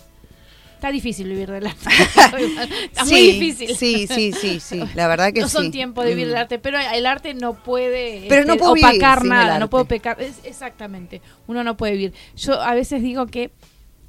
Está 0.78 0.92
difícil 0.92 1.28
vivir 1.28 1.50
del 1.50 1.66
arte. 1.66 1.88
Está 2.84 3.04
muy 3.04 3.20
difícil. 3.20 3.74
Sí, 3.76 4.06
sí, 4.06 4.30
sí, 4.32 4.60
sí, 4.60 4.80
la 4.94 5.08
verdad 5.08 5.32
que 5.32 5.40
no 5.40 5.48
sí. 5.48 5.52
son 5.56 5.72
tiempos 5.72 6.04
de 6.04 6.10
vivir 6.10 6.26
del 6.28 6.36
Mm. 6.36 6.40
arte, 6.40 6.58
pero 6.60 6.78
el 6.78 7.04
arte 7.04 7.34
no 7.34 7.54
puede 7.54 8.26
Pero 8.28 8.44
no 8.44 8.52
este, 8.52 8.60
puedo 8.64 8.72
opacar 8.74 9.24
nada, 9.24 9.58
no 9.58 9.68
puedo 9.68 9.86
pecar. 9.86 10.22
es- 10.22 10.38
exactamente, 10.44 11.20
uno 11.48 11.64
no 11.64 11.76
puede 11.76 11.94
vivir. 11.94 12.14
Yo 12.36 12.60
a 12.62 12.74
veces 12.74 13.02
digo 13.02 13.26
que, 13.26 13.50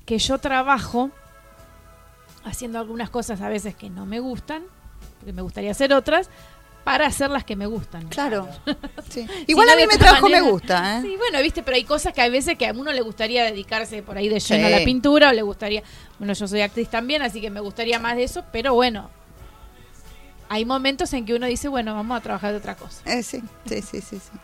que 0.06 0.20
yo 0.20 0.38
trabajo 0.38 1.10
haciendo 2.44 2.78
algunas 2.80 3.10
cosas 3.10 3.42
a 3.42 3.50
veces 3.50 3.74
que 3.74 3.90
no 3.90 4.06
me 4.06 4.20
gustan, 4.20 4.62
porque 5.18 5.34
me 5.34 5.42
gustaría 5.42 5.72
hacer 5.72 5.92
otras, 5.94 6.30
para 6.90 7.06
hacer 7.06 7.30
las 7.30 7.44
que 7.44 7.56
me 7.56 7.68
gustan. 7.68 8.08
Claro. 8.08 8.50
sí. 9.12 9.28
Si 9.28 9.44
Igual 9.52 9.68
no, 9.68 9.74
a 9.74 9.76
mí 9.76 9.84
otra 9.84 9.98
trabajo 10.00 10.24
manera- 10.24 10.44
me 10.44 10.50
gusta, 10.50 10.98
¿eh? 10.98 11.02
Sí, 11.04 11.16
bueno, 11.18 11.40
viste, 11.40 11.62
pero 11.62 11.76
hay 11.76 11.84
cosas 11.84 12.14
que 12.16 12.22
a 12.24 12.30
veces 12.30 12.58
que 12.58 12.66
a 12.66 12.72
uno 12.72 12.92
le 12.92 13.02
gustaría 13.02 13.44
dedicarse 13.44 14.02
por 14.02 14.18
ahí 14.18 14.28
de 14.28 14.40
lleno 14.40 14.66
a 14.66 14.70
la 14.72 14.84
pintura 14.84 15.30
o 15.30 15.34
le 15.34 15.44
gustaría, 15.44 15.84
bueno, 16.18 16.34
yo 16.34 16.48
soy 16.48 16.62
actriz 16.62 16.90
también, 16.90 17.22
así 17.22 17.42
que 17.42 17.52
me 17.52 17.60
gustaría 17.60 18.00
más 18.00 18.16
de 18.16 18.24
eso, 18.24 18.44
pero 18.52 18.74
bueno, 18.74 19.12
hay 20.50 20.66
momentos 20.66 21.14
en 21.14 21.28
que 21.28 21.36
uno 21.36 21.46
dice, 21.46 21.68
bueno, 21.68 21.94
vamos 21.94 22.18
a 22.18 22.22
trabajar 22.22 22.54
de 22.54 22.58
otra 22.58 22.74
cosa. 22.76 23.04
Eh, 23.06 23.22
sí, 23.22 23.40
sí, 23.68 23.84
sí, 23.84 24.02
sí, 24.02 24.18
sí. 24.18 24.40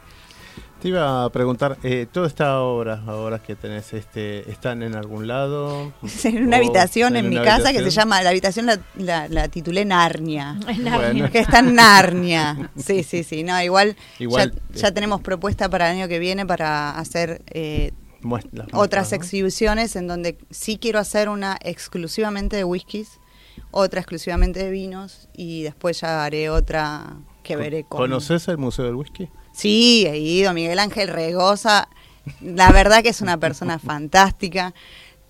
Te 0.86 0.90
iba 0.90 1.24
a 1.24 1.32
preguntar, 1.32 1.80
eh, 1.82 2.06
¿todas 2.12 2.30
estas 2.30 2.58
obras 2.58 3.00
ahora 3.08 3.40
que 3.40 3.56
tenés, 3.56 3.92
este, 3.94 4.48
están 4.52 4.84
en 4.84 4.94
algún 4.94 5.26
lado? 5.28 5.92
En 6.26 6.46
una 6.46 6.58
¿O 6.58 6.60
habitación 6.60 7.16
en, 7.16 7.28
mi 7.28 7.38
casa 7.42 7.74
que 7.74 7.80
se 7.80 7.90
llama, 7.90 8.22
la 8.22 8.30
habitación 8.30 8.68
la, 8.68 8.80
la- 8.96 9.28
la 9.28 9.48
titulé 9.48 9.84
Narnia. 9.84 10.60
Es 10.70 10.78
Bueno. 10.78 10.92
Narnia. 10.92 11.32
Que 11.32 11.40
está 11.40 11.58
en 11.58 11.74
Narnia. 11.74 12.70
Sí, 12.78 13.02
sí, 13.02 13.24
sí. 13.24 13.44
No, 13.44 13.60
igual, 13.64 13.96
Igual, 14.20 14.54
ya, 14.76 14.82
ya 14.82 14.88
eh, 14.90 14.92
tenemos 14.92 15.22
propuesta 15.22 15.70
para 15.72 15.90
el 15.90 15.98
año 15.98 16.08
que 16.08 16.20
viene 16.20 16.46
para 16.46 16.92
hacer 17.00 17.42
eh, 17.48 17.92
otras 18.72 19.12
exhibiciones 19.12 19.96
en 19.96 20.06
donde 20.06 20.38
sí 20.52 20.78
quiero 20.78 21.00
hacer 21.00 21.30
una 21.30 21.58
exclusivamente 21.64 22.58
de 22.58 22.64
whiskies, 22.64 23.20
otra 23.72 24.02
exclusivamente 24.02 24.60
de 24.64 24.70
vinos 24.70 25.30
y 25.34 25.64
después 25.64 26.00
ya 26.02 26.24
haré 26.24 26.52
otra 26.52 27.18
que 27.42 27.56
veré 27.56 27.86
con... 27.86 28.02
¿Conoces 28.02 28.48
el 28.50 28.60
Museo 28.60 28.86
del 28.86 28.94
Whisky? 28.94 29.32
Sí, 29.56 30.06
he 30.08 30.18
ido, 30.18 30.54
Miguel 30.54 30.80
Ángel 30.80 31.08
Regosa, 31.08 31.88
la 32.42 32.72
verdad 32.72 33.02
que 33.04 33.10
es 33.10 33.22
una 33.22 33.38
persona 33.40 33.80
fantástica. 33.80 34.74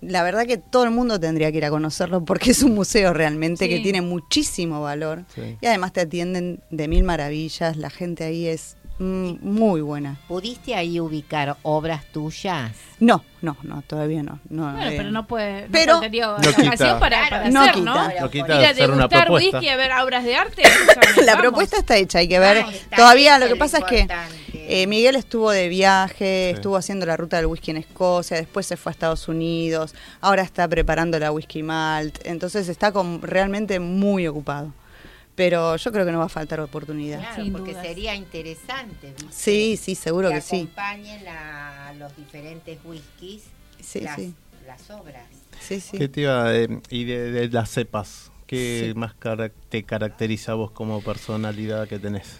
La 0.02 0.22
verdad 0.22 0.46
que 0.46 0.58
todo 0.58 0.84
el 0.84 0.90
mundo 0.90 1.18
tendría 1.18 1.50
que 1.50 1.58
ir 1.58 1.64
a 1.64 1.70
conocerlo 1.70 2.24
porque 2.24 2.50
es 2.50 2.62
un 2.62 2.74
museo 2.74 3.12
realmente 3.14 3.64
Sí. 3.64 3.70
que 3.70 3.80
tiene 3.80 4.02
muchísimo 4.02 4.82
valor 4.82 5.24
Sí. 5.34 5.56
y 5.60 5.66
además 5.66 5.92
te 5.94 6.00
atienden 6.02 6.60
de 6.70 6.86
mil 6.88 7.02
maravillas, 7.04 7.76
la 7.78 7.88
gente 7.90 8.24
ahí 8.24 8.46
es 8.46 8.76
mm, 8.98 9.34
muy 9.42 9.80
buena. 9.80 10.16
¿Pudiste 10.28 10.74
ahí 10.74 10.98
ubicar 11.00 11.56
obras 11.62 12.04
tuyas? 12.12 12.72
No, 12.98 13.22
no, 13.42 13.56
no, 13.62 13.82
todavía 13.82 14.22
no. 14.22 14.38
no 14.48 14.72
Bueno, 14.72 14.88
eh, 14.90 14.94
pero 14.96 15.10
no 15.10 15.26
puede. 15.26 15.68
pero- 15.70 16.00
no 16.00 16.02
No 16.38 16.52
quita. 16.70 16.98
para, 16.98 17.28
para 17.28 17.50
No 17.50 17.60
hacer, 17.62 17.74
quita. 17.74 17.84
¿no? 17.84 18.20
No 18.20 18.30
quita 18.30 18.60
Ir 18.60 18.66
a 18.66 18.70
hacer 18.70 18.90
una 18.90 18.96
degustar 19.08 19.24
propuesta. 19.26 19.58
whisky, 19.58 19.68
a 19.68 19.76
ver 19.76 19.90
obras 20.02 20.24
de 20.24 20.36
arte. 20.36 20.62
la 21.24 21.32
vamos. 21.34 21.40
propuesta 21.42 21.76
está 21.78 21.96
hecha, 21.96 22.18
hay 22.20 22.28
que 22.28 22.38
ver. 22.38 22.64
Todavía 22.94 23.38
lo 23.38 23.48
que 23.48 23.56
pasa 23.56 23.78
es 23.78 23.84
que 23.84 24.08
eh, 24.54 24.86
Miguel 24.86 25.14
estuvo 25.16 25.50
de 25.50 25.68
viaje, 25.68 26.48
Sí. 26.50 26.54
estuvo 26.56 26.76
haciendo 26.76 27.06
la 27.06 27.16
ruta 27.16 27.36
del 27.36 27.46
whisky 27.46 27.70
en 27.70 27.76
Escocia, 27.76 28.36
después 28.38 28.66
se 28.66 28.76
fue 28.76 28.90
a 28.90 28.94
Estados 28.94 29.28
Unidos, 29.28 29.94
ahora 30.20 30.42
está 30.42 30.66
preparando 30.66 31.18
la 31.20 31.30
whisky 31.30 31.62
malt, 31.62 32.18
entonces 32.24 32.68
está 32.68 32.90
con, 32.92 33.22
realmente 33.22 33.78
muy 33.78 34.26
ocupado. 34.26 34.72
Pero 35.36 35.76
yo 35.76 35.92
creo 35.92 36.04
que 36.06 36.12
no 36.12 36.18
va 36.18 36.24
a 36.24 36.28
faltar 36.30 36.60
oportunidad. 36.60 37.20
Claro, 37.20 37.44
Sin 37.44 37.52
porque 37.52 37.70
dudas. 37.72 37.86
sería 37.86 38.14
interesante. 38.14 39.12
¿viste? 39.12 39.26
Sí, 39.30 39.76
sí, 39.76 39.94
seguro 39.94 40.30
que 40.30 40.40
sí. 40.40 40.56
acompañen 40.56 41.28
a 41.28 41.92
los 41.98 42.16
diferentes 42.16 42.78
whiskies 42.84 43.42
Sí, 43.80 44.00
las, 44.00 44.16
sí. 44.16 44.34
las 44.66 44.90
obras. 44.90 45.26
Sí, 45.60 45.78
sí. 45.80 45.98
¿Qué 45.98 46.08
te 46.08 46.22
iba 46.22 46.50
de- 46.50 46.80
y 46.90 47.04
de, 47.04 47.30
de 47.30 47.48
las 47.50 47.70
cepas? 47.70 48.32
¿Qué 48.46 48.92
Sí. 48.94 48.98
más 48.98 49.14
te 49.68 49.82
caracteriza 49.84 50.52
a 50.52 50.54
vos 50.54 50.70
como 50.70 51.02
personalidad 51.02 51.86
que 51.86 51.98
tenés? 51.98 52.38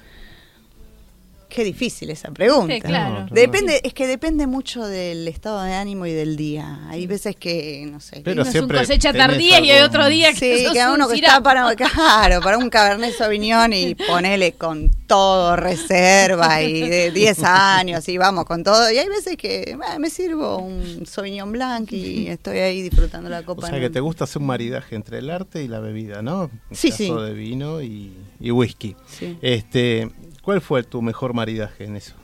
Qué 1.49 1.63
difícil 1.65 2.11
esa 2.11 2.31
pregunta. 2.33 2.75
Sí, 2.75 2.81
claro. 2.81 3.21
No, 3.21 3.27
Depende, 3.31 3.81
es 3.85 3.95
que 3.95 4.07
depende 4.07 4.47
mucho 4.47 4.85
del 4.87 5.27
estado 5.29 5.63
de 5.63 5.73
ánimo 5.75 6.05
y 6.05 6.13
del 6.13 6.37
día. 6.37 6.81
Hay 6.89 7.07
veces 7.07 7.37
que, 7.37 7.87
no 7.91 8.01
sé, 8.01 8.21
Pero 8.25 8.43
Uno 8.43 8.51
es 8.51 8.55
un 8.61 8.69
cosecha 8.69 9.13
tardía 9.13 9.61
y 9.61 9.71
hay 9.71 9.83
otro 9.83 10.07
día 10.09 10.33
que 10.33 10.59
Sí, 10.67 10.73
que 10.73 10.81
a 10.81 10.89
un 10.89 10.97
uno 10.97 11.09
que 11.09 11.15
está 11.15 11.41
para, 11.43 11.75
claro, 11.77 12.41
para 12.41 12.59
un 12.59 12.69
Cabernet 12.69 13.15
Sauvignon 13.15 13.73
y 13.73 13.95
ponele 13.95 14.53
con 14.53 14.91
todo 15.07 15.55
reserva 15.57 16.63
y 16.63 16.89
de 16.89 17.11
10 17.13 17.43
años 17.45 18.09
y 18.09 18.19
vamos 18.19 18.45
con 18.45 18.65
todo. 18.65 18.91
Y 18.91 18.99
hay 18.99 19.09
veces 19.09 19.37
que 19.37 19.77
bah, 19.79 19.99
me 19.99 20.11
sirvo 20.11 20.59
un 20.59 21.07
Sauvignon 21.07 21.53
Blanc 21.53 21.93
y 21.93 22.27
estoy 22.29 22.59
ahí 22.59 22.83
disfrutando 22.83 23.31
la 23.31 23.41
O 23.41 23.45
copa. 23.45 23.69
sea 23.69 23.77
en 23.77 23.83
que 23.83 23.87
un- 23.87 23.93
te 23.93 24.01
gusta 24.01 24.25
hacer 24.25 24.43
un 24.43 24.47
maridaje 24.49 24.97
entre 24.97 25.19
el 25.19 25.31
arte 25.31 25.63
y 25.63 25.69
la 25.69 25.79
bebida, 25.81 26.23
¿no? 26.23 26.51
En 26.71 26.77
Sí, 26.77 26.91
caso 26.91 27.21
sí. 27.21 27.25
de 27.27 27.33
vino 27.35 27.81
y, 27.83 28.13
y 28.41 28.51
whisky. 28.51 28.97
Sí. 29.07 29.39
Este, 29.43 30.11
¿Cuál 30.47 30.61
fue 30.61 30.85
tu 30.85 31.03
mejor 31.03 31.35
maridaje 31.35 31.83
en 31.85 31.97
eso? 31.97 32.15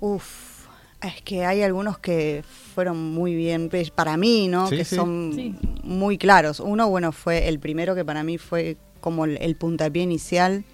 Uf, 0.00 0.66
es 1.02 1.22
que 1.22 1.46
hay 1.46 1.62
algunos 1.62 1.96
que 1.96 2.44
fueron 2.74 2.98
muy 3.14 3.34
bien, 3.34 3.70
pe- 3.70 3.90
para 3.94 4.18
mí, 4.18 4.46
¿no? 4.48 4.68
Sí, 4.68 4.76
que 4.76 4.84
sí. 4.84 4.94
son 4.94 5.32
Sí. 5.34 5.54
muy 5.82 6.18
claros. 6.18 6.60
Uno, 6.60 6.90
bueno, 6.90 7.12
fue 7.12 7.48
el 7.48 7.58
primero 7.60 7.94
que 7.94 8.04
para 8.04 8.22
mí 8.22 8.36
fue 8.36 8.76
como 9.00 9.24
el, 9.24 9.38
el 9.38 9.56
puntapié 9.56 10.02
inicial. 10.02 10.64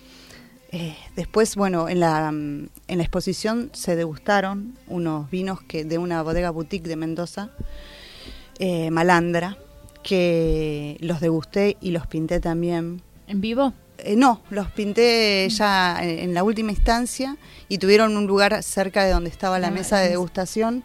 Eh, 0.72 0.96
después, 1.14 1.54
bueno, 1.54 1.88
en 1.88 2.00
la, 2.00 2.30
en 2.30 2.68
la 2.88 3.02
exposición 3.04 3.70
se 3.72 3.94
degustaron 3.94 4.76
unos 4.88 5.30
vinos 5.30 5.60
que 5.62 5.84
de 5.84 5.98
una 5.98 6.20
bodega 6.24 6.50
boutique 6.50 6.88
de 6.88 6.96
Mendoza, 6.96 7.50
eh, 8.58 8.90
Malandra, 8.90 9.56
que 10.02 10.96
los 10.98 11.20
degusté 11.20 11.76
y 11.80 11.92
los 11.92 12.08
pinté 12.08 12.40
también. 12.40 13.02
¿En 13.28 13.40
vivo? 13.40 13.72
Eh, 14.04 14.16
no, 14.16 14.40
los 14.50 14.70
pinté 14.70 15.48
ya 15.50 15.98
en, 16.02 16.18
en 16.18 16.34
la 16.34 16.42
última 16.44 16.70
instancia 16.72 17.36
y 17.68 17.78
tuvieron 17.78 18.16
un 18.16 18.26
lugar 18.26 18.62
cerca 18.62 19.04
de 19.04 19.12
donde 19.12 19.30
estaba 19.30 19.58
la 19.58 19.68
Ah, 19.68 19.70
mesa 19.72 19.98
de 20.00 20.08
degustación. 20.10 20.84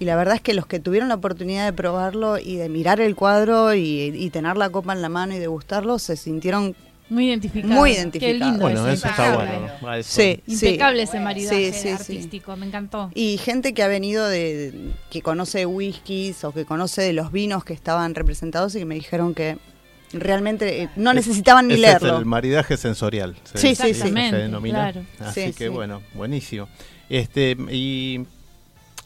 Y 0.00 0.06
la 0.06 0.16
verdad 0.16 0.34
es 0.34 0.40
que 0.40 0.54
los 0.54 0.66
que 0.66 0.80
tuvieron 0.80 1.08
la 1.08 1.14
oportunidad 1.14 1.64
de 1.66 1.72
probarlo 1.72 2.38
y 2.38 2.56
de 2.56 2.68
mirar 2.68 3.00
el 3.00 3.14
cuadro 3.14 3.74
y, 3.74 4.12
y 4.14 4.30
tener 4.30 4.56
la 4.56 4.68
copa 4.70 4.92
en 4.92 5.02
la 5.02 5.08
mano 5.08 5.34
y 5.34 5.38
degustarlo 5.38 5.98
se 6.00 6.16
sintieron 6.16 6.74
Muy 7.08 7.28
identificado. 7.28 7.74
Muy 7.74 7.90
Qué 7.92 7.96
identificado. 7.98 8.50
lindo 8.50 8.62
Bueno, 8.64 8.86
ese 8.88 8.94
eso 8.94 9.06
está 9.08 9.26
impecable. 9.28 9.58
bueno. 9.80 10.02
Sí, 10.02 10.42
sí. 10.48 10.52
Impecable 10.66 11.02
ese 11.02 11.20
maridaje 11.20 11.72
Sí, 11.72 11.78
sí, 11.78 11.82
sí. 11.82 11.88
artístico, 11.90 12.56
me 12.56 12.66
encantó. 12.66 13.10
Y 13.14 13.36
gente 13.38 13.72
que 13.72 13.82
ha 13.84 13.88
venido 13.88 14.26
de, 14.26 14.72
de- 14.72 14.90
que 15.10 15.22
conoce 15.22 15.64
whiskies 15.64 16.42
o 16.42 16.50
que 16.52 16.64
conoce 16.64 17.02
de 17.02 17.12
los 17.12 17.30
vinos 17.30 17.62
que 17.64 17.72
estaban 17.74 18.14
representados 18.16 18.74
y 18.74 18.80
que 18.80 18.84
me 18.86 18.96
dijeron 18.96 19.32
que 19.32 19.58
realmente 20.14 20.82
eh, 20.82 20.88
no 20.96 21.12
necesitaban 21.14 21.68
ni 21.68 21.74
Ese 21.74 21.82
leerlo. 21.82 22.14
Es 22.14 22.18
el 22.20 22.24
maridaje 22.26 22.76
sensorial. 22.76 23.36
se- 23.44 23.58
Sí, 23.58 23.74
sí, 23.74 23.94
sí. 23.94 24.00
se 24.12 24.36
denomina. 24.36 24.90
claro. 24.92 25.06
Así 25.20 25.40
Sí, 25.46 25.52
que 25.52 25.64
sí. 25.64 25.68
bueno, 25.68 26.02
buenísimo. 26.14 26.68
Este 27.10 27.56
y, 27.70 28.26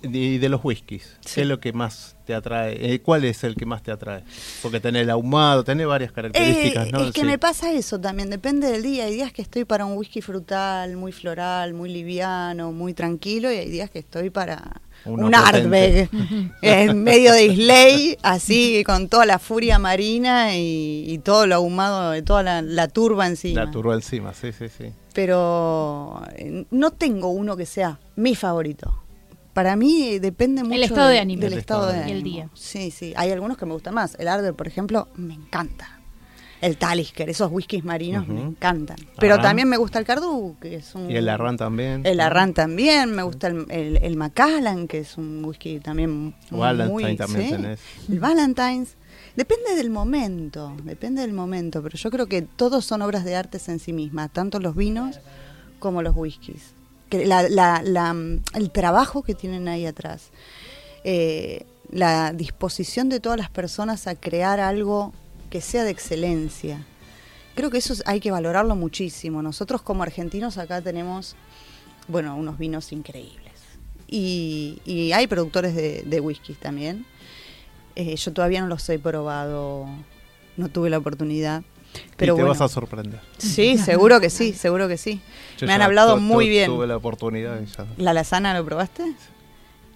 y 0.02 0.38
de 0.38 0.48
los 0.48 0.60
whiskies, 0.64 1.16
Sí. 1.20 1.36
¿qué 1.36 1.40
es 1.42 1.46
lo 1.46 1.58
que 1.60 1.72
más 1.72 2.14
te 2.28 2.34
atrae? 2.34 2.76
Eh, 2.94 3.00
¿Cuál 3.00 3.24
es 3.24 3.42
el 3.42 3.56
que 3.56 3.64
más 3.64 3.82
te 3.82 3.90
atrae? 3.90 4.22
Porque 4.60 4.80
tenés 4.80 5.04
el 5.04 5.10
ahumado, 5.10 5.64
tenés 5.64 5.86
varias 5.86 6.12
características, 6.12 6.88
Eh, 6.88 6.92
¿no? 6.92 7.00
Es 7.04 7.12
que 7.12 7.22
Sí. 7.22 7.26
me 7.26 7.38
pasa 7.38 7.72
eso 7.72 7.98
también, 7.98 8.28
depende 8.28 8.70
del 8.70 8.82
día. 8.82 9.04
Hay 9.06 9.14
días 9.14 9.32
que 9.32 9.40
estoy 9.40 9.64
para 9.64 9.86
un 9.86 9.96
whisky 9.96 10.20
frutal, 10.20 10.94
muy 10.98 11.10
floral, 11.12 11.72
muy 11.72 11.88
liviano, 11.90 12.70
muy 12.70 12.92
tranquilo, 12.92 13.50
y 13.50 13.56
hay 13.56 13.70
días 13.70 13.88
que 13.88 13.98
estoy 14.00 14.28
para 14.28 14.82
Uno 15.06 15.28
un. 15.28 15.34
Ardbeg 15.34 16.10
en 16.62 17.02
medio 17.02 17.32
de 17.32 17.46
Islay, 17.46 18.18
así 18.22 18.82
con 18.84 19.08
toda 19.08 19.24
la 19.24 19.38
furia 19.38 19.78
marina 19.78 20.54
y, 20.54 21.04
y 21.08 21.18
todo 21.20 21.46
lo 21.46 21.54
ahumado, 21.54 22.22
toda 22.24 22.42
la, 22.42 22.60
la 22.60 22.88
turba 22.88 23.26
encima. 23.26 23.64
La 23.64 23.70
turba 23.70 23.94
encima, 23.94 24.34
sí, 24.34 24.52
sí, 24.52 24.66
sí. 24.68 24.92
Pero 25.14 26.22
eh, 26.36 26.66
no 26.70 26.90
tengo 26.90 27.28
uno 27.30 27.56
que 27.56 27.64
sea 27.64 27.98
mi 28.16 28.34
favorito. 28.34 29.02
Para 29.58 29.74
mí 29.74 30.20
depende 30.20 30.62
mucho 30.62 30.80
estado 30.80 31.08
de 31.08 31.18
ánimo. 31.18 31.42
del 31.42 31.54
El 31.54 31.58
estado 31.58 31.90
estado 31.90 31.92
de 31.92 32.06
de 32.06 32.12
ánimo. 32.12 32.14
Y 32.14 32.18
el 32.18 32.22
día. 32.22 32.50
Sí, 32.54 32.92
sí. 32.92 33.12
Hay 33.16 33.32
algunos 33.32 33.58
que 33.58 33.66
me 33.66 33.72
gustan 33.72 33.92
más. 33.92 34.14
El 34.20 34.28
Ardbeg, 34.28 34.54
por 34.54 34.68
ejemplo, 34.68 35.08
me 35.16 35.34
encanta. 35.34 35.98
El 36.60 36.76
Talisker, 36.76 37.28
esos 37.28 37.50
whiskies 37.50 37.84
marinos 37.84 38.28
me 38.28 38.40
encantan. 38.40 38.98
Pero 39.18 39.34
Arran. 39.34 39.46
también 39.46 39.68
me 39.68 39.76
gusta 39.76 39.98
el 39.98 40.04
Cardu, 40.04 40.54
que 40.60 40.76
es 40.76 40.94
un... 40.94 41.10
Y 41.10 41.16
el 41.16 41.28
Arran 41.28 41.56
también. 41.56 42.06
El 42.06 42.20
Arran 42.20 42.54
también, 42.54 43.10
me 43.10 43.24
gusta 43.24 43.48
el, 43.48 43.66
el, 43.68 43.96
el 43.96 44.16
Macallan, 44.16 44.86
que 44.86 44.98
es 44.98 45.18
un 45.18 45.44
whisky 45.44 45.80
también 45.80 46.36
Valentine 46.52 46.92
muy... 46.92 47.16
también 47.16 47.44
sí. 47.44 47.50
tenés. 47.50 47.80
El 48.08 48.20
Valentine's. 48.20 48.94
Depende 49.34 49.74
del 49.74 49.90
momento, 49.90 50.76
depende 50.84 51.22
del 51.22 51.32
momento, 51.32 51.82
pero 51.82 51.98
yo 51.98 52.12
creo 52.12 52.26
que 52.26 52.42
todos 52.42 52.84
son 52.84 53.02
obras 53.02 53.24
de 53.24 53.34
arte 53.34 53.58
en 53.66 53.80
sí 53.80 53.92
mismas, 53.92 54.30
tanto 54.32 54.60
los 54.60 54.76
vinos 54.76 55.18
como 55.80 56.00
los 56.02 56.14
whiskies. 56.14 56.77
La, 57.10 57.48
la- 57.48 57.82
la, 57.82 58.14
el 58.54 58.70
trabajo 58.70 59.22
que 59.22 59.34
tienen 59.34 59.68
ahí 59.68 59.86
atrás, 59.86 60.30
eh, 61.04 61.64
la 61.90 62.32
disposición 62.32 63.08
de 63.08 63.18
todas 63.20 63.38
las 63.38 63.48
personas 63.50 64.06
a 64.06 64.14
crear 64.14 64.60
algo 64.60 65.12
que 65.50 65.60
sea 65.60 65.84
de 65.84 65.90
excelencia. 65.90 66.84
Creo 67.54 67.70
que 67.70 67.78
eso 67.78 67.92
es- 67.94 68.02
hay 68.06 68.20
que 68.20 68.30
valorarlo 68.30 68.76
muchísimo. 68.76 69.40
Nosotros 69.42 69.80
como 69.82 70.02
argentinos 70.02 70.58
acá 70.58 70.82
tenemos, 70.82 71.34
bueno, 72.08 72.36
unos 72.36 72.58
vinos 72.58 72.92
increíbles. 72.92 73.52
Y, 74.06 74.80
y 74.84 75.12
hay 75.12 75.26
productores 75.26 75.74
de, 75.74 76.02
de 76.06 76.20
whiskies 76.20 76.58
también. 76.58 77.04
Eh, 77.96 78.16
yo 78.16 78.32
todavía 78.32 78.60
no 78.60 78.66
los 78.68 78.88
he 78.88 78.98
probado, 78.98 79.86
no 80.56 80.68
tuve 80.68 80.88
la 80.90 80.98
oportunidad. 80.98 81.62
Pero 82.16 82.34
y 82.34 82.36
te 82.36 82.42
bueno, 82.42 82.48
vas 82.48 82.60
a 82.60 82.68
sorprender. 82.68 83.20
sí, 83.38 83.78
seguro 83.78 84.20
que 84.20 84.30
sí, 84.30 84.52
seguro 84.52 84.88
que 84.88 84.96
sí. 84.96 85.20
Yo 85.58 85.66
Me 85.66 85.72
han 85.72 85.82
hablado 85.82 86.14
tu- 86.16 86.20
muy 86.20 86.44
tu- 86.46 86.50
bien. 86.50 86.66
Tuve 86.70 86.86
la 86.86 86.96
oportunidad 86.96 87.60
ya. 87.62 87.86
¿La 87.96 88.12
lazana 88.12 88.54
lo 88.58 88.64
probaste? 88.64 89.14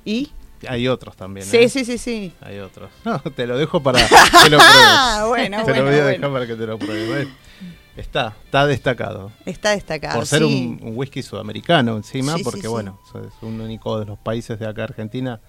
¿Y? 0.05 0.31
Hay 0.69 0.87
otros 0.89 1.17
también. 1.17 1.45
Sí, 1.47 1.57
¿eh? 1.57 1.69
sí, 1.69 1.85
sí, 1.85 1.99
sí. 1.99 2.33
Hay 2.41 2.59
otros. 2.61 2.91
No, 3.05 3.19
te 3.21 3.47
lo 3.47 3.59
dejo 3.59 3.83
para 3.83 3.99
que 4.07 4.51
lo 4.51 4.59
pruebes. 4.59 4.59
Bueno, 5.29 5.57
te 5.59 5.63
bueno, 5.73 5.79
lo 5.83 5.91
voy 5.91 5.95
a 5.95 6.03
bueno. 6.03 6.07
dejar 6.07 6.33
para 6.33 6.47
que 6.47 6.55
te 6.55 6.67
lo 6.67 6.79
pruebes. 6.79 7.29
Está, 7.97 8.35
está 8.45 8.67
destacado. 8.67 9.33
Está 9.45 9.71
destacado. 9.73 10.15
Por 10.15 10.27
ser 10.27 10.39
sí. 10.43 10.79
un, 10.81 10.89
un 10.89 10.97
whisky 10.97 11.23
sudamericano 11.23 11.97
encima, 11.97 12.37
sí, 12.37 12.43
porque 12.45 12.63
sí. 12.63 12.67
bueno, 12.69 12.99
es 13.15 13.33
un 13.43 13.61
único 13.61 13.99
de 13.99 14.07
los 14.07 14.19
países 14.19 14.59
de 14.59 14.67
acá 14.67 14.85
Argentina, 14.85 15.41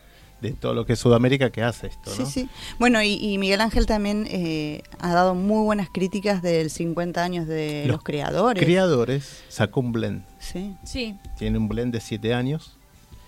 de 0.43 0.51
todo 0.53 0.73
lo 0.75 0.85
que 0.85 0.93
es 0.93 0.99
Sudamérica, 0.99 1.49
que 1.49 1.63
hace 1.63 1.87
esto, 1.87 2.11
Sí, 2.11 2.21
¿no? 2.23 2.29
sí. 2.29 2.49
Bueno, 2.77 3.01
y, 3.01 3.13
y 3.13 3.37
Miguel 3.39 3.61
Ángel 3.61 3.85
también 3.87 4.27
eh, 4.29 4.83
ha 4.99 5.13
dado 5.13 5.33
muy 5.33 5.63
buenas 5.63 5.89
críticas 5.91 6.41
del 6.43 6.69
50 6.69 7.23
años 7.23 7.47
de 7.47 7.85
los, 7.87 8.03
creadores. 8.03 8.63
Criadores 8.63 9.43
sacó 9.49 9.79
un 9.79 9.91
blend. 9.91 10.23
sí. 10.39 10.75
Sí, 10.83 11.17
Tiene 11.37 11.57
un 11.57 11.67
blend 11.67 11.93
de 11.93 11.99
7 12.01 12.33
años 12.33 12.77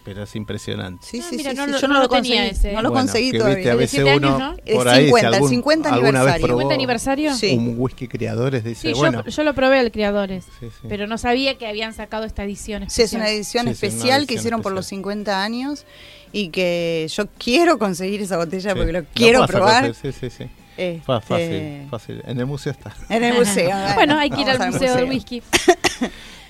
pero 0.05 0.23
es 0.23 0.33
impresionante. 0.35 1.05
Sí, 1.05 1.19
Ah, 1.21 1.27
sí, 1.29 1.35
mira, 1.35 1.51
sí, 1.51 1.57
no 1.57 1.65
sí, 1.65 1.71
lo- 1.71 1.79
yo 1.81 1.87
no, 1.89 1.99
lo 1.99 2.07
tenía 2.07 2.43
conseguí. 2.43 2.49
ese. 2.59 2.71
No 2.73 2.81
lo 2.83 2.89
Bueno, 2.91 3.01
conseguí 3.05 3.31
todavía. 3.33 3.55
viste, 3.57 3.71
a 3.71 3.75
veces 3.75 3.91
17 4.03 4.17
uno 4.17 4.35
años, 4.35 4.39
¿no? 4.39 4.55
por 4.75 4.87
El 4.87 4.93
ahí, 4.93 4.99
si 4.99 5.05
50, 5.07 5.27
el 5.27 5.33
algún- 5.33 5.49
50 5.49 5.89
alguna 5.89 6.09
vez 6.11 6.17
aniversario. 6.19 6.45
probó 6.47 6.59
50 6.61 6.73
aniversario. 6.75 7.35
Sí. 7.35 7.55
un 7.57 7.75
whisky 7.77 8.07
creadores, 8.07 8.63
dice, 8.63 8.81
Sí, 8.81 8.89
yo, 8.91 8.95
bueno, 8.97 9.25
yo 9.25 9.43
lo 9.43 9.53
probé 9.53 9.79
al 9.79 9.91
Criadores, 9.91 10.45
sí, 10.59 10.67
sí. 10.69 10.87
pero 10.87 11.07
no 11.07 11.17
sabía 11.17 11.57
que 11.57 11.67
habían 11.67 11.93
sacado 11.93 12.23
esta 12.23 12.43
edición 12.43 12.83
Sí, 12.83 13.01
es 13.01 13.13
especial. 13.13 13.21
una 13.21 13.29
edición 13.31 13.45
Sí, 13.45 13.53
sí, 13.53 13.61
una 13.63 13.71
especial 13.71 14.27
que 14.27 14.33
hicieron 14.35 14.61
por 14.61 14.71
los 14.71 14.85
especial. 14.85 14.99
50 15.01 15.43
años 15.43 15.85
y 16.31 16.49
que 16.49 17.07
yo 17.11 17.25
quiero 17.37 17.77
conseguir 17.79 18.21
esa 18.21 18.37
botella 18.37 18.71
Sí. 18.71 18.77
porque 18.77 18.91
lo 18.93 19.03
quiero 19.13 19.45
probar. 19.47 19.93
Sí, 19.95 20.11
sí, 20.11 20.29
sí. 20.29 20.45
Este, 20.77 21.01
Fácil, 21.05 21.87
fácil. 21.89 22.21
En 22.27 22.37
el 22.39 22.45
museo 22.45 22.73
está. 22.73 22.93
En 23.09 23.23
el 23.23 23.33
museo. 23.33 23.71
Bueno, 23.95 24.19
hay 24.19 24.29
que 24.29 24.41
ir 24.41 24.49
al 24.49 24.71
Museo 24.71 24.95
del 24.95 25.05
Whisky. 25.05 25.41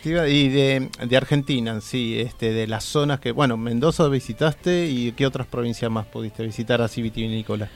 Y 0.06 0.50
de, 0.50 0.90
de 1.06 1.18
Argentina, 1.18 1.72
en 1.72 1.82
sí, 1.82 2.20
este, 2.20 2.52
de 2.54 2.68
las 2.68 2.84
zonas 2.84 3.20
que, 3.20 3.32
bueno, 3.32 3.58
Mendoza 3.58 4.08
visitaste 4.08 4.88
y 4.88 5.12
qué 5.14 5.26
otras 5.26 5.48
provincias 5.48 5.90
más 5.92 6.06
pudiste 6.06 6.44
visitar 6.46 6.82
así 6.82 7.02
vitivinícola. 7.02 7.70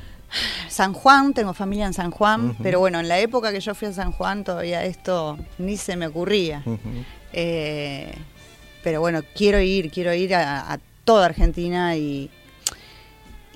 San 0.68 0.94
Juan, 0.94 1.34
tengo 1.34 1.54
familia 1.56 1.88
en 1.88 1.94
San 1.94 2.12
Juan, 2.12 2.56
pero 2.62 2.80
bueno, 2.80 3.00
en 3.00 3.08
la 3.08 3.20
época 3.20 3.52
que 3.52 3.60
yo 3.60 3.74
fui 3.74 3.88
a 3.88 3.94
San 3.94 4.12
Juan 4.12 4.44
todavía 4.44 4.84
esto 4.86 5.38
ni 5.58 5.76
se 5.76 5.96
me 5.96 6.06
ocurría. 6.06 6.64
Eh, 7.34 8.14
pero 8.84 9.02
bueno, 9.02 9.22
quiero 9.36 9.60
ir, 9.60 9.90
quiero 9.90 10.14
ir 10.14 10.36
a, 10.36 10.72
a 10.72 10.80
toda 11.04 11.26
Argentina 11.26 11.96
y, 11.96 12.30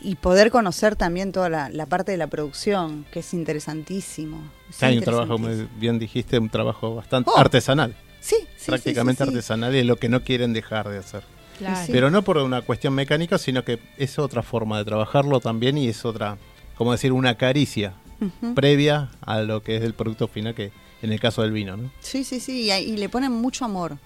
y 0.02 0.16
poder 0.16 0.50
conocer 0.50 0.96
también 0.96 1.32
toda 1.32 1.48
la, 1.50 1.70
la 1.70 1.86
parte 1.86 2.12
de 2.12 2.18
la 2.18 2.28
producción, 2.28 3.06
que 3.12 3.20
es 3.20 3.34
interesantísimo. 3.36 4.42
Es 4.70 4.82
Hay 4.82 4.98
un 4.98 5.04
trabajo, 5.04 5.38
bien 5.78 6.00
dijiste, 6.00 6.40
un 6.40 6.50
trabajo 6.50 6.96
bastante 6.96 7.30
Oh, 7.34 7.38
artesanal, 7.38 7.96
Sí, 8.24 8.38
sí, 8.40 8.46
sí, 8.58 8.66
prácticamente 8.68 9.24
sí, 9.26 9.30
sí. 9.30 9.36
artesanal 9.36 9.76
y 9.76 9.80
es 9.80 9.86
lo 9.86 9.98
que 9.98 10.08
no 10.08 10.24
quieren 10.24 10.54
dejar 10.54 10.88
de 10.88 10.98
hacer. 11.00 11.24
Claro. 11.58 11.86
Sí. 11.86 11.92
Pero 11.92 12.10
no 12.10 12.22
por 12.24 12.38
una 12.38 12.62
cuestión 12.62 12.94
mecánica, 12.96 13.38
sino 13.38 13.64
que 13.66 13.80
es 13.98 14.18
otra 14.18 14.42
forma 14.44 14.78
de 14.78 14.86
trabajarlo 14.86 15.40
también 15.42 15.78
y 15.78 15.90
es 15.90 16.06
otra, 16.06 16.38
como 16.78 16.94
decir, 16.94 17.12
una 17.12 17.36
caricia 17.36 17.94
previa 18.56 19.10
a 19.22 19.42
lo 19.42 19.62
que 19.62 19.76
es 19.78 19.84
el 19.84 19.94
producto 19.94 20.28
final, 20.30 20.56
que 20.56 20.72
en 21.02 21.12
el 21.12 21.20
caso 21.20 21.42
del 21.42 21.52
vino, 21.52 21.76
¿no? 21.76 21.92
Sí, 22.00 22.24
sí, 22.24 22.40
sí, 22.40 22.62
y, 22.64 22.72
ahí- 22.72 22.92
y 22.92 22.98
le 22.98 23.10
ponen 23.10 23.32
mucho 23.34 23.66
amor, 23.66 23.98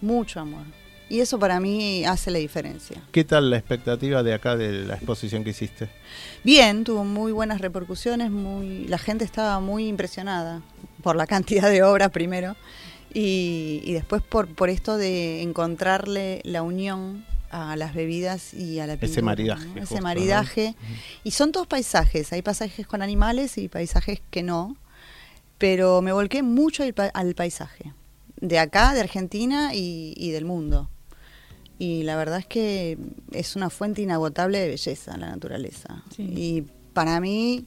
mucho 0.00 0.38
amor. 0.40 0.62
Y 1.10 1.20
eso 1.20 1.38
para 1.38 1.58
mí 1.58 2.04
hace 2.04 2.30
la 2.30 2.38
diferencia. 2.38 3.00
¿Qué 3.10 3.24
tal 3.24 3.50
la 3.50 3.56
expectativa 3.56 4.22
de 4.22 4.34
acá 4.34 4.56
de 4.56 4.84
la 4.84 4.94
exposición 4.94 5.42
que 5.42 5.50
hiciste? 5.50 5.88
Bien, 6.44 6.84
tuvo 6.84 7.02
muy 7.04 7.32
buenas 7.32 7.60
repercusiones, 7.62 8.30
muy, 8.30 8.86
la 8.88 8.98
gente 8.98 9.24
estaba 9.24 9.58
muy 9.58 9.88
impresionada 9.88 10.60
por 11.02 11.16
la 11.16 11.26
cantidad 11.26 11.68
de 11.70 11.82
obras 11.82 12.10
primero 12.10 12.56
y, 13.14 13.80
y 13.84 13.92
después 13.92 14.22
por, 14.22 14.48
por 14.48 14.68
esto 14.70 14.96
de 14.96 15.42
encontrarle 15.42 16.40
la 16.44 16.62
unión 16.62 17.24
a 17.50 17.76
las 17.76 17.94
bebidas 17.94 18.52
y 18.52 18.78
a 18.78 18.86
la 18.86 18.96
pintura. 18.98 19.22
maridaje, 19.22 19.64
¿no? 19.66 19.72
justo, 19.80 19.94
Ese 19.94 20.00
maridaje. 20.02 20.74
Y 21.24 21.30
son 21.30 21.52
todos 21.52 21.66
paisajes, 21.66 22.32
hay 22.32 22.42
paisajes 22.42 22.86
con 22.86 23.00
animales 23.02 23.56
y 23.58 23.68
paisajes 23.68 24.20
que 24.30 24.42
no, 24.42 24.76
pero 25.56 26.02
me 26.02 26.12
volqué 26.12 26.42
mucho 26.42 26.82
al, 26.82 26.92
pa- 26.94 27.06
al 27.14 27.34
paisaje, 27.34 27.92
de 28.40 28.58
acá, 28.58 28.92
de 28.94 29.00
Argentina 29.00 29.74
y, 29.74 30.12
y 30.16 30.30
del 30.30 30.44
mundo. 30.44 30.90
Y 31.78 32.02
la 32.02 32.16
verdad 32.16 32.40
es 32.40 32.46
que 32.46 32.98
es 33.32 33.56
una 33.56 33.70
fuente 33.70 34.02
inagotable 34.02 34.58
de 34.58 34.68
belleza 34.68 35.16
la 35.16 35.28
naturaleza. 35.28 36.02
Sí. 36.14 36.22
Y 36.36 36.64
para 36.92 37.20
mí, 37.20 37.64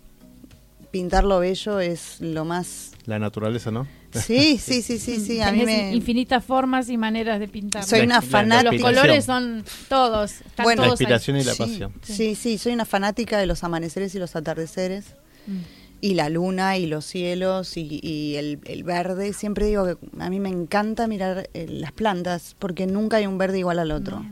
pintar 0.91 1.23
lo 1.23 1.39
bello 1.39 1.79
es 1.79 2.19
lo 2.19 2.43
más... 2.45 2.91
La 3.05 3.19
naturaleza, 3.19 3.71
¿no? 3.71 3.87
Sí, 4.13 4.57
sí, 4.57 4.81
sí, 4.81 4.99
sí, 4.99 5.19
sí. 5.19 5.41
A 5.41 5.51
mí 5.51 5.63
me... 5.65 5.93
infinitas 5.93 6.43
formas 6.43 6.89
y 6.89 6.97
maneras 6.97 7.39
de 7.39 7.47
pintar. 7.47 7.83
Soy 7.83 8.01
una 8.01 8.21
fanática. 8.21 8.71
Los 8.71 8.81
colores 8.81 9.25
son 9.25 9.63
todos, 9.87 10.31
están 10.41 10.63
Bueno, 10.63 10.81
La 10.81 10.87
ahí. 10.87 10.91
inspiración 10.91 11.37
y 11.37 11.43
la 11.43 11.53
Sí, 11.53 11.57
pasión. 11.57 11.93
Sí, 12.03 12.35
sí, 12.35 12.57
soy 12.57 12.73
una 12.73 12.85
fanática 12.85 13.37
de 13.37 13.45
los 13.45 13.63
amaneceres 13.63 14.13
y 14.15 14.19
los 14.19 14.35
atardeceres. 14.35 15.05
Mm. 15.47 15.57
y 16.03 16.15
la 16.15 16.29
luna 16.29 16.77
y 16.77 16.87
los 16.87 17.05
cielos 17.05 17.77
y, 17.77 17.99
y 18.03 18.35
el, 18.35 18.59
el 18.65 18.83
verde. 18.83 19.33
Siempre 19.33 19.67
digo 19.67 19.85
que 19.85 19.97
a 20.19 20.29
mí 20.31 20.39
me 20.39 20.49
encanta 20.49 21.07
mirar 21.07 21.47
eh, 21.53 21.67
las 21.69 21.91
plantas 21.91 22.55
porque 22.57 22.87
nunca 22.87 23.17
hay 23.17 23.27
un 23.27 23.37
verde 23.37 23.59
igual 23.59 23.77
al 23.79 23.91
otro. 23.91 24.25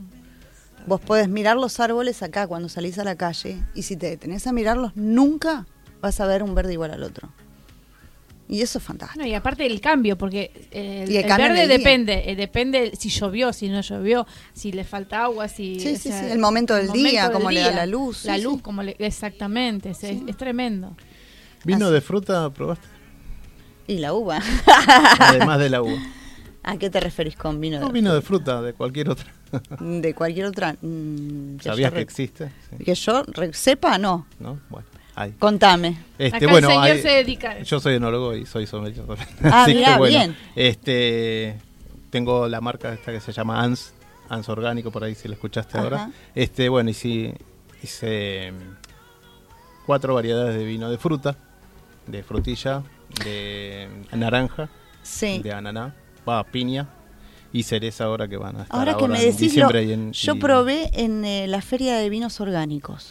Vos 0.86 1.00
podés 1.00 1.28
mirar 1.28 1.56
los 1.56 1.78
árboles 1.78 2.22
acá 2.24 2.46
cuando 2.48 2.68
salís 2.68 2.98
a 2.98 3.04
la 3.04 3.14
calle 3.14 3.56
y 3.74 3.82
si 3.82 3.96
te 3.96 4.08
detenés 4.08 4.46
a 4.48 4.52
mirarlos 4.52 4.96
nunca 4.96 5.66
vas 6.00 6.20
a 6.20 6.26
ver 6.26 6.42
un 6.42 6.54
verde 6.56 6.72
igual 6.72 6.90
al 6.90 7.02
otro. 7.04 7.30
Y 8.52 8.62
eso 8.62 8.78
es 8.78 8.84
fantástico. 8.84 9.22
No, 9.22 9.28
y 9.30 9.34
aparte 9.34 9.62
del 9.62 9.80
cambio, 9.80 10.18
porque 10.18 10.50
eh, 10.72 11.04
el, 11.04 11.10
el 11.10 11.16
el 11.18 11.26
cambio 11.26 11.48
verde 11.50 11.62
el 11.62 11.68
depende, 11.68 12.30
eh, 12.32 12.34
depende 12.34 12.92
si 12.98 13.08
llovió, 13.08 13.52
si 13.52 13.68
no 13.68 13.80
llovió, 13.80 14.26
si 14.52 14.72
le 14.72 14.82
falta 14.82 15.22
agua, 15.22 15.46
si 15.46 15.78
Sí, 15.78 15.92
o 15.92 15.96
sí, 15.96 16.08
sea, 16.08 16.24
sí, 16.24 16.30
el 16.32 16.40
momento 16.40 16.74
del 16.74 16.90
día, 16.90 17.30
cómo 17.30 17.50
le 17.52 17.60
da 17.60 17.70
la 17.70 17.86
luz, 17.86 18.24
la 18.24 18.34
sí, 18.36 18.42
luz, 18.42 18.56
sí. 18.56 18.62
como 18.62 18.82
le, 18.82 18.96
exactamente, 18.98 19.90
es, 19.90 20.02
es 20.02 20.36
tremendo. 20.36 20.96
¿Vino 21.64 21.84
Así. 21.86 21.94
de 21.94 22.00
fruta 22.00 22.50
probaste? 22.50 22.88
Y 23.86 23.98
la 23.98 24.14
uva. 24.14 24.40
Además 25.20 25.58
de 25.60 25.70
la 25.70 25.82
uva. 25.82 25.98
¿A 26.62 26.76
qué 26.76 26.90
te 26.90 27.00
referís 27.00 27.36
con 27.36 27.60
vino 27.60 27.78
de, 27.78 27.84
No, 27.84 27.92
vino 27.92 28.12
de 28.14 28.20
fruta, 28.20 28.60
de 28.62 28.72
cualquier 28.74 29.08
otra. 29.10 29.32
de 29.80 30.14
cualquier 30.14 30.46
otra? 30.46 30.76
Mm, 30.80 31.56
que 31.56 31.64
¿Sabías 31.64 31.90
yo 31.90 31.96
que 31.96 32.02
existe? 32.02 32.50
Sí. 32.76 32.84
Que 32.84 32.94
yo 32.94 33.22
re- 33.24 33.52
sepa, 33.54 33.96
no. 33.96 34.26
¿No? 34.38 34.58
Bueno, 34.68 34.86
Contame. 35.38 35.96
Este, 36.18 36.36
Acá 36.38 36.50
bueno, 36.50 36.68
el 36.68 36.74
señor 36.74 36.90
hay- 36.96 37.02
se 37.02 37.08
dedica 37.08 37.50
a. 37.52 37.62
Yo 37.62 37.80
soy 37.80 37.94
enólogo 37.96 38.34
y 38.34 38.46
soy 38.46 38.66
sommelier. 38.66 39.04
Ah, 39.44 39.62
Así 39.64 39.74
mirá, 39.74 39.92
que 39.92 39.98
bueno, 39.98 40.18
bien. 40.18 40.36
este 40.56 41.58
tengo 42.10 42.48
la 42.48 42.60
marca 42.60 42.92
esta 42.92 43.12
que 43.12 43.20
se 43.20 43.32
llama 43.32 43.62
ANS, 43.62 43.92
ANS 44.28 44.48
orgánico 44.48 44.90
por 44.90 45.04
ahí 45.04 45.14
si 45.14 45.28
la 45.28 45.34
escuchaste 45.34 45.76
Ajá. 45.78 45.84
ahora. 45.84 46.10
Este, 46.34 46.68
bueno, 46.68 46.90
y 46.90 46.94
sí 46.94 47.32
hice 47.82 48.52
mm, 48.52 49.84
cuatro 49.86 50.14
variedades 50.14 50.56
de 50.56 50.64
vino 50.64 50.90
de 50.90 50.98
fruta, 50.98 51.36
de 52.06 52.22
frutilla, 52.22 52.82
de 53.24 53.88
naranja, 54.12 54.68
Sí. 55.02 55.40
de 55.42 55.52
ananá, 55.52 55.94
va, 56.28 56.42
piña 56.44 56.88
y 57.52 57.62
cereza 57.64 58.04
ahora 58.04 58.28
que 58.28 58.36
van 58.36 58.56
a 58.56 58.62
estar 58.62 58.78
Ahora 58.78 58.96
que 58.96 59.08
me 59.08 59.18
en 59.18 59.24
decís, 59.24 59.40
lo- 59.40 59.46
diciembre 59.68 59.84
y 59.84 59.92
en 59.92 60.12
yo 60.12 60.34
y- 60.34 60.38
probé 60.38 60.90
en 60.92 61.24
eh, 61.24 61.46
la 61.48 61.60
feria 61.62 61.96
de 61.96 62.08
vinos 62.08 62.40
orgánicos 62.40 63.08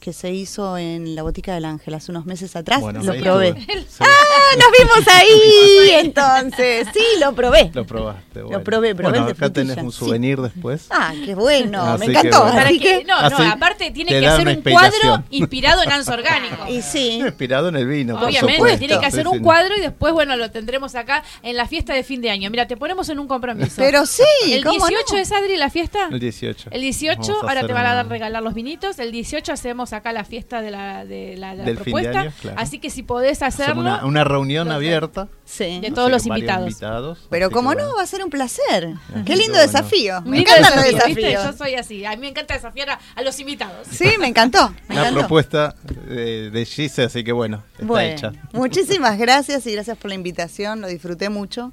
que 0.00 0.12
se 0.12 0.30
hizo 0.32 0.78
en 0.78 1.14
la 1.14 1.22
Botica 1.22 1.54
del 1.54 1.64
Ángel 1.66 1.94
hace 1.94 2.10
unos 2.10 2.24
meses 2.26 2.56
atrás. 2.56 2.80
Bueno, 2.80 3.02
lo 3.02 3.14
probé. 3.16 3.54
Sí, 3.54 3.66
¡Ah, 4.00 4.56
nos 4.58 4.66
vimos 4.78 5.08
ahí! 5.08 5.90
Entonces, 6.06 6.88
sí, 6.92 7.00
lo 7.20 7.34
probé. 7.34 7.70
lo 7.74 7.84
probaste. 7.86 8.42
bueno. 8.42 8.62
probé, 8.64 8.94
probé 8.94 9.18
Bueno, 9.18 9.32
acá 9.32 9.50
tenés 9.50 9.76
un 9.78 9.92
sí. 9.92 9.98
souvenir 9.98 10.40
después. 10.40 10.86
Ah, 10.90 11.12
qué 11.24 11.34
bueno, 11.34 11.82
Así 11.82 12.06
me 12.06 12.12
que 12.12 12.18
encantó. 12.18 12.40
bueno. 12.42 12.54
Para 12.56 12.68
Así 12.68 12.78
que, 12.78 12.98
que, 13.00 13.04
no, 13.04 13.20
no, 13.20 13.26
Así 13.36 13.42
aparte 13.44 13.90
tiene 13.90 14.10
que 14.18 14.26
hacer 14.26 14.48
un 14.48 14.62
cuadro 14.62 15.24
inspirado 15.30 15.82
en 15.82 15.92
anso 15.92 16.12
orgánico. 16.12 16.66
y 16.68 16.82
sí, 16.82 17.20
Inspirado 17.20 17.68
en 17.68 17.76
el 17.76 17.86
vino, 17.86 18.18
Obviamente, 18.20 18.78
tiene 18.78 18.98
que 18.98 19.06
hacer 19.06 19.22
Sí, 19.22 19.28
un 19.28 19.40
cuadro 19.40 19.76
y 19.76 19.80
después, 19.80 20.12
bueno, 20.12 20.36
lo 20.36 20.50
tendremos 20.50 20.94
acá 20.94 21.22
en 21.42 21.56
la 21.56 21.66
fiesta 21.66 21.94
de 21.94 22.02
fin 22.04 22.20
de 22.20 22.30
año. 22.30 22.50
Mira, 22.50 22.66
te 22.66 22.76
ponemos 22.76 23.08
en 23.08 23.18
un 23.18 23.26
compromiso. 23.28 23.81
Pero 23.84 24.06
sí, 24.06 24.22
el 24.52 24.64
¿cómo 24.64 24.86
18 24.86 25.14
no? 25.14 25.18
es 25.20 25.32
Adri 25.32 25.56
la 25.56 25.70
fiesta. 25.70 26.08
El 26.10 26.20
18. 26.20 26.68
El 26.72 26.80
18, 26.80 27.18
Vamos 27.20 27.28
a 27.30 27.40
ahora 27.40 27.52
hacer 27.52 27.66
te 27.66 27.72
van 27.72 27.86
a 27.86 27.94
dar 27.94 28.04
una- 28.06 28.12
regalar 28.12 28.42
los 28.42 28.54
vinitos. 28.54 28.98
El 28.98 29.12
18 29.12 29.52
hacemos 29.52 29.92
acá 29.92 30.12
la 30.12 30.24
fiesta 30.24 30.60
de 30.62 30.70
la, 30.70 31.04
de 31.04 31.36
la, 31.36 31.50
de 31.52 31.56
la 31.58 31.64
Del 31.64 31.76
fin 31.78 31.84
de 31.84 31.90
propuesta. 32.02 32.20
año, 32.20 32.32
claro. 32.40 32.58
Así 32.60 32.78
que 32.78 32.90
si 32.90 33.02
podés 33.02 33.42
Hacemos 33.42 33.60
hacerlo. 33.60 33.80
una, 33.82 34.04
una 34.06 34.24
reunión 34.24 34.70
abierta. 34.70 35.28
Sí. 35.44 35.80
De 35.80 35.90
todos 35.90 36.10
los 36.10 36.22
con 36.22 36.30
varios 36.30 36.48
invitados. 36.62 37.26
Pero 37.28 37.46
así 37.46 37.54
como 37.54 37.70
que 37.70 37.76
no, 37.76 37.82
bueno. 37.82 37.96
va 37.96 38.02
a 38.02 38.06
ser 38.06 38.24
un 38.24 38.30
placer. 38.30 38.94
Así 39.14 39.24
Qué 39.24 39.36
lindo 39.36 39.52
bueno. 39.58 39.66
desafío. 39.72 40.20
Me 40.22 40.36
lindo 40.38 40.50
encantan 40.50 40.76
los 40.76 40.84
desafío, 40.86 41.06
¿viste? 41.14 41.22
desafíos. 41.30 41.52
Yo 41.58 41.64
soy 41.64 41.74
así. 41.74 42.04
A 42.06 42.10
mí 42.12 42.16
me 42.18 42.28
encanta 42.28 42.54
desafiar 42.54 42.90
a, 42.90 43.00
a 43.14 43.22
los 43.22 43.38
invitados. 43.38 43.86
Sí, 43.90 44.10
me 44.18 44.26
encantó. 44.28 44.70
Me 44.88 44.94
Una 44.94 45.00
encantó. 45.02 45.18
propuesta 45.20 45.74
de, 46.08 46.50
de 46.50 46.64
Gise, 46.64 47.02
así 47.04 47.22
que 47.22 47.32
bueno, 47.32 47.62
está 47.74 47.84
Bueno, 47.84 48.12
hecha. 48.16 48.32
muchísimas 48.52 49.18
gracias 49.18 49.66
y 49.66 49.72
gracias 49.72 49.98
por 49.98 50.08
la 50.08 50.14
invitación, 50.14 50.80
lo 50.80 50.88
disfruté 50.88 51.28
mucho. 51.28 51.72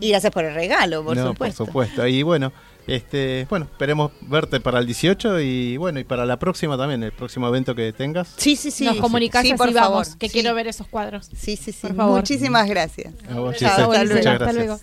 Y 0.00 0.08
gracias 0.10 0.32
por 0.32 0.44
el 0.44 0.54
regalo, 0.54 1.04
por 1.04 1.16
no, 1.16 1.28
supuesto. 1.28 1.58
por 1.64 1.66
supuesto. 1.66 2.06
Y 2.06 2.22
bueno, 2.22 2.52
este, 2.86 3.46
bueno, 3.50 3.66
esperemos 3.70 4.12
verte 4.22 4.58
para 4.60 4.78
el 4.78 4.86
18 4.86 5.40
y 5.40 5.76
bueno, 5.76 6.00
y 6.00 6.04
para 6.04 6.24
la 6.26 6.38
próxima 6.38 6.76
también, 6.78 7.02
el 7.02 7.12
próximo 7.12 7.46
evento 7.48 7.74
que 7.74 7.92
tengas. 7.92 8.32
Sí, 8.36 8.56
sí, 8.56 8.70
sí. 8.70 8.84
Nos 8.86 8.96
comunicás 8.96 9.42
Sí, 9.42 9.50
así 9.52 9.58
por 9.58 9.72
vamos, 9.72 10.08
favor. 10.08 10.18
que 10.18 10.28
Sí. 10.28 10.32
quiero 10.32 10.54
ver 10.54 10.66
esos 10.68 10.86
cuadros. 10.88 11.26
Sí, 11.36 11.56
sí, 11.56 11.72
sí. 11.72 11.80
Por 11.86 11.94
favor. 11.96 12.16
Muchísimas 12.20 12.68
gracias. 12.68 13.12
A 13.30 13.34
vos, 13.38 13.56
Chao, 13.56 13.70
Gise. 13.70 13.82
hasta 13.82 13.86
Muchas 13.86 14.08
luego. 14.24 14.44
Hasta 14.44 14.52
luego. 14.52 14.80